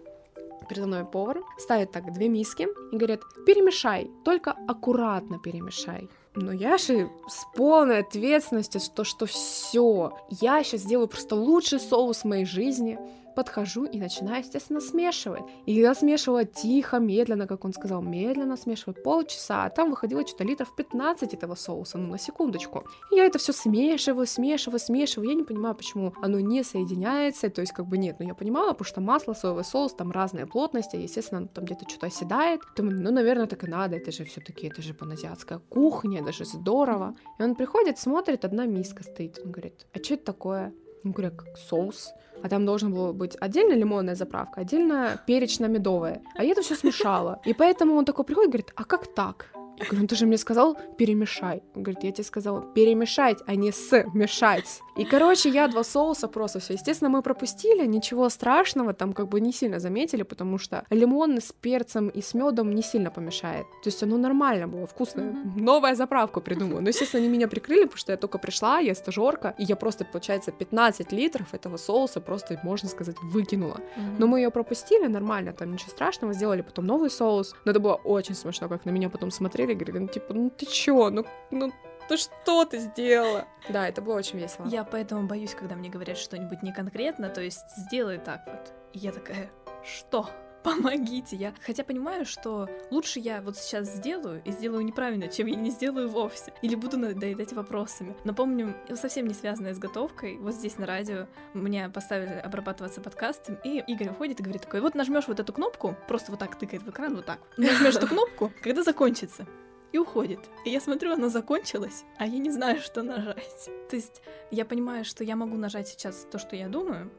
Передо 0.69 0.87
мной 0.87 1.05
повар 1.05 1.37
ставит 1.57 1.91
так 1.91 2.11
две 2.13 2.27
миски 2.27 2.67
и 2.91 2.97
говорит, 2.97 3.21
перемешай, 3.45 4.09
только 4.23 4.55
аккуратно 4.67 5.37
перемешай. 5.39 6.09
Но 6.35 6.51
я 6.51 6.77
же 6.77 7.09
с 7.27 7.45
полной 7.55 7.99
ответственностью, 7.99 8.81
что, 8.81 9.03
что 9.03 9.25
все, 9.25 10.11
я 10.29 10.63
сейчас 10.63 10.81
сделаю 10.81 11.07
просто 11.07 11.35
лучший 11.35 11.79
соус 11.79 12.19
в 12.19 12.25
моей 12.25 12.45
жизни, 12.45 12.99
подхожу 13.35 13.85
и 13.85 13.99
начинаю, 13.99 14.39
естественно, 14.39 14.79
смешивать. 14.79 15.43
И 15.65 15.73
я 15.73 15.93
смешивала 15.93 16.45
тихо, 16.45 16.99
медленно, 16.99 17.47
как 17.47 17.65
он 17.65 17.73
сказал, 17.73 18.01
медленно 18.01 18.57
смешивать 18.57 19.03
полчаса, 19.03 19.65
а 19.65 19.69
там 19.69 19.89
выходило 19.89 20.25
что-то 20.25 20.43
литров 20.43 20.75
15 20.75 21.33
этого 21.33 21.55
соуса, 21.55 21.97
ну 21.97 22.07
на 22.07 22.17
секундочку. 22.17 22.85
И 23.11 23.15
я 23.15 23.25
это 23.25 23.37
все 23.37 23.53
смешиваю, 23.53 24.25
смешиваю, 24.25 24.79
смешиваю. 24.79 25.29
Я 25.29 25.35
не 25.35 25.43
понимаю, 25.43 25.75
почему 25.75 26.13
оно 26.21 26.39
не 26.39 26.63
соединяется, 26.63 27.49
то 27.49 27.61
есть 27.61 27.73
как 27.73 27.85
бы 27.85 27.97
нет, 27.97 28.17
но 28.19 28.25
я 28.25 28.33
понимала, 28.33 28.71
потому 28.71 28.85
что 28.85 29.01
масло, 29.01 29.33
соевый 29.33 29.63
соус, 29.63 29.93
там 29.93 30.11
разные 30.11 30.45
плотности, 30.45 30.95
естественно, 30.95 31.39
оно 31.39 31.47
там 31.47 31.65
где-то 31.65 31.87
что-то 31.89 32.07
оседает. 32.07 32.61
Думаю, 32.75 33.01
ну, 33.01 33.11
наверное, 33.11 33.47
так 33.47 33.63
и 33.63 33.67
надо, 33.67 33.95
это 33.97 34.11
же 34.11 34.23
все 34.23 34.41
таки 34.41 34.67
это 34.67 34.81
же 34.81 34.93
паназиатская 34.93 35.59
кухня, 35.59 36.21
это 36.21 36.31
же 36.31 36.45
здорово. 36.45 37.15
И 37.39 37.43
он 37.43 37.55
приходит, 37.55 37.99
смотрит, 37.99 38.45
одна 38.45 38.65
миска 38.65 39.03
стоит, 39.03 39.39
он 39.43 39.51
говорит, 39.51 39.85
а 39.93 39.99
что 40.03 40.13
это 40.15 40.25
такое? 40.25 40.73
Я 41.03 41.11
говорю, 41.11 41.31
как 41.35 41.57
соус. 41.57 42.13
А 42.45 42.47
там 42.47 42.63
должен 42.63 42.93
был 42.93 43.11
быть 43.11 43.35
отдельно 43.41 43.73
лимонная 43.73 44.13
заправка, 44.13 44.61
отдельно 44.61 45.19
перечно-медовая. 45.25 46.21
А 46.35 46.43
я 46.43 46.51
это 46.51 46.61
все 46.61 46.75
смешала. 46.75 47.39
И 47.43 47.55
поэтому 47.55 47.95
он 47.95 48.05
такой 48.05 48.23
приходит 48.23 48.49
и 48.49 48.51
говорит, 48.51 48.71
а 48.75 48.83
как 48.83 49.07
так? 49.07 49.47
Я 49.77 49.85
говорю, 49.85 50.01
ну 50.01 50.07
ты 50.07 50.15
же 50.15 50.25
мне 50.25 50.37
сказал 50.37 50.77
перемешай. 50.97 51.63
Он 51.75 51.83
говорит, 51.83 52.03
я 52.03 52.11
тебе 52.11 52.23
сказала 52.23 52.61
перемешать, 52.61 53.39
а 53.45 53.55
не 53.55 53.71
смешать. 53.71 54.81
И, 54.97 55.03
короче, 55.03 55.49
я 55.49 55.67
два 55.67 55.83
соуса 55.83 56.27
просто 56.27 56.59
все. 56.59 56.73
Естественно, 56.73 57.09
мы 57.09 57.21
пропустили, 57.21 57.85
ничего 57.85 58.29
страшного, 58.29 58.93
там 58.93 59.13
как 59.13 59.27
бы 59.27 59.41
не 59.41 59.51
сильно 59.51 59.79
заметили, 59.79 60.23
потому 60.23 60.57
что 60.57 60.85
лимон 60.89 61.37
с 61.37 61.51
перцем 61.51 62.07
и 62.07 62.21
с 62.21 62.33
медом 62.33 62.73
не 62.73 62.81
сильно 62.81 63.11
помешает. 63.11 63.65
То 63.83 63.89
есть 63.89 64.01
оно 64.03 64.17
нормально 64.17 64.67
было, 64.67 64.87
вкусно. 64.87 65.21
Mm-hmm. 65.21 65.61
Новая 65.61 65.95
заправку 65.95 66.39
придумала. 66.39 66.79
Но, 66.79 66.89
естественно, 66.89 67.23
они 67.23 67.29
меня 67.29 67.47
прикрыли, 67.47 67.83
потому 67.83 67.97
что 67.97 68.13
я 68.13 68.17
только 68.17 68.37
пришла, 68.37 68.79
я 68.79 68.95
стажерка, 68.95 69.53
и 69.57 69.63
я 69.65 69.75
просто, 69.75 70.05
получается, 70.05 70.51
15 70.51 71.11
литров 71.11 71.53
этого 71.53 71.77
соуса 71.77 72.21
просто, 72.21 72.59
можно 72.63 72.87
сказать, 72.87 73.17
выкинула. 73.21 73.81
Mm-hmm. 73.81 74.15
Но 74.17 74.27
мы 74.27 74.39
ее 74.39 74.49
пропустили 74.49 75.07
нормально, 75.07 75.51
там 75.51 75.73
ничего 75.73 75.89
страшного, 75.89 76.33
сделали 76.33 76.61
потом 76.61 76.85
новый 76.85 77.09
соус. 77.09 77.53
Но 77.65 77.71
это 77.71 77.81
было 77.81 77.95
очень 77.95 78.35
смешно, 78.35 78.69
как 78.69 78.85
на 78.85 78.91
меня 78.91 79.09
потом 79.09 79.29
смотрели, 79.31 79.64
говорили, 79.73 79.99
ну 79.99 80.07
типа, 80.07 80.33
ну 80.33 80.49
ты 80.49 80.65
чё, 80.65 81.09
ну, 81.09 81.25
ну 81.51 81.71
ну 82.09 82.17
что 82.17 82.65
ты 82.65 82.77
сделала? 82.77 83.47
Да, 83.69 83.87
это 83.87 84.01
было 84.01 84.15
очень 84.15 84.37
весело. 84.37 84.67
Я 84.67 84.83
поэтому 84.83 85.27
боюсь, 85.27 85.55
когда 85.55 85.75
мне 85.75 85.89
говорят 85.89 86.17
что-нибудь 86.17 86.61
не 86.61 86.71
конкретно, 86.71 87.29
то 87.29 87.41
есть 87.41 87.65
сделай 87.77 88.19
так 88.19 88.45
вот. 88.45 88.73
И 88.93 88.99
я 88.99 89.11
такая, 89.11 89.49
что? 89.83 90.29
Помогите, 90.65 91.35
я. 91.35 91.53
Хотя 91.63 91.83
понимаю, 91.83 92.25
что 92.25 92.67
лучше 92.89 93.19
я 93.19 93.39
вот 93.41 93.55
сейчас 93.55 93.87
сделаю 93.87 94.41
и 94.45 94.51
сделаю 94.51 94.83
неправильно, 94.83 95.27
чем 95.27 95.45
я 95.45 95.55
не 95.55 95.69
сделаю 95.69 96.09
вовсе. 96.09 96.53
Или 96.63 96.73
буду 96.73 96.97
надоедать 96.97 97.53
вопросами. 97.53 98.15
Но 98.23 98.33
помню, 98.33 98.75
совсем 98.95 99.27
не 99.27 99.35
связанное 99.35 99.75
с 99.75 99.77
готовкой, 99.77 100.37
вот 100.39 100.55
здесь 100.55 100.79
на 100.79 100.87
радио 100.87 101.27
мне 101.53 101.87
поставили 101.89 102.39
обрабатываться 102.39 102.99
подкастом, 102.99 103.59
и 103.63 103.83
Игорь 103.85 104.09
уходит 104.09 104.39
и 104.39 104.43
говорит 104.43 104.63
такой, 104.63 104.81
вот 104.81 104.95
нажмешь 104.95 105.27
вот 105.27 105.39
эту 105.39 105.53
кнопку, 105.53 105.95
просто 106.07 106.31
вот 106.31 106.39
так 106.39 106.57
тыкает 106.57 106.81
в 106.81 106.89
экран, 106.89 107.15
вот 107.15 107.25
так. 107.25 107.39
Нажмешь 107.57 107.95
эту 107.95 108.07
кнопку, 108.07 108.51
когда 108.63 108.81
закончится 108.81 109.45
и 109.91 109.99
уходит. 109.99 110.39
И 110.65 110.71
я 110.71 110.81
смотрю, 110.81 111.13
оно 111.13 111.29
закончилось, 111.29 112.05
а 112.17 112.25
я 112.25 112.39
не 112.39 112.49
знаю, 112.49 112.81
что 112.81 113.03
нажать. 113.03 113.69
То 113.87 113.95
есть 113.95 114.23
я 114.49 114.65
понимаю, 114.65 115.05
что 115.05 115.23
я 115.23 115.35
могу 115.35 115.57
нажать 115.57 115.87
сейчас 115.87 116.25
то, 116.31 116.39
что 116.39 116.55
я 116.55 116.69
думаю, 116.69 117.11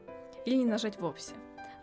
или 0.45 0.57
не 0.57 0.65
нажать 0.65 0.99
вовсе. 1.01 1.35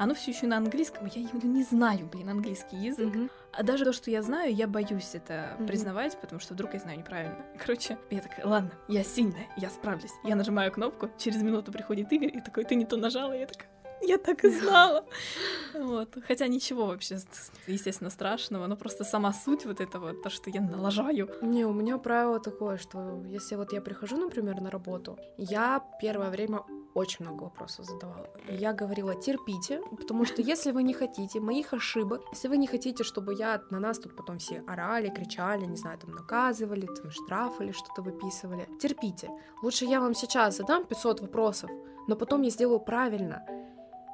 Оно 0.04 0.14
все 0.16 0.32
еще 0.32 0.48
на 0.48 0.58
английском, 0.58 1.06
я 1.06 1.22
не 1.22 1.64
знаю, 1.64 2.10
блин, 2.12 2.28
английский 2.28 2.76
язык. 2.76 3.16
Mm-hmm. 3.16 3.32
А 3.54 3.64
даже 3.64 3.86
то, 3.86 3.94
что 3.94 4.12
я 4.12 4.22
знаю, 4.22 4.54
я 4.54 4.68
боюсь 4.68 5.12
это 5.14 5.34
mm-hmm. 5.34 5.66
признавать, 5.66 6.20
потому 6.20 6.42
что 6.42 6.56
вдруг 6.56 6.74
я 6.74 6.82
знаю 6.82 6.98
неправильно. 7.00 7.38
Короче, 7.58 7.98
я 8.10 8.20
такая, 8.20 8.46
ладно, 8.46 8.72
я 8.90 9.02
сильная, 9.06 9.48
я 9.56 9.70
справлюсь. 9.70 10.12
Я 10.26 10.36
нажимаю 10.36 10.74
кнопку, 10.74 11.10
через 11.18 11.42
минуту 11.42 11.72
приходит 11.72 12.12
Игорь 12.12 12.36
и 12.36 12.42
такой, 12.42 12.66
ты 12.66 12.76
не 12.76 12.86
то 12.86 12.98
нажала, 12.98 13.32
я 13.32 13.48
такая, 13.48 13.70
я 14.02 14.18
так 14.18 14.44
и 14.44 14.50
знала. 14.50 15.06
Вот. 15.74 16.18
Хотя 16.28 16.48
ничего 16.48 16.86
вообще, 16.86 17.18
естественно, 17.66 18.10
страшного, 18.10 18.68
но 18.68 18.76
просто 18.76 19.06
сама 19.06 19.32
суть 19.32 19.66
вот 19.66 19.80
этого, 19.80 20.14
то, 20.14 20.30
что 20.30 20.50
я 20.50 20.60
налажаю. 20.60 21.30
Не, 21.42 21.66
у 21.66 21.74
меня 21.74 21.98
правило 21.98 22.42
такое, 22.42 22.78
что 22.78 23.24
если 23.26 23.56
вот 23.56 23.72
я 23.72 23.82
прихожу, 23.82 24.18
например, 24.18 24.60
на 24.60 24.70
работу, 24.70 25.18
я 25.38 25.82
первое 26.02 26.30
время 26.30 26.60
очень 26.94 27.26
много 27.26 27.44
вопросов 27.44 27.86
задавала. 27.86 28.30
Я 28.50 28.74
говорила, 28.74 29.16
терпите, 29.16 29.82
потому 29.98 30.26
что 30.26 30.42
если 30.42 30.72
вы 30.72 30.84
не 30.84 30.94
хотите 30.94 31.40
моих 31.40 31.74
ошибок, 31.74 32.22
если 32.32 32.48
вы 32.48 32.58
не 32.58 32.68
хотите, 32.68 33.04
чтобы 33.04 33.34
я 33.34 33.62
на 33.72 33.80
нас 33.80 34.00
тут 34.00 34.16
потом 34.16 34.38
все 34.38 34.64
орали, 34.68 35.10
кричали, 35.10 35.66
не 35.66 35.78
знаю, 35.78 35.98
там 35.98 36.12
наказывали, 36.12 36.86
там 36.86 37.12
штрафы 37.12 37.66
или 37.66 37.72
что-то 37.72 38.02
выписывали, 38.02 38.68
терпите. 38.80 39.30
Лучше 39.62 39.86
я 39.86 40.00
вам 40.00 40.14
сейчас 40.14 40.58
задам 40.58 40.86
500 40.86 41.22
вопросов, 41.22 41.72
но 42.08 42.16
потом 42.16 42.42
я 42.44 42.50
сделаю 42.50 42.80
правильно. 42.80 43.46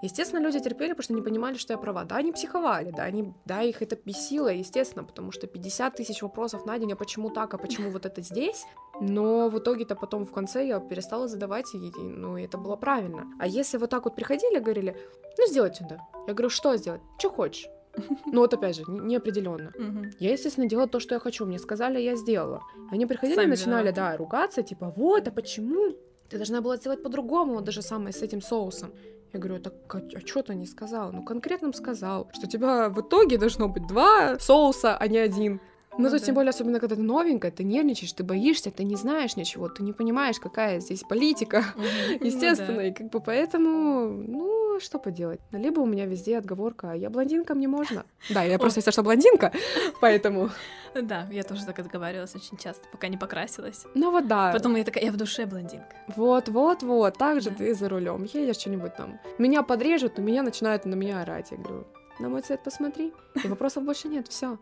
Естественно, 0.02 0.41
люди 0.41 0.60
терпели, 0.60 0.89
потому 0.89 1.04
что 1.04 1.14
не 1.14 1.22
понимали, 1.22 1.56
что 1.56 1.74
я 1.74 1.78
права. 1.78 2.06
Да, 2.06 2.18
они 2.18 2.32
психовали, 2.32 2.91
да, 2.91 3.04
они, 3.04 3.34
да, 3.45 3.62
их 3.62 3.82
это 3.82 3.97
бесило, 4.06 4.47
естественно, 4.47 5.04
потому 5.04 5.32
что 5.32 5.47
50 5.47 5.95
тысяч 5.95 6.22
вопросов 6.22 6.66
на 6.66 6.80
день, 6.80 6.93
а 6.93 6.95
почему 6.95 7.30
так, 7.30 7.54
а 7.54 7.58
почему 7.58 7.89
вот 7.89 8.06
это 8.06 8.22
здесь? 8.22 8.66
Но 9.02 9.50
в 9.50 9.60
итоге-то 9.60 9.95
потом 9.95 10.26
в 10.26 10.32
конце 10.32 10.66
я 10.66 10.80
перестала 10.80 11.28
задавать, 11.28 11.74
и, 11.74 11.91
ну, 12.00 12.38
это 12.38 12.58
было 12.58 12.76
правильно. 12.76 13.28
А 13.39 13.47
если 13.47 13.78
вот 13.78 13.89
так 13.89 14.06
вот 14.06 14.16
приходили, 14.16 14.60
говорили, 14.60 14.95
ну, 15.38 15.47
сделать 15.47 15.76
сюда. 15.76 16.00
Я 16.28 16.34
говорю, 16.34 16.50
что 16.50 16.76
сделать? 16.78 17.02
Что 17.18 17.30
хочешь? 17.30 17.68
Ну 18.26 18.41
вот 18.41 18.54
опять 18.54 18.76
же, 18.76 18.84
неопределенно. 18.88 19.72
Я, 20.20 20.32
естественно, 20.32 20.68
делала 20.70 20.88
то, 20.88 21.00
что 21.00 21.16
я 21.16 21.20
хочу. 21.20 21.45
Мне 21.45 21.60
сказали, 21.60 22.00
я 22.00 22.16
сделала. 22.16 22.62
Они 22.91 23.06
приходили 23.06 23.43
и 23.43 23.47
начинали, 23.47 23.91
да, 23.91 24.16
ругаться, 24.18 24.62
типа, 24.64 24.93
вот, 24.95 25.28
а 25.28 25.32
почему? 25.32 25.95
Ты 26.30 26.38
должна 26.38 26.62
была 26.62 26.78
сделать 26.78 27.02
по-другому, 27.02 27.56
вот 27.56 27.64
даже 27.64 27.82
самое 27.82 28.14
с 28.14 28.22
этим 28.22 28.41
соусом. 28.41 28.91
Я 29.34 29.40
говорю, 29.40 29.62
так 29.62 29.74
а, 29.90 30.02
а 30.16 30.20
что 30.26 30.42
ты 30.42 30.56
не 30.56 30.66
сказал? 30.66 31.12
Ну, 31.12 31.24
конкретным 31.24 31.74
сказал, 31.74 32.28
что 32.34 32.48
у 32.48 32.50
тебя 32.50 32.90
в 32.90 33.02
итоге 33.02 33.38
должно 33.38 33.68
быть 33.68 33.86
два 33.86 34.40
соуса, 34.40 34.98
а 34.98 35.08
не 35.08 35.18
один. 35.18 35.62
Ну, 35.92 36.06
ну 36.06 36.10
то 36.10 36.20
да. 36.20 36.26
тем 36.26 36.36
более, 36.36 36.50
особенно 36.50 36.80
когда 36.80 36.96
ты 36.96 37.02
новенькая, 37.02 37.52
ты 37.52 37.64
нервничаешь, 37.64 38.14
ты 38.14 38.24
боишься, 38.24 38.72
ты 38.72 38.84
не 38.84 38.96
знаешь 38.96 39.36
ничего, 39.36 39.70
ты 39.70 39.84
не 39.84 39.94
понимаешь, 39.94 40.40
какая 40.40 40.80
здесь 40.80 41.04
политика, 41.04 41.66
естественно, 42.22 42.72
ну, 42.72 42.78
да. 42.78 42.88
и 42.88 42.94
как 42.94 43.10
бы 43.10 43.20
поэтому, 43.20 44.08
ну, 44.08 44.69
что 44.80 45.00
поделать. 45.00 45.40
Либо 45.52 45.80
у 45.80 45.86
меня 45.86 46.06
везде 46.06 46.38
отговорка, 46.38 46.94
я 46.94 47.10
блондинка, 47.10 47.56
мне 47.56 47.68
можно. 47.68 48.06
Да, 48.30 48.44
я 48.44 48.60
просто, 48.60 48.80
если 48.80 48.92
что, 48.92 49.04
блондинка, 49.04 49.52
поэтому... 50.02 50.50
Да, 50.94 51.28
я 51.32 51.44
тоже 51.44 51.66
так 51.66 51.80
отговаривалась 51.80 52.36
очень 52.36 52.58
часто, 52.58 52.88
пока 52.92 53.08
не 53.08 53.18
покрасилась. 53.18 53.86
Ну 53.96 54.12
вот 54.12 54.28
да. 54.28 54.52
Потом 54.52 54.76
я 54.76 54.84
такая, 54.84 55.04
я 55.06 55.12
в 55.12 55.18
душе 55.18 55.46
блондинка. 55.46 55.96
Вот, 56.16 56.50
вот, 56.50 56.84
вот, 56.84 57.18
так 57.18 57.42
же 57.42 57.52
ты 57.52 57.74
за 57.74 57.90
рулем 57.90 58.24
едешь 58.24 58.58
что-нибудь 58.58 58.96
там. 58.96 59.20
Меня 59.38 59.64
подрежут, 59.64 60.18
но 60.18 60.24
меня 60.24 60.44
начинают 60.44 60.86
на 60.86 60.96
меня 60.96 61.22
орать. 61.22 61.52
Я 61.52 61.58
говорю, 61.58 61.86
на 62.20 62.28
мой 62.28 62.42
цвет 62.42 62.62
посмотри. 62.64 63.14
И 63.44 63.48
вопросов 63.48 63.86
больше 63.86 64.10
нет, 64.10 64.28
все. 64.28 64.58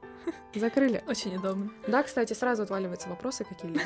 Закрыли. 0.54 1.04
Очень 1.08 1.38
удобно. 1.38 1.72
Да, 1.88 2.04
кстати, 2.04 2.34
сразу 2.34 2.64
отваливаются 2.64 3.10
вопросы 3.10 3.44
какие-либо. 3.44 3.84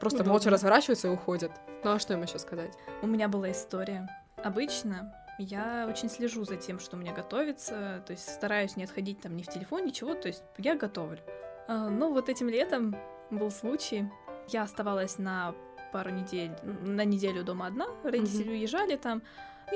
Просто 0.00 0.24
молча 0.24 0.50
разворачиваются 0.50 1.08
и 1.08 1.10
уходят. 1.12 1.52
Ну 1.84 1.92
а 1.92 1.98
что 2.00 2.14
им 2.14 2.22
еще 2.22 2.38
сказать? 2.40 2.76
У 3.00 3.06
меня 3.06 3.28
была 3.28 3.52
история. 3.52 4.08
Обычно 4.42 5.14
я 5.42 5.86
очень 5.88 6.08
слежу 6.08 6.44
за 6.44 6.56
тем, 6.56 6.78
что 6.78 6.96
у 6.96 7.00
меня 7.00 7.12
готовится, 7.12 8.02
то 8.06 8.12
есть 8.12 8.28
стараюсь 8.28 8.76
не 8.76 8.84
отходить 8.84 9.20
там 9.20 9.36
ни 9.36 9.42
в 9.42 9.48
телефон, 9.48 9.84
ничего, 9.84 10.14
то 10.14 10.28
есть 10.28 10.42
я 10.58 10.74
готовлю. 10.74 11.18
А, 11.68 11.88
но 11.88 12.10
вот 12.10 12.28
этим 12.28 12.48
летом 12.48 12.96
был 13.30 13.50
случай, 13.50 14.08
я 14.48 14.62
оставалась 14.62 15.18
на 15.18 15.54
пару 15.92 16.10
недель, 16.10 16.52
на 16.62 17.04
неделю 17.04 17.44
дома 17.44 17.66
одна, 17.66 17.86
родители 18.02 18.44
mm-hmm. 18.44 18.58
уезжали 18.58 18.96
там, 18.96 19.22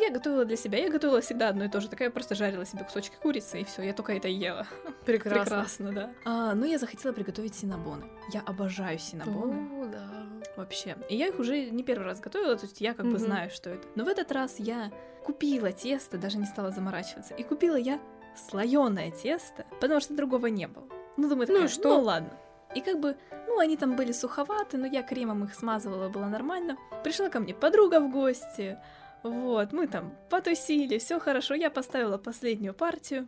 я 0.01 0.11
готовила 0.11 0.45
для 0.45 0.57
себя. 0.57 0.79
Я 0.79 0.91
готовила 0.91 1.21
всегда 1.21 1.49
одно 1.49 1.65
и 1.65 1.69
то 1.69 1.81
же. 1.81 1.89
Такая 1.89 2.11
просто 2.11 2.35
жарила 2.35 2.65
себе 2.65 2.85
кусочки 2.85 3.17
курицы, 3.21 3.61
и 3.61 3.65
все, 3.65 3.83
я 3.83 3.93
только 3.93 4.13
это 4.13 4.29
ела. 4.29 4.67
Прекрасно. 5.07 5.43
Прекрасно, 5.43 5.93
да. 5.93 6.11
А, 6.25 6.55
но 6.55 6.67
я 6.67 6.79
захотела 6.79 7.13
приготовить 7.13 7.55
синабоны. 7.55 8.07
Я 8.33 8.41
обожаю 8.41 8.99
синабоны. 8.99 9.83
О, 9.83 9.87
да. 9.87 10.27
Вообще. 10.57 10.97
И 11.09 11.17
я 11.17 11.29
их 11.29 11.39
уже 11.39 11.71
не 11.71 11.83
первый 11.83 12.05
раз 12.05 12.21
готовила, 12.21 12.57
то 12.57 12.67
есть 12.67 12.81
я 12.81 12.95
как 12.95 13.07
mm-hmm. 13.07 13.13
бы 13.13 13.19
знаю, 13.19 13.51
что 13.51 13.71
это. 13.71 13.87
Но 13.95 14.05
в 14.05 14.09
этот 14.09 14.33
раз 14.33 14.57
я 14.59 14.91
купила 15.25 15.73
тесто, 15.73 16.19
даже 16.19 16.39
не 16.39 16.47
стала 16.47 16.71
заморачиваться. 16.71 17.35
И 17.35 17.43
купила 17.43 17.77
я 17.77 18.01
слоеное 18.37 19.11
тесто, 19.11 19.67
потому 19.81 20.01
что 20.01 20.15
другого 20.15 20.47
не 20.47 20.67
было. 20.67 20.87
Ну, 21.17 21.29
думаю, 21.29 21.47
такая, 21.47 21.63
ну, 21.63 21.69
что? 21.69 21.97
ну 21.97 22.01
ладно. 22.03 22.31
И 22.75 22.81
как 22.81 23.01
бы, 23.01 23.17
ну, 23.47 23.59
они 23.59 23.77
там 23.77 23.97
были 23.97 24.13
суховаты, 24.13 24.77
но 24.77 24.87
я 24.87 25.03
кремом 25.03 25.45
их 25.45 25.55
смазывала, 25.55 26.09
было 26.09 26.27
нормально. 26.27 26.77
Пришла 27.03 27.29
ко 27.29 27.41
мне 27.41 27.55
подруга 27.55 28.01
в 28.01 28.11
гости, 28.11 28.79
вот, 29.23 29.73
мы 29.73 29.87
там 29.87 30.15
потусили, 30.31 30.99
все 30.99 31.19
хорошо, 31.19 31.55
я 31.55 31.71
поставила 31.71 32.19
последнюю 32.19 32.75
партию, 32.75 33.27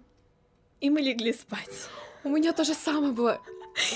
и 0.80 0.90
мы 0.90 1.00
легли 1.00 1.32
спать. 1.32 1.88
У 2.24 2.28
меня 2.28 2.52
то 2.52 2.64
же 2.64 2.74
самое 2.74 3.12
было. 3.12 3.40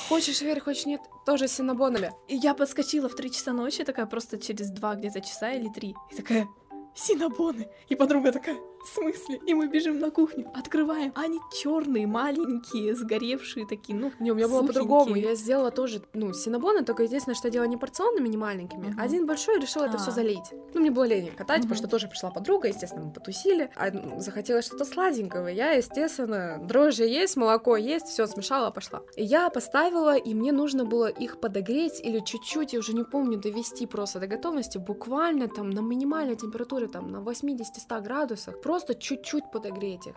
Хочешь 0.08 0.40
верь, 0.42 0.60
хочешь 0.60 0.86
нет, 0.86 1.00
тоже 1.26 1.48
с 1.48 1.52
синабонами. 1.52 2.12
И 2.28 2.36
я 2.36 2.54
подскочила 2.54 3.08
в 3.08 3.16
три 3.16 3.30
часа 3.30 3.52
ночи, 3.52 3.84
такая 3.84 4.06
просто 4.06 4.38
через 4.38 4.70
два 4.70 4.94
где-то 4.94 5.20
часа 5.20 5.52
или 5.52 5.68
три. 5.68 5.94
И 6.10 6.16
такая, 6.16 6.48
синабоны. 6.94 7.68
И 7.88 7.96
подруга 7.96 8.32
такая, 8.32 8.56
в 8.84 8.88
смысле? 8.88 9.40
И 9.46 9.54
мы 9.54 9.68
бежим 9.68 9.98
на 9.98 10.10
кухню, 10.10 10.50
открываем. 10.54 11.12
Они 11.14 11.38
черные, 11.52 12.06
маленькие, 12.06 12.94
сгоревшие 12.94 13.66
такие, 13.66 13.98
ну, 13.98 14.12
Не, 14.18 14.32
у 14.32 14.34
меня 14.34 14.48
было 14.48 14.62
по-другому. 14.66 15.16
Я 15.16 15.34
сделала 15.34 15.70
тоже, 15.70 16.02
ну, 16.14 16.32
синабоны, 16.32 16.84
только 16.84 17.04
единственное, 17.04 17.36
что 17.36 17.48
я 17.48 17.52
делала 17.52 17.68
не 17.68 17.76
порционными, 17.76 18.28
не 18.28 18.36
маленькими. 18.36 18.88
Uh-huh. 18.88 19.00
Один 19.00 19.26
большой 19.26 19.60
решил 19.60 19.82
это 19.82 19.98
все 19.98 20.08
а. 20.08 20.12
залить. 20.12 20.52
Ну, 20.74 20.80
мне 20.80 20.90
было 20.90 21.04
лень 21.04 21.30
катать, 21.32 21.58
uh-huh. 21.58 21.62
потому 21.62 21.76
что 21.76 21.88
тоже 21.88 22.08
пришла 22.08 22.30
подруга, 22.30 22.68
естественно, 22.68 23.06
мы 23.06 23.12
потусили. 23.12 23.70
А 23.76 23.90
захотелось 24.20 24.66
что-то 24.66 24.84
сладенького. 24.84 25.48
Я, 25.48 25.72
естественно, 25.72 26.58
дрожжи 26.62 27.04
есть, 27.04 27.36
молоко 27.36 27.76
есть, 27.76 28.06
все 28.06 28.26
смешала, 28.26 28.70
пошла. 28.70 29.02
И 29.16 29.24
я 29.24 29.50
поставила, 29.50 30.16
и 30.16 30.34
мне 30.34 30.52
нужно 30.52 30.84
было 30.84 31.06
их 31.06 31.40
подогреть 31.40 32.00
или 32.00 32.20
чуть-чуть, 32.20 32.72
я 32.72 32.78
уже 32.78 32.94
не 32.94 33.04
помню, 33.04 33.38
довести 33.38 33.86
просто 33.86 34.20
до 34.20 34.26
готовности, 34.26 34.78
буквально 34.78 35.48
там 35.48 35.70
на 35.70 35.80
минимальной 35.80 36.36
температуре, 36.36 36.86
там 36.86 37.08
на 37.08 37.18
80-100 37.18 38.00
градусах 38.02 38.60
просто 38.72 38.94
чуть-чуть 38.94 39.50
подогреть 39.52 40.06
их. 40.06 40.14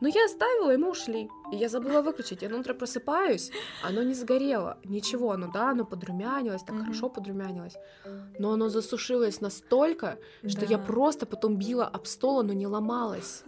Но 0.00 0.08
я 0.08 0.24
оставила, 0.26 0.74
и 0.74 0.76
мы 0.76 0.90
ушли. 0.90 1.28
И 1.52 1.56
я 1.56 1.68
забыла 1.68 2.02
выключить. 2.02 2.42
Я 2.42 2.48
на 2.48 2.58
утро 2.58 2.74
просыпаюсь, 2.74 3.50
оно 3.82 4.02
не 4.02 4.14
сгорело. 4.14 4.76
Ничего, 4.84 5.32
оно, 5.32 5.50
да, 5.54 5.70
оно 5.70 5.84
подрумянилось, 5.84 6.62
так 6.62 6.76
mm-hmm. 6.76 6.82
хорошо 6.82 7.08
подрумянилось. 7.08 7.76
Но 8.38 8.52
оно 8.52 8.68
засушилось 8.68 9.40
настолько, 9.40 10.18
что 10.48 10.60
да. 10.60 10.66
я 10.66 10.78
просто 10.78 11.26
потом 11.26 11.56
била 11.56 11.88
об 11.94 12.06
стол, 12.06 12.38
оно 12.38 12.52
не 12.52 12.66
ломалось. 12.66 13.44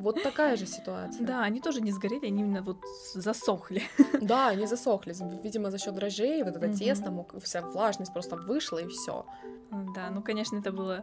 Вот 0.00 0.22
такая 0.22 0.56
же 0.56 0.66
ситуация. 0.66 1.26
Да, 1.26 1.42
они 1.44 1.60
тоже 1.60 1.80
не 1.80 1.92
сгорели, 1.92 2.26
они 2.26 2.40
именно 2.40 2.62
вот 2.62 2.78
засохли. 3.14 3.82
Да, 4.22 4.48
они 4.48 4.66
засохли, 4.66 5.14
видимо, 5.42 5.70
за 5.70 5.78
счет 5.78 5.94
дрожжей, 5.94 6.42
вот 6.42 6.56
это 6.56 6.66
Мгм. 6.66 6.76
тесто, 6.76 7.10
мог- 7.10 7.42
вся 7.42 7.60
влажность 7.60 8.12
просто 8.14 8.36
вышла 8.36 8.78
и 8.78 8.86
все. 8.86 9.26
Да, 9.94 10.10
ну, 10.10 10.22
конечно, 10.22 10.58
это 10.58 10.72
было 10.72 11.02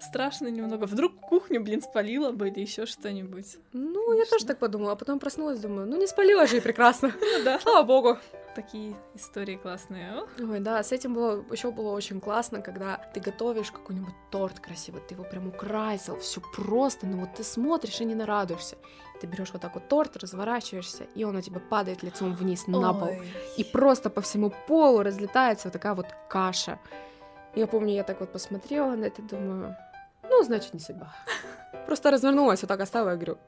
страшно 0.00 0.48
немного. 0.48 0.84
Вдруг 0.86 1.18
кухню, 1.20 1.62
блин, 1.62 1.82
спалила 1.82 2.32
бы 2.32 2.48
или 2.48 2.60
еще 2.60 2.86
что-нибудь. 2.86 3.56
Ну, 3.72 4.12
я 4.12 4.20
тоже 4.24 4.30
Конечно. 4.30 4.48
так 4.48 4.58
подумала, 4.58 4.92
а 4.92 4.96
потом 4.96 5.18
проснулась, 5.18 5.58
думаю, 5.60 5.86
ну 5.86 5.96
не 5.96 6.06
спалила 6.06 6.46
же 6.46 6.58
и 6.58 6.60
прекрасно. 6.60 7.12
Ну 7.20 7.44
да, 7.44 7.58
Слава 7.60 7.82
богу. 7.84 8.18
такие 8.54 8.94
истории 9.14 9.56
классные. 9.56 10.22
Ой, 10.38 10.60
да, 10.60 10.82
с 10.82 10.92
этим 10.92 11.14
было 11.14 11.44
еще 11.50 11.70
было 11.72 11.90
очень 11.90 12.20
классно, 12.20 12.60
когда 12.60 12.96
ты 13.14 13.20
готовишь 13.20 13.72
какой-нибудь 13.72 14.14
торт 14.30 14.60
красивый, 14.60 15.00
ты 15.08 15.14
его 15.14 15.24
прям 15.24 15.48
украсил, 15.48 16.16
все 16.20 16.40
просто, 16.54 17.06
ну 17.06 17.18
вот 17.20 17.34
ты 17.34 17.42
смотришь 17.44 18.00
и 18.00 18.04
не 18.04 18.14
нарадуешься. 18.14 18.76
Ты 19.20 19.26
берешь 19.28 19.52
вот 19.52 19.62
так 19.62 19.74
вот 19.74 19.88
торт, 19.88 20.16
разворачиваешься, 20.16 21.04
и 21.14 21.24
он 21.24 21.36
у 21.36 21.40
тебя 21.40 21.60
падает 21.60 22.02
лицом 22.02 22.34
вниз 22.34 22.66
на 22.66 22.92
пол. 22.92 23.10
И 23.56 23.64
просто 23.64 24.10
по 24.10 24.20
всему 24.20 24.52
полу 24.68 25.02
разлетается 25.02 25.68
вот 25.68 25.72
такая 25.72 25.94
вот 25.94 26.06
каша. 26.28 26.78
Я 27.56 27.66
помню, 27.66 27.94
я 27.94 28.02
так 28.02 28.20
вот 28.20 28.32
посмотрела 28.32 28.96
на 28.96 29.04
это, 29.04 29.22
думаю, 29.22 29.76
ну, 30.28 30.42
значит, 30.42 30.74
не 30.74 30.80
судьба. 30.80 31.14
Просто 31.86 32.10
развернулась, 32.10 32.62
вот 32.62 32.68
так 32.68 32.80
оставила, 32.80 33.10
я 33.10 33.16
говорю, 33.16 33.38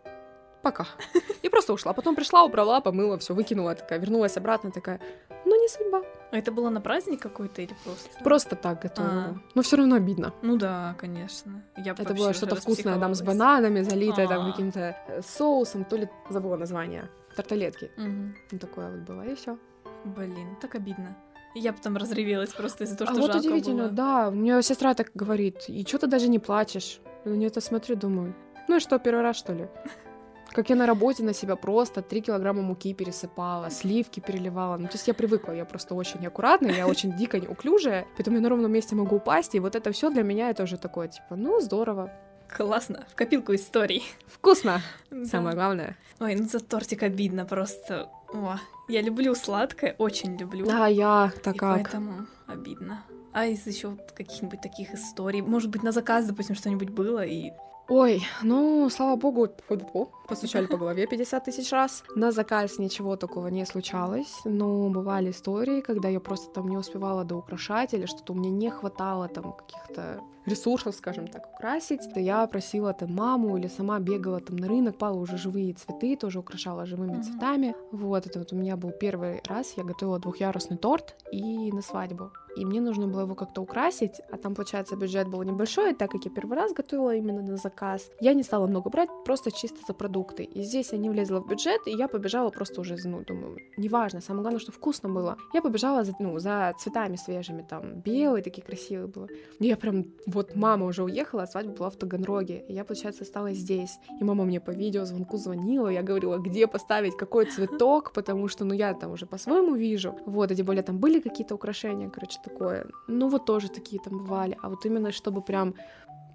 пока. 0.63 0.87
И 1.43 1.49
просто 1.49 1.73
ушла. 1.73 1.93
Потом 1.93 2.17
пришла, 2.17 2.45
убрала, 2.45 2.81
помыла, 2.81 3.17
все 3.19 3.35
выкинула, 3.35 3.75
такая, 3.75 4.01
вернулась 4.01 4.37
обратно, 4.37 4.71
такая, 4.71 5.01
ну, 5.45 5.63
не 5.63 5.69
судьба. 5.69 6.03
А 6.33 6.37
это 6.37 6.53
было 6.53 6.71
на 6.71 6.81
праздник 6.81 7.23
какой-то 7.23 7.63
или 7.63 7.75
просто? 7.85 8.25
Просто 8.25 8.57
так 8.57 8.83
готовила. 8.83 9.23
А. 9.23 9.35
Но 9.55 9.63
все 9.63 9.77
равно 9.77 9.97
обидно. 9.97 10.33
Ну 10.43 10.57
да, 10.57 10.95
конечно. 10.99 11.63
Я 11.77 11.93
Это 11.93 12.15
было 12.15 12.33
что-то 12.33 12.57
вкусное, 12.57 12.99
там 12.99 13.15
с 13.15 13.23
бананами, 13.23 13.83
залитое 13.83 14.29
там 14.29 14.47
А. 14.47 14.51
каким-то 14.51 14.97
э, 15.09 15.23
соусом, 15.23 15.85
то 15.85 15.97
ли 15.97 16.09
забыла 16.31 16.57
название. 16.57 17.09
Тарталетки. 17.37 17.91
Мгм. 17.97 18.35
Ну, 18.53 18.59
такое 18.59 18.91
вот 18.91 19.01
было, 19.01 19.23
и 19.23 19.35
все. 19.35 19.59
Блин, 20.05 20.57
так 20.61 20.75
обидно. 20.75 21.17
И 21.57 21.59
Я 21.59 21.73
потом 21.73 21.97
разревелась 21.97 22.53
просто 22.53 22.85
из-за 22.85 22.97
того, 22.99 23.11
а 23.11 23.15
что 23.15 23.23
вот 23.23 23.33
жалко 23.33 23.47
удивительно, 23.47 23.85
было. 23.85 23.93
да. 23.93 24.29
У 24.29 24.33
меня 24.33 24.61
сестра 24.61 24.93
так 24.93 25.11
говорит. 25.15 25.65
И 25.69 25.85
что 25.87 25.99
ты 25.99 26.07
даже 26.07 26.29
не 26.29 26.39
плачешь? 26.39 27.01
Я 27.25 27.31
на 27.33 27.37
нее 27.37 27.49
это 27.49 27.63
смотрю, 27.63 27.97
думаю, 27.97 28.35
ну 28.69 28.77
и 28.77 28.81
что, 28.81 28.99
первый 28.99 29.23
раз, 29.23 29.37
что 29.37 29.55
ли? 29.55 29.67
Как 30.53 30.69
я 30.69 30.77
на 30.77 30.85
работе 30.85 31.23
на 31.23 31.33
себя 31.33 31.57
просто 31.57 32.03
3 32.03 32.21
килограмма 32.21 32.61
муки 32.61 32.93
пересыпала, 32.93 33.71
сливки 33.71 34.21
переливала. 34.21 34.77
Ну, 34.77 34.87
то 34.87 34.95
есть 34.95 35.09
я 35.09 35.15
привыкла, 35.15 35.53
я 35.53 35.65
просто 35.65 35.95
очень 35.95 36.27
аккуратная, 36.27 36.75
я 36.75 36.87
очень 36.87 37.17
дико 37.17 37.41
неуклюжая, 37.41 38.07
поэтому 38.17 38.37
я 38.37 38.43
на 38.43 38.49
ровном 38.51 38.71
месте 38.71 38.95
могу 38.95 39.17
упасть, 39.17 39.55
и 39.55 39.61
вот 39.61 39.77
это 39.77 39.93
все 39.93 40.11
для 40.11 40.23
меня 40.23 40.51
это 40.51 40.63
уже 40.65 40.77
такое, 40.77 41.09
типа, 41.09 41.37
ну, 41.37 41.61
здорово, 41.61 42.11
Классно, 42.57 43.05
в 43.11 43.15
копилку 43.15 43.55
историй. 43.55 44.03
вкусно, 44.27 44.81
Да. 45.11 45.25
самое 45.27 45.55
главное. 45.55 45.97
Ой, 46.21 46.35
ну 46.37 46.49
за 46.49 46.61
тортик 46.61 47.03
обидно 47.03 47.45
просто. 47.45 48.09
О, 48.33 48.57
я 48.89 49.03
люблю 49.03 49.35
сладкое, 49.35 49.95
очень 49.99 50.37
люблю. 50.37 50.65
Да, 50.67 50.87
я 50.87 51.33
так 51.43 51.57
И 51.57 51.59
как. 51.59 51.75
поэтому 51.75 52.27
обидно. 52.47 53.03
А 53.33 53.45
из 53.47 53.67
еще 53.67 53.97
каких-нибудь 54.17 54.61
таких 54.63 54.95
историй, 54.95 55.43
может 55.43 55.71
быть, 55.71 55.83
на 55.83 55.93
заказ, 55.93 56.25
допустим, 56.27 56.55
что-нибудь 56.57 56.89
было, 56.91 57.25
и 57.25 57.53
Ой, 57.89 58.21
ну, 58.43 58.91
слава 58.91 59.15
богу, 59.15 59.49
фу-фу, 59.69 60.11
постучали 60.27 60.67
по 60.67 60.77
голове 60.77 61.07
50 61.07 61.45
тысяч 61.45 61.71
раз. 61.71 62.03
На 62.17 62.33
заказ 62.33 62.79
ничего 62.79 63.15
такого 63.17 63.47
не 63.47 63.65
случалось, 63.65 64.41
но 64.45 64.89
бывали 64.89 65.31
истории, 65.31 65.83
когда 65.83 66.09
я 66.09 66.19
просто 66.19 66.51
там 66.53 66.67
не 66.69 66.77
успевала 66.77 67.23
доукрашать 67.25 67.95
или 67.95 68.07
что-то 68.07 68.33
у 68.33 68.37
меня 68.37 68.51
не 68.51 68.71
хватало 68.71 69.29
там 69.29 69.53
каких-то 69.53 70.21
ресурсов, 70.47 70.95
скажем 70.95 71.27
так, 71.29 71.49
украсить. 71.55 72.01
Я 72.15 72.47
просила 72.47 72.93
там 72.93 73.15
маму 73.15 73.57
или 73.59 73.69
сама 73.69 73.99
бегала 73.99 74.41
там 74.41 74.57
на 74.57 74.69
рынок, 74.69 74.97
пала 74.99 75.19
уже 75.19 75.37
живые 75.37 75.75
цветы, 75.75 76.17
тоже 76.17 76.39
украшала 76.39 76.87
живыми 76.87 77.13
Мгм. 77.15 77.23
цветами. 77.23 77.75
Вот, 77.93 78.27
это 78.27 78.39
вот 78.39 78.53
у 78.53 78.57
меня 78.57 78.77
был 78.77 78.91
первый 78.91 79.41
раз, 79.49 79.75
я 79.77 79.85
готовила 79.85 80.19
двухъярусный 80.19 80.77
торт 80.77 81.17
и 81.33 81.71
на 81.73 81.83
свадьбу. 81.83 82.31
И 82.57 82.65
мне 82.65 82.81
нужно 82.81 83.07
было 83.07 83.23
его 83.23 83.35
как-то 83.35 83.61
украсить, 83.61 84.23
а 84.33 84.39
там, 84.39 84.55
получается, 84.55 84.97
бюджет 84.97 85.29
был 85.29 85.43
небольшой, 85.43 85.93
так 85.95 86.11
как 86.11 86.25
я 86.25 86.31
первый 86.31 86.57
раз 86.57 86.73
готовила 86.73 87.15
именно 87.15 87.43
на 87.43 87.57
заказ. 87.59 88.11
Я 88.19 88.33
не 88.33 88.43
стала 88.43 88.67
много 88.67 88.89
брать, 88.89 89.11
просто 89.27 89.51
чисто 89.51 89.77
за 89.87 89.93
продукты. 89.93 90.45
И 90.45 90.63
здесь 90.63 90.93
я 90.93 90.99
не 90.99 91.11
влезла 91.11 91.41
в 91.41 91.47
бюджет, 91.47 91.83
и 91.87 91.91
я 91.91 92.09
побежала 92.09 92.49
просто 92.49 92.81
уже, 92.81 92.97
ну, 93.05 93.23
думаю, 93.27 93.59
неважно, 93.77 94.23
самое 94.23 94.41
главное, 94.43 94.61
что 94.61 94.73
вкусно 94.73 95.11
было. 95.11 95.37
Я 95.53 95.61
побежала 95.61 96.03
за, 96.05 96.13
ну, 96.19 96.39
за 96.39 96.73
цветами 96.79 97.17
свежими, 97.17 97.63
там, 97.69 98.01
белые 98.01 98.43
такие 98.43 98.63
красивые 98.63 99.09
было. 99.09 99.29
И 99.61 99.67
я 99.67 99.77
прям, 99.77 100.05
вот 100.37 100.55
мама 100.55 100.87
уже 100.87 101.03
уехала, 101.03 101.43
а 101.43 101.47
свадьба 101.47 101.73
была 101.73 101.91
в 101.91 101.97
Таганроге, 101.97 102.65
и 102.69 102.75
я, 102.75 102.85
получается, 102.85 103.25
осталась 103.25 103.57
здесь. 103.57 103.99
И 104.21 104.25
мама 104.25 104.45
мне 104.45 104.61
по 104.61 104.71
видеозвонку 104.71 105.37
звонила, 105.37 105.89
я 105.89 106.03
говорила, 106.03 106.39
где 106.39 106.67
поставить 106.67 107.17
какой 107.17 107.47
цветок, 107.47 108.13
потому 108.13 108.49
что, 108.49 108.65
ну, 108.65 108.75
я 108.75 108.95
там 108.95 109.13
уже 109.13 109.27
по-своему 109.27 109.75
вижу. 109.75 110.15
Вот, 110.27 110.51
и 110.51 110.57
тем 110.57 110.67
более 110.67 110.83
там 110.83 110.99
были 110.99 111.21
какие-то 111.21 111.55
украшения, 111.55 112.09
короче, 112.11 112.39
такое. 112.45 112.87
Ну, 113.09 113.29
вот 113.29 113.47
тоже 113.47 113.69
такие 113.69 114.01
там 114.01 114.19
бывали. 114.19 114.57
А 114.63 114.69
вот 114.69 114.87
именно, 114.87 115.11
чтобы 115.11 115.43
прям 115.43 115.75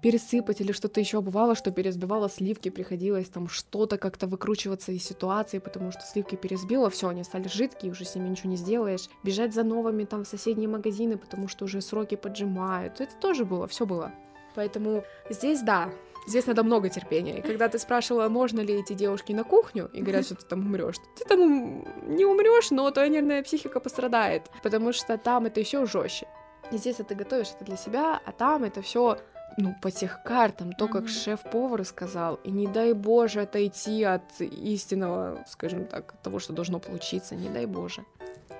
пересыпать 0.02 0.60
или 0.60 0.72
что-то 0.72 1.00
еще 1.00 1.20
бывало, 1.20 1.54
что 1.54 1.70
пересбивало 1.70 2.28
сливки, 2.28 2.68
приходилось 2.68 3.28
там 3.28 3.48
что-то 3.48 3.96
как-то 3.96 4.26
выкручиваться 4.26 4.92
из 4.92 5.04
ситуации, 5.04 5.58
потому 5.58 5.92
что 5.92 6.02
сливки 6.02 6.34
пересбило, 6.34 6.90
все, 6.90 7.08
они 7.08 7.24
стали 7.24 7.48
жидкие, 7.48 7.92
уже 7.92 8.04
с 8.04 8.14
ними 8.14 8.28
ничего 8.28 8.50
не 8.50 8.56
сделаешь. 8.56 9.08
Бежать 9.22 9.54
за 9.54 9.62
новыми 9.62 10.04
там 10.04 10.24
в 10.24 10.28
соседние 10.28 10.68
магазины, 10.68 11.16
потому 11.16 11.48
что 11.48 11.64
уже 11.64 11.80
сроки 11.80 12.16
поджимают. 12.16 13.00
Это 13.00 13.14
тоже 13.20 13.44
было, 13.44 13.66
все 13.68 13.86
было. 13.86 14.12
Поэтому 14.54 15.04
здесь 15.30 15.62
да, 15.62 15.90
Здесь 16.24 16.46
надо 16.46 16.62
много 16.62 16.88
терпения. 16.88 17.38
И 17.38 17.42
когда 17.42 17.68
ты 17.68 17.80
спрашивала, 17.80 18.28
можно 18.28 18.60
ли 18.60 18.80
идти 18.80 18.94
девушки 18.94 19.32
на 19.32 19.42
кухню, 19.42 19.90
и 19.92 20.00
говорят, 20.00 20.24
что 20.24 20.36
ты 20.36 20.46
там 20.46 20.60
умрешь, 20.60 20.94
ты 21.18 21.24
там 21.24 21.84
не 22.16 22.24
умрешь, 22.24 22.70
но 22.70 22.88
твоя 22.92 23.08
нервная 23.08 23.42
психика 23.42 23.80
пострадает, 23.80 24.48
потому 24.62 24.92
что 24.92 25.18
там 25.18 25.46
это 25.46 25.58
еще 25.58 25.84
жестче. 25.84 26.28
И 26.70 26.76
здесь 26.76 26.96
ты 26.96 27.14
готовишь 27.16 27.48
это 27.56 27.64
для 27.64 27.76
себя, 27.76 28.20
а 28.24 28.30
там 28.30 28.62
это 28.62 28.82
все 28.82 29.18
ну, 29.58 29.74
по 29.80 29.90
тех 29.90 30.22
картам, 30.22 30.72
то, 30.72 30.88
как 30.88 31.02
Мгм. 31.02 31.08
шеф-повар 31.08 31.84
сказал, 31.84 32.36
и 32.44 32.50
не 32.50 32.66
дай 32.66 32.92
боже 32.92 33.42
отойти 33.42 34.02
от 34.04 34.40
истинного, 34.40 35.44
скажем 35.48 35.86
так, 35.86 36.14
того, 36.22 36.38
что 36.38 36.52
должно 36.52 36.78
получиться, 36.78 37.34
не 37.34 37.48
дай 37.48 37.66
боже. 37.66 38.04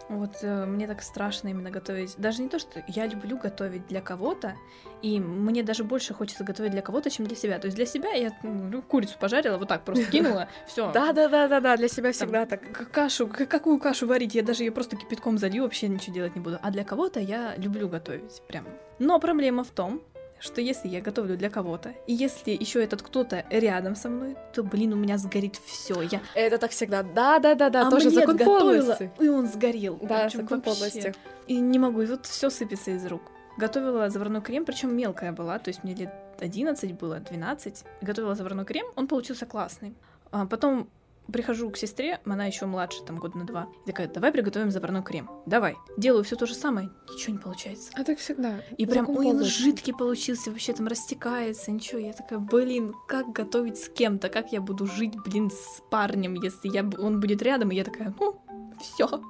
Вот 0.08 0.38
э, 0.42 0.66
мне 0.66 0.86
так 0.86 1.00
страшно 1.02 1.48
именно 1.48 1.70
готовить. 1.70 2.16
Даже 2.18 2.42
не 2.42 2.48
то, 2.48 2.58
что 2.58 2.84
я 2.86 3.06
люблю 3.06 3.38
готовить 3.38 3.86
для 3.86 4.00
кого-то, 4.02 4.56
и 5.00 5.18
мне 5.18 5.62
даже 5.62 5.84
больше 5.84 6.12
хочется 6.12 6.44
готовить 6.44 6.72
для 6.72 6.82
кого-то, 6.82 7.08
чем 7.08 7.26
для 7.26 7.36
себя. 7.36 7.58
То 7.58 7.66
есть 7.66 7.76
для 7.76 7.86
себя 7.86 8.10
я 8.12 8.32
ну, 8.42 8.82
курицу 8.82 9.16
пожарила, 9.18 9.56
вот 9.56 9.68
так 9.68 9.84
просто 9.84 10.04
кинула, 10.10 10.48
все. 10.66 10.92
Да-да-да-да-да, 10.92 11.76
для 11.76 11.88
себя 11.88 12.12
всегда 12.12 12.44
так. 12.46 12.90
Кашу, 12.92 13.26
какую 13.26 13.78
кашу 13.78 14.06
варить? 14.06 14.34
Я 14.34 14.42
даже 14.42 14.64
ее 14.64 14.72
просто 14.72 14.96
кипятком 14.96 15.38
залью, 15.38 15.62
вообще 15.62 15.88
ничего 15.88 16.14
делать 16.14 16.34
не 16.34 16.42
буду. 16.42 16.58
А 16.60 16.70
для 16.70 16.84
кого-то 16.84 17.20
я 17.20 17.54
люблю 17.56 17.88
готовить, 17.88 18.42
прям. 18.48 18.66
Но 18.98 19.18
проблема 19.18 19.64
в 19.64 19.70
том, 19.70 20.02
что 20.42 20.60
если 20.60 20.88
я 20.88 21.00
готовлю 21.00 21.36
для 21.36 21.48
кого-то, 21.50 21.94
и 22.08 22.12
если 22.12 22.50
еще 22.50 22.82
этот 22.82 23.00
кто-то 23.00 23.44
рядом 23.48 23.94
со 23.94 24.08
мной, 24.08 24.36
то, 24.52 24.64
блин, 24.64 24.92
у 24.92 24.96
меня 24.96 25.16
сгорит 25.16 25.56
все. 25.56 26.02
Я 26.02 26.20
Это 26.34 26.58
так 26.58 26.72
всегда. 26.72 27.04
Да-да-да-да, 27.04 27.88
тоже 27.88 28.08
омлет 28.08 28.20
закон 28.20 28.36
готовила, 28.36 28.98
и 29.20 29.28
он 29.28 29.46
сгорел. 29.46 29.98
Да, 30.02 30.24
Причём 30.24 30.42
закон 30.42 30.60
вообще. 30.60 31.14
И 31.46 31.60
не 31.60 31.78
могу, 31.78 32.02
и 32.02 32.06
вот 32.06 32.26
все 32.26 32.50
сыпется 32.50 32.90
из 32.90 33.06
рук. 33.06 33.22
Готовила 33.56 34.10
заварной 34.10 34.42
крем, 34.42 34.64
причем 34.64 34.96
мелкая 34.96 35.30
была, 35.30 35.58
то 35.58 35.68
есть 35.68 35.84
мне 35.84 35.94
лет 35.94 36.12
11 36.40 36.92
было, 36.98 37.20
12. 37.20 37.84
Готовила 38.00 38.34
заварной 38.34 38.64
крем, 38.64 38.86
он 38.96 39.06
получился 39.06 39.46
классный. 39.46 39.94
А 40.32 40.46
потом 40.46 40.88
прихожу 41.32 41.70
к 41.70 41.76
сестре, 41.76 42.20
она 42.24 42.46
еще 42.46 42.66
младше, 42.66 43.02
там 43.04 43.16
год 43.16 43.34
на 43.34 43.44
два. 43.44 43.68
И 43.84 43.90
такая, 43.90 44.08
давай 44.08 44.32
приготовим 44.32 44.70
заварной 44.70 45.02
крем. 45.02 45.30
Давай. 45.46 45.76
Делаю 45.96 46.24
все 46.24 46.36
то 46.36 46.46
же 46.46 46.54
самое, 46.54 46.90
ничего 47.12 47.32
не 47.32 47.38
получается. 47.38 47.90
А 47.94 48.04
так 48.04 48.18
всегда. 48.18 48.60
И 48.76 48.86
прям, 48.86 49.08
ой, 49.08 49.26
он 49.26 49.42
жидкий 49.42 49.94
получился, 49.94 50.50
вообще 50.50 50.72
там 50.72 50.86
растекается, 50.86 51.70
ничего. 51.70 51.98
Я 51.98 52.12
такая, 52.12 52.38
блин, 52.38 52.94
как 53.08 53.32
готовить 53.32 53.78
с 53.78 53.88
кем-то? 53.88 54.28
Как 54.28 54.52
я 54.52 54.60
буду 54.60 54.86
жить, 54.86 55.14
блин, 55.24 55.50
с 55.50 55.82
парнем, 55.90 56.34
если 56.34 56.68
я, 56.68 56.88
он 56.98 57.20
будет 57.20 57.42
рядом? 57.42 57.70
И 57.70 57.76
я 57.76 57.84
такая, 57.84 58.14
ну, 58.20 58.40
все, 58.80 59.22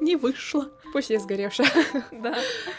не 0.00 0.16
вышло. 0.16 0.68
Пусть 0.92 1.10
я 1.10 1.20
сгоревшая. 1.20 1.68
Да. 2.12 2.34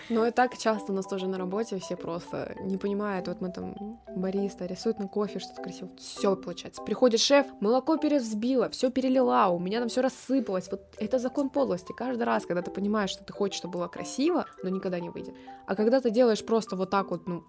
Но 0.09 0.25
и 0.27 0.31
так 0.31 0.57
часто 0.57 0.91
у 0.91 0.95
нас 0.95 1.05
тоже 1.05 1.27
на 1.27 1.37
работе 1.37 1.79
все 1.79 1.95
просто 1.95 2.55
не 2.61 2.77
понимают. 2.77 3.27
Вот 3.27 3.41
мы 3.41 3.51
там 3.51 3.99
бариста 4.15 4.65
рисует 4.65 4.99
на 4.99 5.07
кофе 5.07 5.39
что-то 5.39 5.61
красиво. 5.61 5.89
Все 5.97 6.35
получается. 6.35 6.81
Приходит 6.81 7.19
шеф, 7.19 7.47
молоко 7.59 7.97
перевзбила, 7.97 8.69
все 8.69 8.91
перелила, 8.91 9.47
у 9.47 9.59
меня 9.59 9.79
там 9.79 9.89
все 9.89 10.01
рассыпалось. 10.01 10.69
Вот 10.69 10.81
это 10.97 11.19
закон 11.19 11.49
подлости. 11.49 11.93
Каждый 11.95 12.23
раз, 12.23 12.45
когда 12.45 12.61
ты 12.61 12.71
понимаешь, 12.71 13.09
что 13.09 13.23
ты 13.23 13.33
хочешь, 13.33 13.57
чтобы 13.57 13.79
было 13.79 13.87
красиво, 13.87 14.45
но 14.63 14.69
никогда 14.69 14.99
не 14.99 15.09
выйдет. 15.09 15.33
А 15.65 15.75
когда 15.75 16.01
ты 16.01 16.11
делаешь 16.11 16.43
просто 16.43 16.75
вот 16.75 16.89
так 16.89 17.11
вот, 17.11 17.27
ну, 17.27 17.43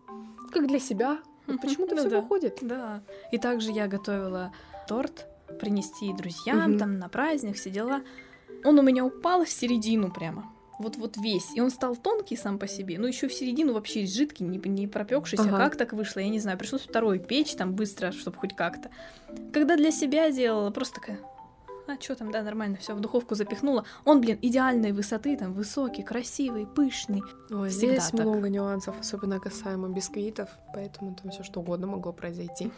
как 0.53 0.67
для 0.67 0.79
себя, 0.79 1.19
вот 1.47 1.61
почему-то 1.61 1.95
Ну 1.95 2.07
все 2.07 2.21
выходит. 2.21 2.59
Да. 2.63 3.03
И 3.33 3.39
также 3.39 3.73
я 3.73 3.89
готовила 3.89 4.53
торт 4.87 5.27
принести 5.61 6.13
друзьям 6.13 6.79
там 6.79 6.99
на 6.99 7.09
праздник, 7.09 7.57
все 7.57 7.71
дела. 7.71 8.03
Он 8.65 8.79
у 8.79 8.83
меня 8.83 9.05
упал 9.05 9.45
в 9.45 9.49
середину 9.49 10.11
прямо. 10.11 10.53
вот 10.79 10.97
вот 10.97 11.17
весь, 11.17 11.55
и 11.55 11.61
он 11.61 11.71
стал 11.71 11.97
тонкий 11.97 12.37
сам 12.37 12.59
по 12.59 12.67
себе, 12.67 12.99
но 12.99 13.07
еще 13.07 13.29
в 13.29 13.33
середину 13.33 13.73
вообще 13.73 14.05
жидкий, 14.07 14.45
не, 14.45 14.59
не 14.59 14.87
пропекшийся. 14.89 15.45
Ага. 15.45 15.57
Как 15.59 15.77
так 15.77 15.93
вышло, 15.93 16.21
я 16.21 16.29
не 16.29 16.41
знаю. 16.41 16.59
Пришлось 16.59 16.83
второй 16.83 17.19
печь 17.19 17.55
там 17.55 17.75
быстро, 17.75 18.11
чтобы 18.13 18.37
хоть 18.39 18.57
как-то. 18.57 18.91
Когда 19.53 19.77
для 19.77 19.91
себя 19.91 20.31
делала, 20.31 20.71
просто 20.71 20.97
такая. 21.01 21.19
А 21.89 22.01
что 22.01 22.15
там, 22.15 22.31
да, 22.31 22.43
нормально, 22.43 22.77
все 22.77 22.95
в 22.95 23.01
духовку 23.01 23.35
запихнула. 23.35 23.85
Он, 24.05 24.21
блин, 24.21 24.39
идеальной 24.41 24.93
высоты, 24.93 25.37
там, 25.37 25.53
высокий, 25.53 26.03
красивый, 26.05 26.65
пышный. 26.67 27.23
Ой, 27.51 27.69
Всегда 27.69 27.97
здесь 27.97 28.11
так. 28.11 28.21
много 28.21 28.49
нюансов, 28.49 28.99
особенно 29.01 29.41
касаемо 29.41 29.89
бисквитов, 29.89 30.49
поэтому 30.73 31.15
там 31.21 31.33
все 31.33 31.43
что 31.43 31.61
угодно 31.61 31.89
могло 31.89 32.13
произойти. 32.13 32.71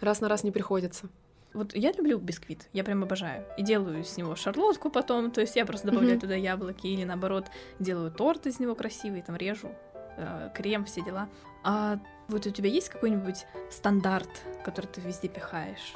Раз 0.00 0.20
на 0.20 0.28
раз 0.28 0.44
не 0.44 0.52
приходится. 0.52 1.08
Вот 1.56 1.74
я 1.74 1.90
люблю 1.92 2.18
бисквит, 2.18 2.68
я 2.74 2.84
прям 2.84 3.02
обожаю. 3.02 3.44
И 3.56 3.62
делаю 3.62 4.04
с 4.04 4.16
него 4.18 4.36
шарлотку 4.36 4.90
потом, 4.90 5.30
то 5.30 5.40
есть 5.40 5.56
я 5.56 5.64
просто 5.64 5.86
добавляю 5.86 6.16
Мгм. 6.16 6.20
туда 6.20 6.34
яблоки, 6.34 6.86
или 6.86 7.04
наоборот, 7.04 7.46
делаю 7.78 8.10
торт 8.10 8.46
из 8.46 8.60
него 8.60 8.74
красивый, 8.74 9.22
там 9.22 9.36
режу, 9.36 9.70
э, 10.18 10.50
крем, 10.54 10.84
все 10.84 11.02
дела. 11.02 11.28
А 11.64 11.98
вот 12.28 12.46
у 12.46 12.50
тебя 12.50 12.68
есть 12.68 12.90
какой-нибудь 12.90 13.46
стандарт, 13.70 14.28
который 14.64 14.86
ты 14.86 15.00
везде 15.00 15.28
пихаешь? 15.28 15.94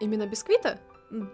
Именно 0.00 0.26
бисквита? 0.26 0.78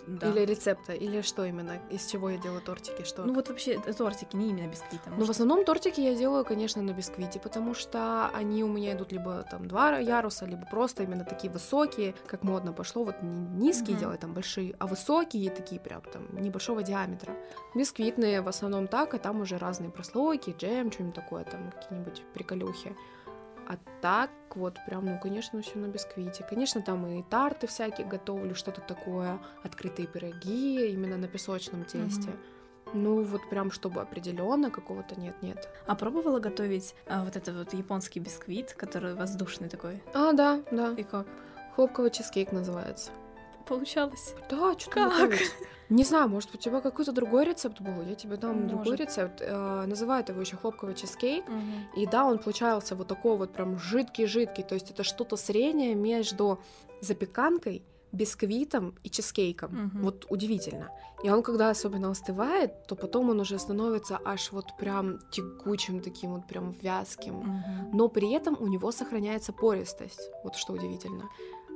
Да. 0.06 0.30
Или 0.30 0.44
рецепта? 0.44 0.92
Или 0.92 1.20
что 1.22 1.44
именно? 1.44 1.80
Из 1.90 2.06
чего 2.06 2.30
я 2.30 2.38
делаю 2.38 2.60
тортики? 2.60 3.04
Что? 3.04 3.22
Ну 3.24 3.32
вот 3.32 3.48
вообще 3.48 3.74
это 3.74 3.92
тортики, 3.94 4.34
не 4.34 4.50
именно 4.50 4.66
бисквита. 4.68 5.10
Ну, 5.16 5.24
в 5.24 5.30
основном 5.30 5.64
тортики 5.64 6.00
я 6.00 6.14
делаю, 6.16 6.44
конечно, 6.44 6.82
на 6.82 6.90
бисквите, 6.92 7.38
потому 7.38 7.74
что 7.74 8.28
они 8.34 8.64
у 8.64 8.68
меня 8.68 8.94
идут 8.94 9.12
либо 9.12 9.44
там 9.48 9.68
два 9.68 9.98
яруса, 9.98 10.46
либо 10.46 10.66
просто 10.66 11.04
именно 11.04 11.24
такие 11.24 11.52
высокие, 11.52 12.14
как 12.26 12.42
модно 12.42 12.72
пошло, 12.72 13.04
вот 13.04 13.22
не 13.22 13.68
низкие 13.68 13.92
Мгм. 13.94 14.00
делать 14.00 14.20
там 14.20 14.34
большие, 14.34 14.74
а 14.78 14.86
высокие 14.86 15.50
такие 15.50 15.80
прям 15.80 16.02
там 16.02 16.26
небольшого 16.42 16.82
диаметра. 16.82 17.36
Бисквитные 17.74 18.40
в 18.42 18.48
основном 18.48 18.88
так, 18.88 19.14
а 19.14 19.18
там 19.18 19.40
уже 19.40 19.58
разные 19.58 19.90
прослойки, 19.90 20.54
джем, 20.58 20.90
что-нибудь 20.90 21.14
такое, 21.14 21.44
там 21.44 21.70
какие-нибудь 21.70 22.22
приколюхи. 22.34 22.96
А 23.68 23.76
так 24.00 24.30
вот 24.54 24.78
прям, 24.86 25.04
ну, 25.04 25.20
конечно, 25.20 25.60
все 25.60 25.78
на 25.78 25.88
бисквите. 25.88 26.42
Конечно, 26.48 26.80
там 26.80 27.06
и 27.06 27.22
тарты 27.22 27.66
всякие 27.66 28.06
готовлю, 28.06 28.54
что-то 28.54 28.80
такое, 28.80 29.38
открытые 29.62 30.08
пироги 30.08 30.90
именно 30.90 31.18
на 31.18 31.28
песочном 31.28 31.84
тесте. 31.84 32.30
Ну, 32.94 33.22
вот 33.22 33.42
прям, 33.50 33.70
чтобы 33.70 34.00
определенно 34.00 34.70
какого-то 34.70 35.20
нет-нет. 35.20 35.68
А 35.86 35.94
пробовала 35.94 36.40
готовить 36.40 36.94
а, 37.06 37.22
вот 37.22 37.36
этот 37.36 37.56
вот 37.56 37.74
японский 37.74 38.20
бисквит, 38.20 38.72
который 38.72 39.14
воздушный 39.14 39.68
такой? 39.68 40.02
А, 40.14 40.32
да, 40.32 40.62
да. 40.70 40.94
И 40.96 41.02
как? 41.02 41.26
Хлопковый 41.76 42.10
чизкейк 42.10 42.50
называется. 42.52 43.10
Получалось? 43.68 44.34
Да, 44.50 44.78
что 44.78 44.90
Как? 44.90 45.32
Не 45.88 46.04
знаю, 46.04 46.28
может, 46.28 46.54
у 46.54 46.58
тебя 46.58 46.80
какой-то 46.80 47.12
другой 47.12 47.44
рецепт 47.44 47.80
был? 47.80 48.02
Я 48.02 48.14
тебе 48.14 48.36
дам 48.36 48.68
другой 48.68 48.92
Может. 48.92 49.00
рецепт. 49.00 49.40
Э, 49.40 49.84
называют 49.86 50.28
его 50.28 50.40
еще 50.40 50.56
хлопковый 50.56 50.94
чизкейк. 50.94 51.48
Мгм. 51.48 51.88
И 51.96 52.06
да, 52.06 52.26
он 52.26 52.38
получался 52.38 52.94
вот 52.94 53.08
такой 53.08 53.36
вот 53.38 53.52
прям 53.52 53.78
жидкий-жидкий. 53.78 54.64
То 54.64 54.74
есть 54.74 54.90
это 54.90 55.02
что-то 55.02 55.36
среднее 55.36 55.94
между 55.94 56.58
запеканкой, 57.00 57.82
бисквитом 58.12 58.94
и 59.02 59.08
чизкейком. 59.08 59.70
Мгм. 59.70 60.02
Вот 60.02 60.26
удивительно. 60.28 60.90
И 61.22 61.30
он, 61.30 61.42
когда 61.42 61.70
особенно 61.70 62.10
остывает, 62.10 62.86
то 62.86 62.94
потом 62.94 63.30
он 63.30 63.40
уже 63.40 63.58
становится 63.58 64.20
аж 64.24 64.52
вот 64.52 64.76
прям 64.78 65.18
тягучим, 65.30 66.00
таким 66.00 66.34
вот 66.34 66.46
прям 66.46 66.72
вязким. 66.82 67.34
Мгм. 67.34 67.90
Но 67.92 68.08
при 68.08 68.30
этом 68.32 68.56
у 68.60 68.66
него 68.66 68.92
сохраняется 68.92 69.52
пористость. 69.52 70.30
Вот 70.44 70.56
что 70.56 70.74
удивительно. 70.74 71.24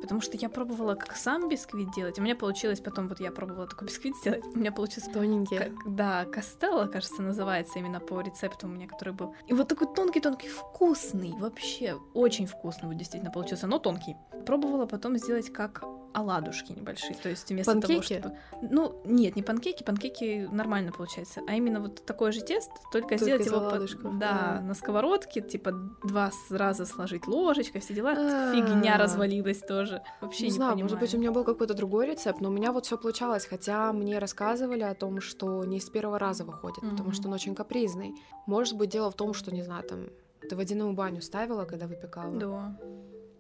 Потому 0.03 0.21
что 0.21 0.37
я 0.37 0.49
пробовала 0.49 0.95
как 0.95 1.17
сам 1.17 1.49
бисквит 1.49 1.93
делать. 1.93 2.19
У 2.19 2.23
меня 2.23 2.35
получилось 2.37 2.81
потом, 2.81 3.09
вот 3.09 3.21
я 3.21 3.31
пробовала 3.31 3.67
такой 3.67 3.87
бисквит 3.87 4.17
сделать. 4.17 4.45
У 4.55 4.59
меня 4.59 4.73
получился 4.73 5.11
Тоненькие. 5.11 5.61
Как- 5.61 5.73
да, 5.87 6.25
Костелло, 6.25 6.87
кажется, 6.87 7.23
называется 7.23 7.79
именно 7.79 8.01
по 8.01 8.21
рецепту 8.21 8.67
у 8.67 8.71
меня, 8.71 8.89
который 8.89 9.15
был. 9.15 9.35
И 9.47 9.55
вот 9.55 9.69
такой 9.69 9.87
тонкий-тонкий, 9.95 10.49
вкусный, 10.49 11.33
вообще 11.39 11.99
очень 12.15 12.47
вкусный 12.47 12.89
вот 12.89 12.99
действительно 12.99 13.33
получился, 13.33 13.67
но 13.67 13.79
тонкий. 13.79 14.17
Пробовала 14.45 14.87
потом 14.87 15.17
сделать 15.17 15.53
как 15.53 15.85
оладушки 16.15 16.73
небольшие, 16.73 17.15
то 17.15 17.29
есть 17.29 17.49
вместо 17.51 17.73
Панкейки? 17.73 18.21
того, 18.21 18.35
чтобы... 18.53 18.69
Ну, 18.75 19.01
нет, 19.05 19.37
не 19.37 19.43
панкейки, 19.43 19.83
панкейки 19.83 20.49
нормально 20.53 20.93
получается, 20.93 21.41
а 21.49 21.55
именно 21.55 21.81
вот 21.81 22.05
такое 22.05 22.33
же 22.33 22.41
тесто, 22.41 22.73
только, 22.93 23.11
Только 23.11 23.25
сделать 23.25 23.47
его... 23.47 23.61
по- 23.61 24.11
Да, 24.11 24.55
да. 24.57 24.61
на 24.61 24.75
сковородке, 24.75 25.41
типа 25.41 25.73
два 26.05 26.31
раза 26.51 26.85
сложить 26.87 27.27
ложечкой, 27.27 27.81
все 27.81 27.95
дела. 27.95 28.13
А. 28.17 28.53
Фигня 28.55 28.97
развалилась 28.99 29.61
тоже. 29.61 30.03
Вообще 30.21 30.45
Не 30.45 30.49
не, 30.51 30.55
знаю, 30.57 30.73
понимаю. 30.73 30.85
может 30.85 31.01
быть, 31.01 31.15
у 31.15 31.19
меня 31.19 31.33
был 31.33 31.45
какой-то 31.45 31.75
другой 31.75 32.07
рецепт, 32.07 32.41
но 32.41 32.49
у 32.49 32.53
меня 32.53 32.73
вот 32.73 32.87
все 32.87 32.99
получалось, 32.99 33.47
хотя 33.47 33.93
мне 33.93 34.19
рассказывали 34.19 34.83
о 34.83 34.95
том, 34.95 35.21
что 35.21 35.65
не 35.65 35.81
с 35.81 35.89
первого 35.91 36.19
раза 36.19 36.45
выходит, 36.45 36.81
потому 36.89 37.13
что 37.13 37.29
он 37.29 37.35
очень 37.35 37.55
капризный. 37.55 38.15
Может 38.47 38.77
быть, 38.77 38.91
дело 38.91 39.11
в 39.11 39.15
том, 39.15 39.35
что, 39.35 39.55
не 39.55 39.63
знаю, 39.63 39.85
там, 39.85 40.07
ты 40.49 40.57
водяную 40.57 40.93
баню 40.93 41.23
ставила, 41.23 41.65
когда 41.65 41.87
выпекала? 41.87 42.37
Да. 42.37 42.79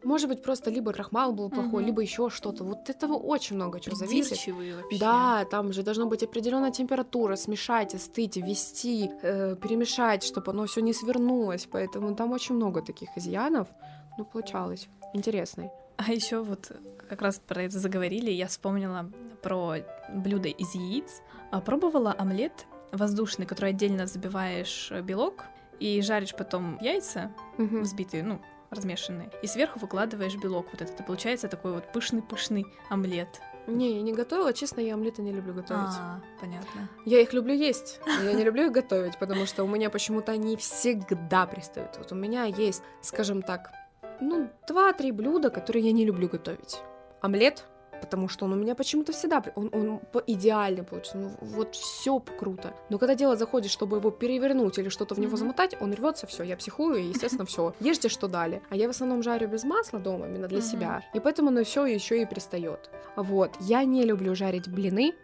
Может 0.04 0.28
быть, 0.28 0.42
просто 0.42 0.70
либо 0.70 0.92
крахмал 0.92 1.32
был 1.32 1.48
плохой, 1.50 1.82
Мгм. 1.82 1.86
либо 1.86 2.02
еще 2.02 2.28
что-то. 2.30 2.64
Вот 2.64 2.90
этого 2.90 3.14
очень 3.14 3.56
много 3.56 3.80
чего 3.80 3.94
зависит. 3.96 4.30
Вообще. 4.52 4.98
Да, 4.98 5.44
там 5.50 5.72
же 5.72 5.82
должна 5.82 6.06
быть 6.06 6.22
определенная 6.22 6.70
температура, 6.72 7.36
смешать, 7.36 7.94
остыть, 7.94 8.36
ввести, 8.36 9.10
э, 9.22 9.56
перемешать, 9.56 10.22
чтобы 10.24 10.52
оно 10.52 10.66
все 10.66 10.80
не 10.80 10.92
свернулось. 10.92 11.68
Поэтому 11.70 12.14
там 12.14 12.32
очень 12.32 12.54
много 12.56 12.82
таких 12.82 13.08
изъянов. 13.16 13.68
Ну, 14.18 14.24
получалось. 14.24 14.88
Интересный. 15.14 15.70
А 15.96 16.10
еще 16.12 16.42
вот 16.42 16.72
как 17.08 17.22
раз 17.22 17.38
про 17.38 17.62
это 17.62 17.78
заговорили, 17.78 18.30
я 18.30 18.46
вспомнила 18.46 19.10
про 19.42 19.76
блюдо 20.12 20.48
из 20.48 20.74
яиц. 20.74 21.22
А, 21.50 21.60
Пробовала 21.60 22.12
омлет 22.12 22.66
воздушный, 22.92 23.46
который 23.46 23.70
отдельно 23.70 24.04
взбиваешь 24.04 24.88
э, 24.90 25.00
белок 25.02 25.44
и 25.80 26.00
жаришь 26.02 26.34
потом 26.34 26.78
яйца 26.80 27.30
Мгм. 27.58 27.82
взбитые, 27.82 28.22
ну, 28.22 28.40
размешанные, 28.72 29.30
и 29.42 29.46
сверху 29.46 29.78
выкладываешь 29.78 30.36
белок 30.36 30.66
вот 30.72 30.82
этот, 30.82 30.98
и 30.98 31.02
получается 31.02 31.48
такой 31.48 31.72
вот 31.72 31.92
пышный-пышный 31.92 32.66
омлет. 32.88 33.40
Не, 33.66 33.94
я 33.94 34.02
не 34.02 34.12
готовила, 34.12 34.52
честно, 34.52 34.80
я 34.80 34.94
омлеты 34.94 35.22
не 35.22 35.30
люблю 35.30 35.54
готовить. 35.54 35.94
А, 35.96 36.20
понятно. 36.40 36.88
Я 37.04 37.20
их 37.20 37.32
люблю 37.32 37.54
есть, 37.54 38.00
но 38.04 38.24
я 38.24 38.32
не 38.32 38.42
люблю 38.42 38.66
их 38.66 38.72
готовить, 38.72 39.18
потому 39.18 39.46
что 39.46 39.62
у 39.62 39.68
меня 39.68 39.88
почему-то 39.88 40.32
они 40.32 40.56
всегда 40.56 41.46
пристают. 41.46 41.96
Вот 41.96 42.10
у 42.10 42.16
меня 42.16 42.44
есть, 42.44 42.82
скажем 43.02 43.42
так, 43.42 43.70
ну, 44.20 44.50
два-три 44.66 45.12
блюда, 45.12 45.50
которые 45.50 45.84
я 45.86 45.92
не 45.92 46.04
люблю 46.04 46.28
готовить. 46.28 46.80
Омлет, 47.20 47.66
потому 48.02 48.28
что 48.28 48.44
он 48.44 48.52
у 48.52 48.56
меня 48.56 48.74
почему-то 48.74 49.12
всегда, 49.12 49.42
он, 49.54 49.70
он 49.72 50.00
идеально 50.26 50.84
получится, 50.84 51.16
ну, 51.18 51.30
вот 51.40 51.74
все 51.74 52.18
круто. 52.20 52.74
Но 52.90 52.98
когда 52.98 53.14
дело 53.14 53.36
заходит, 53.36 53.70
чтобы 53.70 53.96
его 53.96 54.10
перевернуть 54.10 54.78
или 54.78 54.88
что-то 54.90 55.14
в 55.14 55.18
него 55.18 55.30
Мгм. 55.30 55.36
замотать, 55.38 55.76
он 55.80 55.94
рвется, 55.94 56.26
все, 56.26 56.42
я 56.42 56.56
психую, 56.56 56.96
и, 56.96 57.04
естественно, 57.04 57.46
все. 57.46 57.74
Ешьте, 57.80 58.08
что 58.08 58.28
дали. 58.28 58.60
А 58.68 58.76
я 58.76 58.86
в 58.88 58.90
основном 58.90 59.22
жарю 59.22 59.48
без 59.48 59.64
масла 59.64 59.98
дома, 59.98 60.26
именно 60.26 60.48
для 60.48 60.58
Мгм. 60.58 60.66
себя. 60.66 61.02
И 61.14 61.20
поэтому 61.20 61.48
оно 61.48 61.64
все 61.64 61.86
еще 61.86 62.20
и 62.20 62.26
пристает. 62.26 62.90
Вот. 63.16 63.52
Я 63.60 63.84
не 63.84 64.04
люблю 64.04 64.34
жарить 64.34 64.68
блины, 64.68 65.14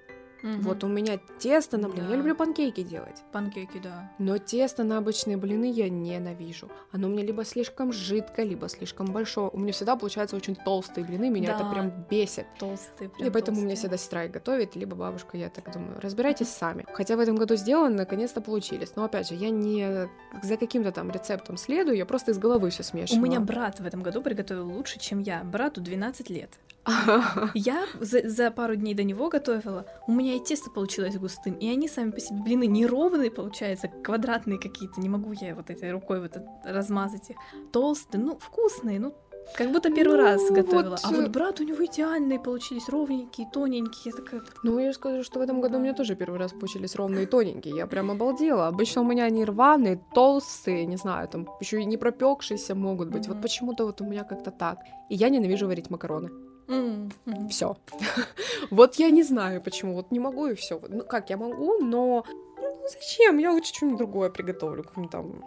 Мгм. 0.43 0.61
вот 0.63 0.85
у 0.85 0.89
меня 0.89 1.19
тесто 1.39 1.79
на 1.79 1.89
блины. 1.89 2.05
Да. 2.07 2.11
Я 2.13 2.17
люблю 2.19 2.35
панкейки 2.37 2.83
делать. 2.83 3.23
Панкейки, 3.33 3.79
да. 3.83 4.11
Но 4.19 4.39
тесто 4.39 4.85
на 4.85 4.99
обычные 4.99 5.37
блины 5.37 5.71
я 5.71 5.89
ненавижу. 5.89 6.69
Оно 6.93 7.09
у 7.09 7.11
меня 7.11 7.25
либо 7.25 7.45
слишком 7.45 7.93
жидкое, 7.93 8.45
либо 8.47 8.69
слишком 8.69 9.07
большое. 9.07 9.51
У 9.53 9.59
меня 9.59 9.73
всегда 9.73 9.97
получаются 9.97 10.37
очень 10.37 10.55
толстые 10.55 11.05
блины, 11.05 11.31
меня 11.31 11.55
это 11.55 11.65
Да. 11.65 11.71
прям 11.71 11.93
бесит. 12.11 12.47
Толстые, 12.59 13.09
И 13.09 13.13
прям 13.21 13.33
поэтому 13.33 13.59
у 13.59 13.61
меня 13.63 13.71
толстые. 13.71 13.77
всегда 13.77 13.97
сестра 13.97 14.25
их 14.25 14.31
готовит, 14.31 14.77
либо 14.77 14.95
бабушка, 14.97 15.37
я 15.37 15.49
так 15.51 15.73
думаю. 15.73 16.01
Разбирайтесь 16.01 16.49
сами. 16.49 16.85
Хотя 16.93 17.17
в 17.17 17.21
этом 17.21 17.37
году 17.37 17.57
сделано, 17.57 17.97
наконец-то 17.97 18.41
получились. 18.41 18.95
Но 18.97 19.05
опять 19.05 19.29
же, 19.29 19.35
я 19.35 19.51
не 19.51 20.09
за 20.43 20.57
каким-то 20.57 20.93
там 20.93 21.11
рецептом 21.11 21.57
следую, 21.57 21.97
я 21.97 22.07
просто 22.07 22.31
из 22.31 22.39
головы 22.39 22.71
все 22.71 22.83
У 22.83 22.87
смешиваю. 22.87 23.23
меня 23.25 23.41
брат 23.41 23.81
в 23.81 23.87
этом 23.87 24.03
году 24.03 24.23
приготовил 24.23 24.69
лучше, 24.71 24.99
чем 24.99 25.21
я. 25.21 25.43
Брату 25.43 25.81
12 25.81 26.31
лет. 26.31 26.59
Я 27.55 27.85
за, 28.01 28.29
за 28.29 28.51
пару 28.51 28.75
дней 28.77 28.95
до 28.95 29.03
него 29.05 29.29
готовила. 29.29 29.87
У 30.07 30.13
меня 30.13 30.35
и 30.35 30.41
тесто 30.41 30.71
получилось 30.71 31.17
густым, 31.19 31.55
и 31.55 31.69
они 31.69 31.89
сами 31.89 32.11
по 32.11 32.21
себе 32.21 32.41
блины 32.43 32.67
неровные 32.67 33.31
получаются, 33.31 33.89
квадратные 33.89 34.59
какие-то. 34.59 35.01
Не 35.01 35.09
могу 35.09 35.33
я 35.33 35.55
вот 35.55 35.71
этой 35.71 35.91
рукой 35.93 36.21
вот 36.21 36.37
размазать 36.65 37.31
их. 37.31 37.37
Толстые, 37.73 38.23
ну 38.23 38.39
вкусные, 38.39 39.01
ну 39.01 39.15
как 39.57 39.73
будто 39.73 39.91
первый 39.91 40.19
Ну, 40.19 40.23
раз 40.25 40.51
готовила. 40.51 40.91
вот, 40.91 41.01
а 41.05 41.11
э, 41.13 41.21
вот 41.23 41.31
брат 41.31 41.59
у 41.61 41.65
него 41.65 41.83
идеальные 41.87 42.39
получились, 42.39 42.87
ровненькие, 42.91 43.49
тоненькие. 43.51 44.13
Я 44.15 44.23
такая, 44.23 44.43
Ну, 44.63 44.79
я 44.79 44.93
скажу, 44.93 45.23
что 45.23 45.39
в 45.39 45.43
этом 45.43 45.63
году 45.63 45.79
у 45.79 45.81
меня 45.81 45.95
тоже 45.95 46.17
первый 46.17 46.39
раз 46.39 46.53
получились 46.53 46.95
ровные 46.97 47.23
и 47.23 47.27
тоненькие. 47.27 47.75
Я 47.77 47.87
прям 47.87 48.11
обалдела. 48.11 48.67
Обычно 48.67 49.01
у 49.03 49.05
меня 49.07 49.25
они 49.25 49.45
рваные, 49.47 50.03
толстые, 50.15 50.85
не 50.85 50.97
знаю, 50.97 51.29
там 51.29 51.49
еще 51.61 51.81
и 51.81 51.87
не 51.87 51.97
пропекшиеся 51.97 52.75
могут 52.75 53.09
быть. 53.09 53.27
Вот 53.27 53.35
Мгм. 53.37 53.43
почему-то 53.43 53.87
вот 53.87 54.01
у 54.03 54.05
меня 54.05 54.25
как-то 54.25 54.51
так. 54.51 54.81
И 55.09 55.15
я 55.15 55.31
ненавижу 55.31 55.67
варить 55.67 55.89
макароны. 55.89 56.29
«М, 56.69 57.11
мгм». 57.25 57.49
Все. 57.49 57.77
Вот 58.71 58.97
я 58.97 59.11
не 59.11 59.23
знаю 59.23 59.63
почему. 59.63 59.95
Вот 59.95 60.11
не 60.11 60.21
могу 60.21 60.47
и 60.47 60.55
все. 60.55 60.81
Ну 60.89 61.05
как, 61.05 61.31
я 61.31 61.37
могу, 61.37 61.79
но 61.79 62.25
ну, 62.61 62.89
зачем? 62.89 63.39
Я 63.39 63.53
лучше 63.53 63.73
что-нибудь 63.75 63.99
другое 63.99 64.31
приготовлю, 64.31 64.85
там. 65.11 65.45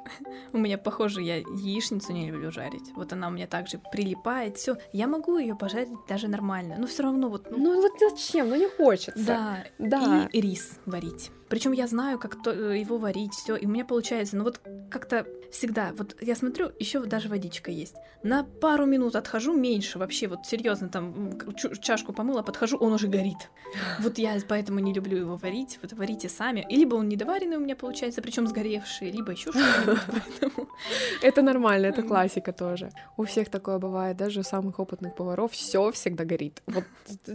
У 0.54 0.58
меня, 0.58 0.78
похоже, 0.78 1.22
я 1.22 1.38
яичницу 1.38 2.14
не 2.14 2.32
люблю 2.32 2.52
жарить. 2.52 2.92
Вот 2.96 3.14
она 3.14 3.28
у 3.28 3.32
меня 3.32 3.48
также 3.48 3.80
прилипает, 3.92 4.58
все. 4.58 4.78
Я 4.94 5.08
могу 5.08 5.38
ее 5.38 5.56
пожарить 5.56 5.90
даже 6.08 6.28
нормально, 6.28 6.76
но 6.78 6.88
все 6.88 7.04
равно 7.04 7.30
вот. 7.30 7.48
Ну 7.52 7.82
вот 7.82 7.92
зачем? 8.00 8.50
Ну 8.50 8.56
не 8.56 8.68
хочется. 8.68 9.24
Да. 9.26 9.64
Да. 9.80 10.30
И 10.32 10.42
рис 10.42 10.80
варить. 10.86 11.32
Причем 11.52 11.74
я 11.74 11.86
знаю, 11.86 12.18
как 12.18 12.42
то, 12.42 12.50
э, 12.50 12.80
его 12.80 12.98
варить, 12.98 13.34
все, 13.34 13.58
и 13.58 13.66
у 13.66 13.70
меня 13.70 13.84
получается. 13.84 14.38
Но 14.38 14.46
вот 14.46 14.62
как-то 14.90 15.26
всегда, 15.52 15.92
вот 15.98 16.16
я 16.22 16.34
смотрю, 16.36 16.72
еще 16.80 17.02
даже 17.02 17.28
водичка 17.28 17.72
есть. 17.72 17.96
На 18.24 18.46
пару 18.46 18.86
минут 18.86 19.18
отхожу 19.18 19.54
меньше, 19.54 20.00
вообще, 20.00 20.28
вот 20.28 20.46
серьезно, 20.46 20.88
там 20.88 21.38
чашку 21.82 22.14
помыла, 22.14 22.42
подхожу, 22.42 22.78
он 22.78 22.94
уже 22.94 23.08
горит. 23.08 23.50
Вот 24.00 24.18
я 24.18 24.38
поэтому 24.48 24.80
не 24.80 24.94
люблю 24.94 25.18
его 25.18 25.36
варить. 25.36 25.78
Вот 25.82 25.92
варите 25.92 26.30
сами. 26.30 26.66
И 26.70 26.78
либо 26.78 26.96
он 26.96 27.10
недоваренный 27.10 27.58
у 27.58 27.60
меня 27.60 27.76
получается, 27.76 28.22
причем 28.22 28.48
сгоревший, 28.48 29.12
либо 29.12 29.34
еще 29.34 29.52
что-нибудь. 29.52 30.68
Это 31.22 31.42
нормально, 31.42 31.88
это 31.88 32.02
классика 32.02 32.54
тоже. 32.54 32.92
У 33.18 33.24
всех 33.26 33.50
такое 33.50 33.78
бывает, 33.78 34.16
даже 34.16 34.40
у 34.40 34.44
самых 34.44 34.80
опытных 34.80 35.16
поваров 35.16 35.52
все 35.52 35.92
всегда 35.92 36.24
горит. 36.24 36.64
Вот, 36.66 36.86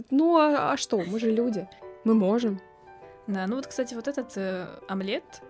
ну 0.09 0.37
а, 0.37 0.71
а 0.71 0.77
что, 0.77 1.03
мы 1.11 1.19
же 1.19 1.31
люди, 1.31 1.67
мы 2.03 2.15
можем. 2.15 2.59
Да, 3.27 3.45
ну 3.47 3.55
вот, 3.57 3.67
кстати, 3.67 3.93
вот 3.93 4.07
этот 4.07 4.37
э, 4.37 4.67
омлет, 4.87 5.41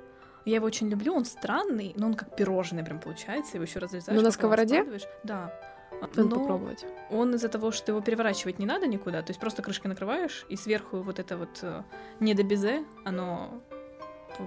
я 0.45 0.55
его 0.55 0.65
очень 0.65 0.89
люблю, 0.89 1.13
он 1.13 1.25
странный, 1.25 1.93
но 1.95 2.07
он 2.07 2.13
как 2.13 2.35
пирожный 2.35 2.83
прям 2.83 2.99
получается, 2.99 3.57
его 3.57 3.65
еще 3.65 3.79
разрезаешь. 3.79 4.17
Ну 4.17 4.23
на 4.23 4.31
сковороде? 4.31 4.85
Да. 5.23 5.53
Надо 6.01 6.23
но 6.23 6.35
попробовать. 6.35 6.85
Он 7.09 7.33
из-за 7.35 7.49
того, 7.49 7.71
что 7.71 7.91
его 7.91 8.01
переворачивать 8.01 8.59
не 8.59 8.65
надо 8.65 8.87
никуда, 8.87 9.21
то 9.21 9.31
есть 9.31 9.39
просто 9.39 9.61
крышкой 9.61 9.89
накрываешь, 9.89 10.45
и 10.49 10.55
сверху 10.55 10.97
вот 10.97 11.19
это 11.19 11.37
вот 11.37 11.59
э, 11.61 11.83
не 12.19 12.33
до 12.33 12.43
безе, 12.43 12.83
оно 13.03 13.61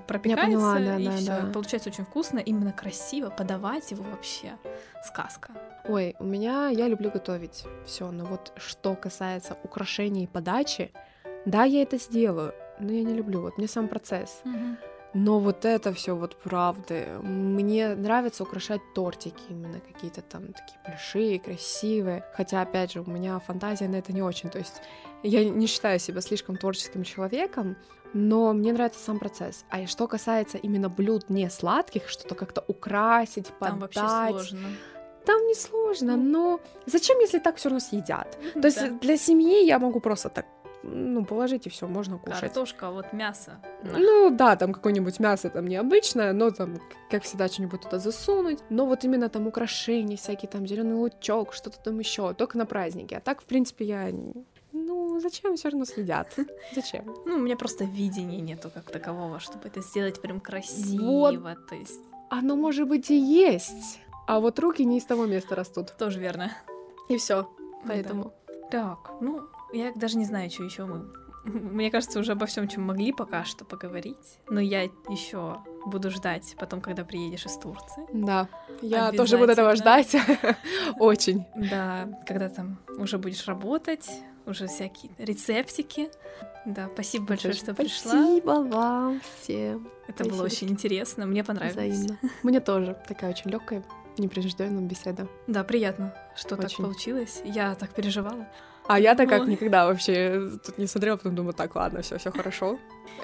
пропекается, 0.06 0.44
поняла, 0.44 0.74
да, 0.78 0.96
и 0.96 1.04
да, 1.04 1.16
все. 1.16 1.26
да. 1.26 1.52
Получается 1.52 1.88
очень 1.88 2.04
вкусно, 2.04 2.38
именно 2.38 2.72
красиво, 2.72 3.30
подавать 3.30 3.90
его 3.90 4.04
вообще 4.04 4.56
сказка. 5.04 5.52
Ой, 5.88 6.14
у 6.18 6.24
меня 6.24 6.68
я 6.68 6.88
люблю 6.88 7.10
готовить 7.10 7.64
все, 7.84 8.10
но 8.10 8.24
вот 8.24 8.52
что 8.56 8.94
касается 8.94 9.56
украшений 9.64 10.24
и 10.24 10.26
подачи, 10.26 10.92
да, 11.44 11.64
я 11.64 11.82
это 11.82 11.96
сделаю, 11.98 12.54
но 12.80 12.92
я 12.92 13.02
не 13.02 13.14
люблю. 13.14 13.40
Вот 13.40 13.58
мне 13.58 13.68
сам 13.68 13.88
процесс. 13.88 14.40
Угу. 14.44 14.76
Но 15.12 15.40
вот 15.40 15.64
это 15.64 15.92
все 15.92 16.14
вот 16.14 16.36
правды. 16.36 17.06
Мне 17.22 17.94
нравится 17.96 18.44
украшать 18.44 18.80
тортики, 18.94 19.42
именно 19.48 19.80
какие-то 19.80 20.22
там 20.22 20.52
такие 20.52 20.78
большие, 20.86 21.40
красивые. 21.40 22.24
Хотя, 22.34 22.62
опять 22.62 22.92
же, 22.92 23.00
у 23.00 23.10
меня 23.10 23.38
фантазия 23.40 23.88
на 23.88 23.96
это 23.96 24.12
не 24.12 24.22
очень. 24.22 24.50
То 24.50 24.58
есть 24.58 24.80
я 25.24 25.44
не 25.48 25.66
считаю 25.66 25.98
себя 25.98 26.20
слишком 26.20 26.56
творческим 26.56 27.02
человеком, 27.02 27.76
но 28.12 28.52
мне 28.52 28.72
нравится 28.72 29.00
сам 29.00 29.18
процесс. 29.18 29.64
А 29.68 29.84
что 29.86 30.06
касается 30.06 30.58
именно 30.58 30.88
блюд 30.88 31.28
не 31.28 31.50
сладких, 31.50 32.08
что-то 32.08 32.36
как-то 32.36 32.64
украсить, 32.68 33.48
подать. 33.58 33.70
Там 33.70 33.78
вообще 33.80 34.48
сложно. 34.48 34.68
Там 35.26 35.46
не 35.46 35.54
сложно, 35.54 36.16
но 36.16 36.60
зачем, 36.86 37.18
если 37.18 37.40
так 37.40 37.56
все 37.56 37.68
равно 37.68 37.80
съедят? 37.80 38.38
То 38.54 38.60
Да. 38.60 38.68
есть 38.68 38.98
для 39.00 39.16
семьи 39.16 39.64
я 39.66 39.78
могу 39.78 40.00
просто 40.00 40.28
так 40.28 40.46
ну, 40.82 41.24
положить 41.24 41.66
и 41.66 41.70
все, 41.70 41.86
можно 41.86 42.18
кушать. 42.18 42.40
Картошка, 42.40 42.88
а 42.88 42.90
вот 42.90 43.12
мясо. 43.12 43.58
Ну 43.82 44.30
да, 44.30 44.56
там 44.56 44.72
какое-нибудь 44.72 45.20
мясо 45.20 45.50
там 45.50 45.66
необычное, 45.66 46.32
но 46.32 46.50
там, 46.50 46.80
как 47.10 47.22
всегда, 47.24 47.48
что-нибудь 47.48 47.82
туда 47.82 47.98
засунуть. 47.98 48.60
Но 48.70 48.86
вот 48.86 49.04
именно 49.04 49.28
там 49.28 49.46
украшения 49.46 50.16
всякие, 50.16 50.48
там 50.48 50.66
зеленый 50.66 50.94
лучок, 50.94 51.52
что-то 51.52 51.78
там 51.80 51.98
еще, 51.98 52.32
только 52.34 52.56
на 52.56 52.66
праздники. 52.66 53.14
А 53.14 53.20
так, 53.20 53.42
в 53.42 53.44
принципе, 53.44 53.84
я... 53.84 54.10
Ну, 54.72 55.20
зачем 55.20 55.56
все 55.56 55.68
равно 55.68 55.84
следят? 55.84 56.32
Зачем? 56.74 57.04
Ну, 57.26 57.34
у 57.34 57.38
меня 57.38 57.56
просто 57.56 57.84
видения 57.84 58.40
нету 58.40 58.70
как 58.72 58.84
такового, 58.84 59.40
чтобы 59.40 59.66
это 59.66 59.80
сделать 59.80 60.22
прям 60.22 60.40
красиво. 60.40 61.32
Вот. 61.32 61.66
То 61.66 61.74
есть 61.74 62.00
Оно, 62.30 62.54
может 62.54 62.88
быть, 62.88 63.10
и 63.10 63.16
есть. 63.16 63.98
А 64.28 64.38
вот 64.38 64.60
руки 64.60 64.84
не 64.84 64.98
из 64.98 65.04
того 65.04 65.26
места 65.26 65.56
растут. 65.56 65.92
тоже 65.98 66.20
верно. 66.20 66.52
И 67.08 67.16
все. 67.16 67.48
Поэтому. 67.84 68.32
Так, 68.70 69.10
ну, 69.20 69.48
я 69.72 69.92
даже 69.94 70.18
не 70.18 70.24
знаю, 70.24 70.50
что 70.50 70.64
еще 70.64 70.84
мы. 70.84 71.06
Мне 71.44 71.90
кажется, 71.90 72.18
уже 72.20 72.32
обо 72.32 72.46
всем, 72.46 72.68
чем 72.68 72.82
могли 72.82 73.12
пока 73.12 73.44
что 73.44 73.64
поговорить. 73.64 74.38
Но 74.48 74.60
я 74.60 74.82
еще 74.82 75.58
буду 75.86 76.10
ждать 76.10 76.54
потом, 76.58 76.80
когда 76.80 77.04
приедешь 77.04 77.46
из 77.46 77.56
Турции. 77.56 78.06
Да. 78.12 78.48
Я 78.82 79.12
тоже 79.12 79.38
буду 79.38 79.52
этого 79.52 79.74
ждать. 79.76 80.14
Очень. 80.98 81.46
Да, 81.56 82.08
когда 82.26 82.48
там 82.48 82.78
уже 82.98 83.18
будешь 83.18 83.46
работать, 83.46 84.08
уже 84.46 84.66
всякие 84.66 85.12
рецептики. 85.18 86.10
Да, 86.66 86.90
спасибо 86.92 87.26
большое, 87.26 87.54
что 87.54 87.74
пришла. 87.74 88.12
Спасибо 88.12 88.50
вам 88.62 89.20
всем. 89.40 89.88
Это 90.08 90.24
было 90.24 90.42
очень 90.42 90.68
интересно, 90.70 91.24
мне 91.24 91.42
понравилось. 91.42 91.94
Взаимно. 91.94 92.18
Мне 92.42 92.60
тоже 92.60 92.98
такая 93.06 93.30
очень 93.30 93.50
легкая, 93.50 93.82
непринужденная 94.18 94.82
беседа. 94.82 95.28
Да, 95.46 95.64
приятно, 95.64 96.14
что 96.36 96.56
так 96.56 96.70
получилось. 96.76 97.40
Я 97.44 97.74
так 97.76 97.94
переживала. 97.94 98.46
А 98.90 98.98
я-то 98.98 99.24
как 99.26 99.42
Ой. 99.42 99.50
никогда 99.50 99.86
вообще 99.86 100.50
тут 100.66 100.76
не 100.78 100.88
смотрела, 100.88 101.16
потом 101.16 101.36
думаю, 101.36 101.54
так, 101.54 101.76
ладно, 101.76 102.02
все, 102.02 102.18
все 102.18 102.32
хорошо. 102.32 102.76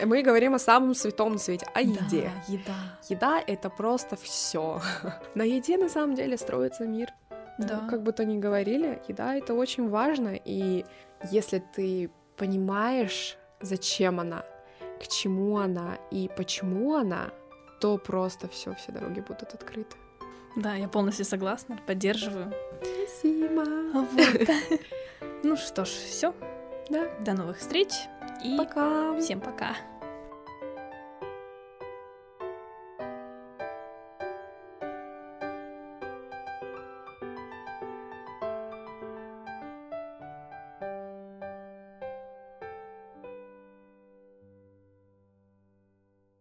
Мы 0.04 0.22
говорим 0.22 0.54
о 0.54 0.60
самом 0.60 0.94
святом 0.94 1.32
на 1.32 1.38
свете, 1.38 1.66
о 1.74 1.80
еде. 1.80 2.30
Да, 2.46 2.52
еда. 2.52 2.74
Еда 3.08 3.42
это 3.44 3.68
просто 3.68 4.14
все. 4.14 4.80
На 5.34 5.42
еде 5.42 5.76
на 5.76 5.88
самом 5.88 6.14
деле 6.14 6.36
строится 6.36 6.86
мир. 6.86 7.12
Да. 7.58 7.84
Как 7.90 8.02
бы 8.04 8.12
то 8.12 8.24
ни 8.24 8.38
говорили, 8.38 9.02
еда 9.08 9.34
это 9.34 9.54
очень 9.54 9.88
важно. 9.88 10.38
И 10.44 10.84
если 11.32 11.60
ты 11.74 12.10
понимаешь, 12.36 13.36
зачем 13.60 14.20
она, 14.20 14.44
к 15.00 15.08
чему 15.08 15.58
она 15.58 15.98
и 16.12 16.30
почему 16.36 16.94
она, 16.94 17.30
то 17.80 17.98
просто 17.98 18.46
все, 18.46 18.72
все 18.74 18.92
дороги 18.92 19.18
будут 19.18 19.54
открыты. 19.54 19.96
Да, 20.54 20.74
я 20.74 20.86
полностью 20.86 21.24
согласна, 21.24 21.76
поддерживаю. 21.86 22.52
Спасибо. 22.80 23.64
Вот. 23.92 24.08
Ну 25.42 25.56
что 25.56 25.84
ж, 25.84 25.88
все. 25.88 26.34
Да. 26.90 27.08
До 27.20 27.32
новых 27.32 27.58
встреч 27.58 27.90
и 28.44 28.56
Пока. 28.56 29.18
всем 29.20 29.40
пока. 29.40 29.76